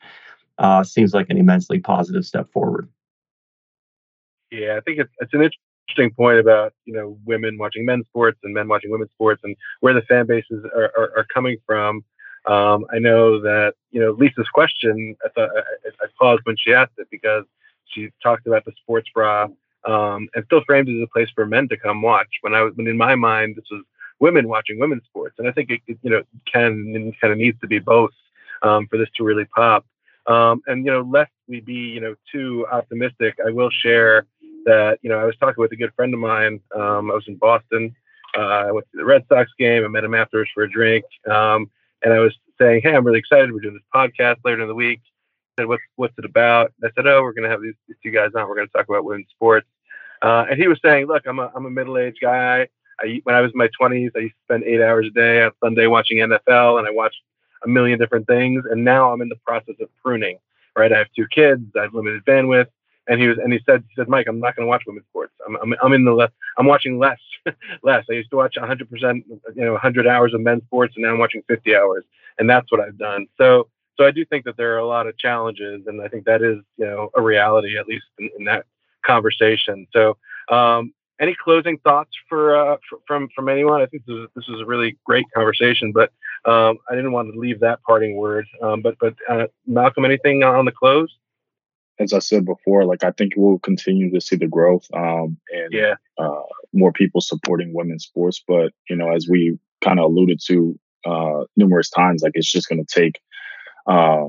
Uh, 0.57 0.83
seems 0.83 1.13
like 1.13 1.29
an 1.29 1.37
immensely 1.37 1.79
positive 1.79 2.25
step 2.25 2.51
forward. 2.51 2.89
Yeah, 4.51 4.79
I 4.79 4.81
think 4.81 4.99
it's 4.99 5.13
it's 5.21 5.35
an 5.35 5.43
interesting 5.43 6.15
point 6.17 6.39
about 6.39 6.73
you 6.87 6.95
know 6.95 7.19
women 7.27 7.59
watching 7.59 7.85
men's 7.85 8.07
sports 8.07 8.39
and 8.43 8.55
men 8.55 8.67
watching 8.67 8.91
women's 8.91 9.11
sports 9.11 9.43
and 9.45 9.55
where 9.81 9.93
the 9.93 10.01
fan 10.03 10.25
bases 10.25 10.65
are, 10.75 10.91
are, 10.97 11.13
are 11.19 11.27
coming 11.35 11.59
from. 11.67 12.03
Um, 12.47 12.87
I 12.91 12.99
know 12.99 13.43
that 13.43 13.75
you 13.91 14.01
know 14.01 14.13
Lisa's 14.13 14.49
question. 14.55 15.15
I 15.23 15.29
thought 15.35 15.51
I, 15.55 15.89
I 16.03 16.07
paused 16.19 16.41
when 16.45 16.57
she 16.57 16.73
asked 16.73 16.93
it 16.97 17.09
because 17.11 17.45
she 17.85 18.09
talked 18.23 18.47
about 18.47 18.65
the 18.65 18.73
sports 18.81 19.11
bra 19.15 19.49
um, 19.89 20.29
and 20.35 20.45
still 20.45 20.63
framed 20.65 20.89
as 20.89 21.03
a 21.03 21.07
place 21.09 21.29
for 21.35 21.47
men 21.47 21.69
to 21.69 21.77
come 21.77 22.03
watch. 22.03 22.29
When 22.43 22.55
I 22.55 22.63
was, 22.63 22.75
when 22.77 22.87
in 22.87 22.97
my 22.97 23.15
mind, 23.15 23.57
this 23.57 23.65
was 23.71 23.83
women 24.21 24.47
watching 24.47 24.79
women's 24.79 25.05
sports, 25.05 25.37
and 25.39 25.49
I 25.49 25.53
think 25.53 25.71
it, 25.71 25.81
it 25.89 25.99
you 26.03 26.11
know 26.11 26.23
can 26.53 26.93
and 26.95 27.19
kind 27.21 27.33
of 27.33 27.39
needs 27.39 27.59
to 27.61 27.67
be 27.67 27.79
both 27.79 28.13
um, 28.63 28.87
for 28.89 28.99
this 28.99 29.09
to 29.17 29.25
really 29.25 29.47
pop. 29.47 29.87
Um, 30.27 30.63
and 30.67 30.85
you 30.85 30.93
know, 30.93 31.01
lest 31.01 31.33
we 31.49 31.61
be 31.61 31.73
you 31.73 32.01
know 32.01 32.15
too 32.31 32.67
optimistic, 32.71 33.37
I 33.45 33.51
will 33.51 33.71
share 33.71 34.27
that 34.67 34.99
you 35.03 35.09
know 35.09 35.19
I 35.19 35.25
was 35.25 35.37
talking 35.37 35.61
with 35.61 35.73
a 35.73 35.77
good 35.77 35.95
friend 35.95 36.13
of 36.13 36.21
mine. 36.21 36.61
Um, 36.77 37.11
I 37.11 37.15
was 37.15 37.25
in 37.27 37.37
Boston. 37.37 37.97
Uh, 38.37 38.67
I 38.69 38.73
went 38.73 38.87
to 38.93 38.99
the 38.99 39.07
Red 39.07 39.25
Sox 39.29 39.51
game. 39.59 39.85
I 39.85 39.89
met 39.89 40.05
him 40.05 40.15
afterwards 40.15 40.51
for 40.53 40.65
a 40.65 40.71
drink, 40.71 41.07
um, 41.31 41.71
and 42.03 42.13
I 42.13 42.19
was 42.19 42.37
saying, 42.61 42.83
"Hey, 42.83 42.95
I'm 42.95 43.07
really 43.07 43.21
excited. 43.21 43.53
We're 43.53 43.61
doing 43.61 43.75
this 43.75 43.83
podcast 43.95 44.37
later 44.45 44.61
in 44.61 44.69
the 44.69 44.75
week." 44.75 45.01
said, 45.59 45.67
"What's 45.67 45.83
what's 45.97 46.15
it 46.19 46.25
about?" 46.25 46.73
I 46.85 46.89
said, 46.95 47.07
"Oh, 47.07 47.23
we're 47.23 47.33
going 47.33 47.45
to 47.45 47.51
have 47.51 47.63
these, 47.63 47.75
these, 47.87 47.97
two 48.03 48.11
guys 48.11 48.31
on. 48.35 48.49
We're 48.49 48.55
going 48.55 48.69
to 48.69 48.73
talk 48.73 48.89
about 48.89 49.05
women's 49.05 49.29
sports." 49.31 49.67
Uh, 50.23 50.47
and 50.51 50.61
he 50.61 50.69
was 50.69 50.79
saying, 50.83 51.07
"Look, 51.07 51.27
I'm 51.27 51.39
a 51.39 51.51
I'm 51.55 51.67
a 51.67 51.71
middle 51.71 51.99
aged 51.99 52.19
guy. 52.21 52.69
I, 53.01 53.21
when 53.25 53.37
I 53.37 53.41
was 53.41 53.53
in 53.53 53.59
my 53.59 53.69
20s, 53.81 54.11
I 54.17 54.21
used 54.21 54.35
to 54.35 54.41
spend 54.45 54.65
eight 54.65 54.81
hours 54.81 55.07
a 55.07 55.11
day 55.11 55.43
on 55.43 55.53
Sunday 55.63 55.87
watching 55.87 56.19
NFL, 56.19 56.79
and 56.79 56.89
I 56.89 56.91
watched 56.91 57.23
a 57.65 57.69
million 57.69 57.99
different 57.99 58.27
things. 58.27 58.65
And 58.69 58.85
now 58.85 59.13
I'm 59.13 59.23
in 59.23 59.29
the 59.29 59.37
process 59.47 59.77
of 59.81 59.89
pruning. 60.03 60.39
Right, 60.77 60.93
I 60.93 60.99
have 60.99 61.09
two 61.15 61.27
kids. 61.29 61.63
I 61.77 61.83
have 61.83 61.95
limited 61.95 62.25
bandwidth." 62.25 62.69
And 63.09 63.21
he 63.21 63.27
was, 63.27 63.39
and 63.39 63.53
he 63.53 63.59
said, 63.65 63.83
he 63.89 63.95
said, 63.97 64.09
Mike, 64.09 64.27
I'm 64.29 64.39
not 64.39 64.55
going 64.55 64.67
to 64.67 64.69
watch 64.69 64.85
women's 64.87 65.07
sports. 65.07 65.33
I'm, 65.47 65.57
I'm, 65.57 65.75
I'm 65.83 65.93
in 65.95 66.05
the, 66.05 66.13
le- 66.13 66.31
I'm 66.59 66.67
watching 66.67 66.99
less, 66.99 67.19
less. 67.83 68.05
I 68.11 68.13
used 68.13 68.31
to 68.31 68.37
watch 68.37 68.57
100%, 68.57 68.83
you 69.57 69.65
know, 69.65 69.73
100 69.73 70.07
hours 70.07 70.35
of 70.35 70.43
men's 70.43 70.63
sports, 70.65 70.93
and 70.95 71.05
now 71.05 71.13
I'm 71.13 71.19
watching 71.19 71.43
50 71.49 71.75
hours, 71.75 72.05
and 72.39 72.49
that's 72.49 72.71
what 72.71 72.83
I've 72.83 72.99
done. 72.99 73.27
So, 73.39 73.69
so 73.97 74.05
I 74.05 74.11
do 74.11 74.27
think 74.27 74.45
that 74.45 74.59
there 74.59 74.75
are 74.75 74.79
a 74.79 74.87
lot 74.87 75.07
of 75.07 75.17
challenges, 75.17 75.87
and 75.87 76.03
I 76.03 76.09
think 76.09 76.27
that 76.27 76.43
is, 76.43 76.59
you 76.77 76.85
know, 76.85 77.11
a 77.17 77.23
reality 77.23 77.79
at 77.79 77.89
least 77.89 78.05
in, 78.19 78.29
in 78.39 78.45
that 78.45 78.67
conversation. 79.09 79.87
So, 79.93 80.17
um, 80.51 80.93
any 81.21 81.35
closing 81.43 81.79
thoughts 81.79 82.11
for, 82.29 82.57
uh, 82.57 82.77
for, 82.89 82.99
from 83.07 83.29
from 83.35 83.49
anyone? 83.49 83.81
I 83.81 83.87
think 83.87 84.05
this 84.07 84.15
is, 84.15 84.29
this 84.37 84.45
is 84.49 84.61
a 84.61 84.65
really 84.65 84.97
great 85.05 85.25
conversation, 85.35 85.93
but 85.93 86.13
um, 86.45 86.79
I 86.89 86.95
didn't 86.95 87.13
want 87.13 87.33
to 87.33 87.39
leave 87.39 87.61
that 87.61 87.83
parting 87.83 88.17
word. 88.17 88.47
Um, 88.63 88.83
but 88.83 88.97
but 89.01 89.15
uh, 89.29 89.47
Malcolm, 89.67 90.05
anything 90.05 90.43
on 90.45 90.65
the 90.65 90.73
close? 90.73 91.17
As 92.01 92.13
I 92.13 92.21
said 92.21 92.45
before, 92.45 92.85
like 92.85 93.03
I 93.03 93.11
think 93.11 93.33
we'll 93.37 93.59
continue 93.59 94.13
to 94.13 94.21
see 94.21 94.37
the 94.37 94.47
growth 94.47 94.87
um, 94.95 95.37
and 95.53 95.73
yeah. 95.73 95.95
uh, 96.17 96.43
more 96.73 96.93
people 96.93 97.21
supporting 97.21 97.75
women's 97.75 98.05
sports. 98.05 98.41
But 98.47 98.73
you 98.89 98.95
know, 98.95 99.11
as 99.11 99.27
we 99.29 99.59
kind 99.81 99.99
of 99.99 100.05
alluded 100.05 100.41
to 100.47 100.79
uh, 101.05 101.45
numerous 101.57 101.91
times, 101.91 102.23
like 102.23 102.33
it's 102.37 102.53
just 102.53 102.69
going 102.69 102.85
to 102.85 103.01
take 103.01 103.21
uh, 103.89 104.27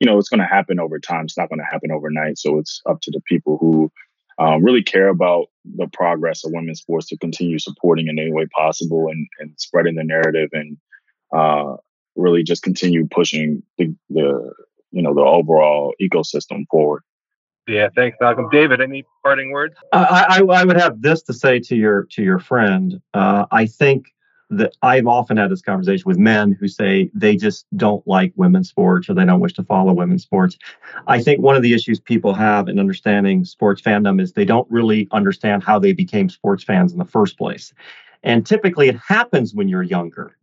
you 0.00 0.06
know, 0.06 0.18
it's 0.18 0.28
going 0.28 0.40
to 0.40 0.46
happen 0.46 0.78
over 0.78 0.98
time. 0.98 1.24
It's 1.24 1.38
not 1.38 1.48
going 1.48 1.60
to 1.60 1.64
happen 1.64 1.90
overnight. 1.90 2.38
So 2.38 2.58
it's 2.58 2.82
up 2.86 3.00
to 3.02 3.10
the 3.10 3.22
people 3.26 3.56
who 3.58 3.90
um, 4.38 4.62
really 4.62 4.82
care 4.82 5.08
about 5.08 5.46
the 5.64 5.88
progress 5.88 6.44
of 6.44 6.52
women's 6.52 6.80
sports 6.80 7.06
to 7.08 7.16
continue 7.16 7.58
supporting 7.58 8.08
in 8.08 8.18
any 8.18 8.32
way 8.32 8.46
possible 8.46 9.08
and, 9.08 9.26
and 9.38 9.52
spreading 9.56 9.94
the 9.94 10.04
narrative 10.04 10.50
and 10.52 10.76
uh, 11.32 11.76
really 12.16 12.42
just 12.42 12.62
continue 12.62 13.06
pushing 13.06 13.62
the, 13.78 13.94
the 14.10 14.52
you 14.92 15.02
know 15.02 15.14
the 15.14 15.22
overall 15.22 15.94
ecosystem 16.00 16.64
forward. 16.70 17.02
Yeah, 17.66 17.88
thanks, 17.96 18.16
Malcolm. 18.20 18.48
David, 18.50 18.80
any 18.80 19.04
parting 19.24 19.50
words? 19.50 19.74
I, 19.92 20.38
I, 20.38 20.60
I 20.60 20.64
would 20.64 20.76
have 20.76 21.02
this 21.02 21.22
to 21.22 21.32
say 21.32 21.58
to 21.60 21.74
your 21.74 22.04
to 22.12 22.22
your 22.22 22.38
friend. 22.38 23.00
Uh, 23.12 23.46
I 23.50 23.66
think 23.66 24.06
that 24.50 24.76
I've 24.82 25.06
often 25.06 25.36
had 25.36 25.50
this 25.50 25.62
conversation 25.62 26.04
with 26.06 26.18
men 26.18 26.52
who 26.52 26.68
say 26.68 27.10
they 27.14 27.36
just 27.36 27.66
don't 27.76 28.06
like 28.06 28.32
women's 28.36 28.68
sports 28.68 29.08
or 29.08 29.14
they 29.14 29.24
don't 29.24 29.40
wish 29.40 29.54
to 29.54 29.64
follow 29.64 29.92
women's 29.92 30.22
sports. 30.22 30.56
I 31.06 31.20
think 31.20 31.40
one 31.40 31.56
of 31.56 31.62
the 31.62 31.74
issues 31.74 31.98
people 31.98 32.32
have 32.34 32.68
in 32.68 32.78
understanding 32.78 33.44
sports 33.44 33.82
fandom 33.82 34.20
is 34.20 34.32
they 34.32 34.44
don't 34.44 34.70
really 34.70 35.08
understand 35.10 35.64
how 35.64 35.78
they 35.78 35.92
became 35.92 36.28
sports 36.28 36.62
fans 36.62 36.92
in 36.92 36.98
the 36.98 37.04
first 37.04 37.38
place. 37.38 37.72
And 38.22 38.46
typically 38.46 38.88
it 38.88 38.96
happens 38.96 39.54
when 39.54 39.68
you're 39.68 39.82
younger. 39.82 40.36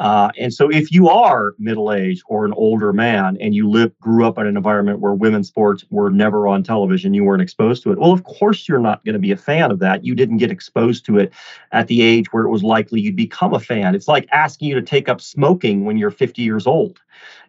Uh, 0.00 0.30
and 0.38 0.52
so, 0.54 0.70
if 0.70 0.90
you 0.90 1.10
are 1.10 1.54
middle 1.58 1.92
aged 1.92 2.22
or 2.26 2.46
an 2.46 2.54
older 2.54 2.90
man 2.90 3.36
and 3.38 3.54
you 3.54 3.68
live, 3.68 3.96
grew 3.98 4.26
up 4.26 4.38
in 4.38 4.46
an 4.46 4.56
environment 4.56 4.98
where 4.98 5.12
women's 5.12 5.48
sports 5.48 5.84
were 5.90 6.10
never 6.10 6.48
on 6.48 6.62
television, 6.62 7.12
you 7.12 7.22
weren't 7.22 7.42
exposed 7.42 7.82
to 7.82 7.92
it. 7.92 7.98
Well, 7.98 8.10
of 8.10 8.24
course, 8.24 8.66
you're 8.66 8.78
not 8.78 9.04
going 9.04 9.12
to 9.12 9.18
be 9.18 9.30
a 9.30 9.36
fan 9.36 9.70
of 9.70 9.78
that. 9.80 10.02
You 10.02 10.14
didn't 10.14 10.38
get 10.38 10.50
exposed 10.50 11.04
to 11.04 11.18
it 11.18 11.34
at 11.72 11.86
the 11.88 12.00
age 12.00 12.32
where 12.32 12.44
it 12.44 12.48
was 12.48 12.62
likely 12.62 13.02
you'd 13.02 13.14
become 13.14 13.52
a 13.52 13.60
fan. 13.60 13.94
It's 13.94 14.08
like 14.08 14.26
asking 14.32 14.68
you 14.68 14.74
to 14.76 14.82
take 14.82 15.10
up 15.10 15.20
smoking 15.20 15.84
when 15.84 15.98
you're 15.98 16.10
50 16.10 16.40
years 16.40 16.66
old. 16.66 16.98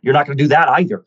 You're 0.01 0.13
not 0.13 0.25
going 0.25 0.37
to 0.37 0.43
do 0.43 0.49
that 0.49 0.67
either. 0.67 1.05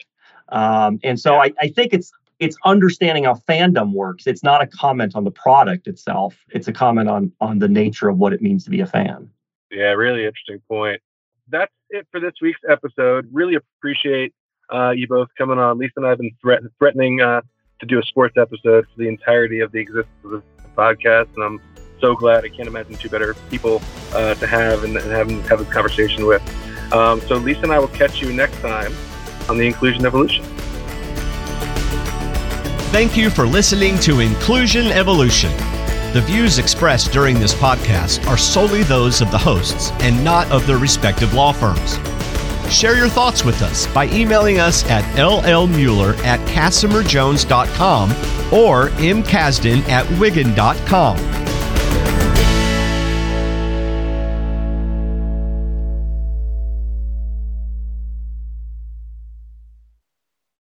Um, 0.49 0.99
and 1.05 1.21
so, 1.21 1.35
I, 1.35 1.53
I 1.61 1.69
think 1.69 1.93
it's 1.93 2.11
it's 2.41 2.57
understanding 2.65 3.25
how 3.25 3.35
fandom 3.35 3.93
works. 3.93 4.27
It's 4.27 4.43
not 4.43 4.63
a 4.63 4.67
comment 4.67 5.15
on 5.15 5.25
the 5.25 5.31
product 5.31 5.89
itself. 5.89 6.37
It's 6.53 6.69
a 6.69 6.73
comment 6.73 7.11
on 7.11 7.33
on 7.43 7.59
the 7.59 7.69
nature 7.69 8.09
of 8.09 8.17
what 8.17 8.33
it 8.33 8.41
means 8.41 8.65
to 8.65 8.71
be 8.71 8.81
a 8.81 8.87
fan. 8.87 9.29
Yeah, 9.71 9.93
really 9.93 10.25
interesting 10.25 10.63
point 10.69 11.03
that's 11.49 11.73
it 11.91 12.07
for 12.11 12.21
this 12.21 12.35
week's 12.41 12.61
episode. 12.69 13.29
Really 13.33 13.55
appreciate 13.55 14.33
uh, 14.73 14.91
you 14.91 15.07
both 15.07 15.29
coming 15.37 15.59
on. 15.59 15.79
Lisa 15.79 15.93
and 15.97 16.07
I 16.07 16.11
have 16.11 16.19
been 16.19 16.35
threat- 16.41 16.63
threatening 16.79 17.21
uh, 17.21 17.43
to 17.81 17.87
do 17.87 17.99
a 17.99 18.03
sports 18.03 18.37
episode 18.37 18.87
for 18.87 18.99
the 18.99 19.09
entirety 19.09 19.61
of 19.61 19.73
the 19.73 19.79
existence 19.79 20.09
of 20.25 20.31
the 20.31 20.43
podcast, 20.77 21.29
and 21.35 21.45
I'm 21.45 21.61
so 22.01 22.15
glad. 22.15 22.45
I 22.45 22.49
can't 22.49 22.69
imagine 22.69 22.95
two 22.97 23.09
better 23.09 23.35
people 23.51 23.83
uh, 24.13 24.35
to 24.35 24.47
have 24.47 24.85
and, 24.85 24.97
and 24.97 25.11
have, 25.11 25.31
have 25.49 25.71
conversation 25.71 26.27
with. 26.27 26.43
Um, 26.93 27.21
so 27.23 27.37
Lisa 27.37 27.63
and 27.63 27.73
I 27.73 27.79
will 27.79 27.89
catch 27.89 28.21
you 28.21 28.33
next 28.33 28.59
time 28.61 28.93
on 29.49 29.59
the 29.59 29.67
Inclusion 29.67 30.07
Evolution. 30.07 30.45
Thank 32.93 33.17
you 33.17 33.29
for 33.29 33.47
listening 33.47 33.99
to 34.01 34.21
Inclusion 34.21 34.87
Evolution. 34.87 35.51
The 36.15 36.21
views 36.21 36.59
expressed 36.61 37.11
during 37.11 37.41
this 37.41 37.55
podcast 37.55 38.25
are 38.29 38.39
solely 38.39 38.85
those 38.85 39.21
of 39.21 39.33
the 39.33 39.39
hosts 39.39 39.91
and 39.99 40.23
not 40.23 40.49
of 40.53 40.65
their 40.65 40.79
respective 40.79 41.35
law 41.35 41.51
firms. 41.51 41.99
Share 42.73 42.97
your 42.97 43.09
thoughts 43.09 43.45
with 43.45 43.61
us 43.63 43.89
by 43.89 44.07
emailing 44.07 44.61
us 44.61 44.89
at 44.89 45.03
llmueller 45.17 46.17
at 46.19 46.39
casimirjones.com 46.47 48.11
or 48.53 48.91
mkasdan 48.91 49.89
at 49.89 50.07
wiggin.com. 50.21 51.17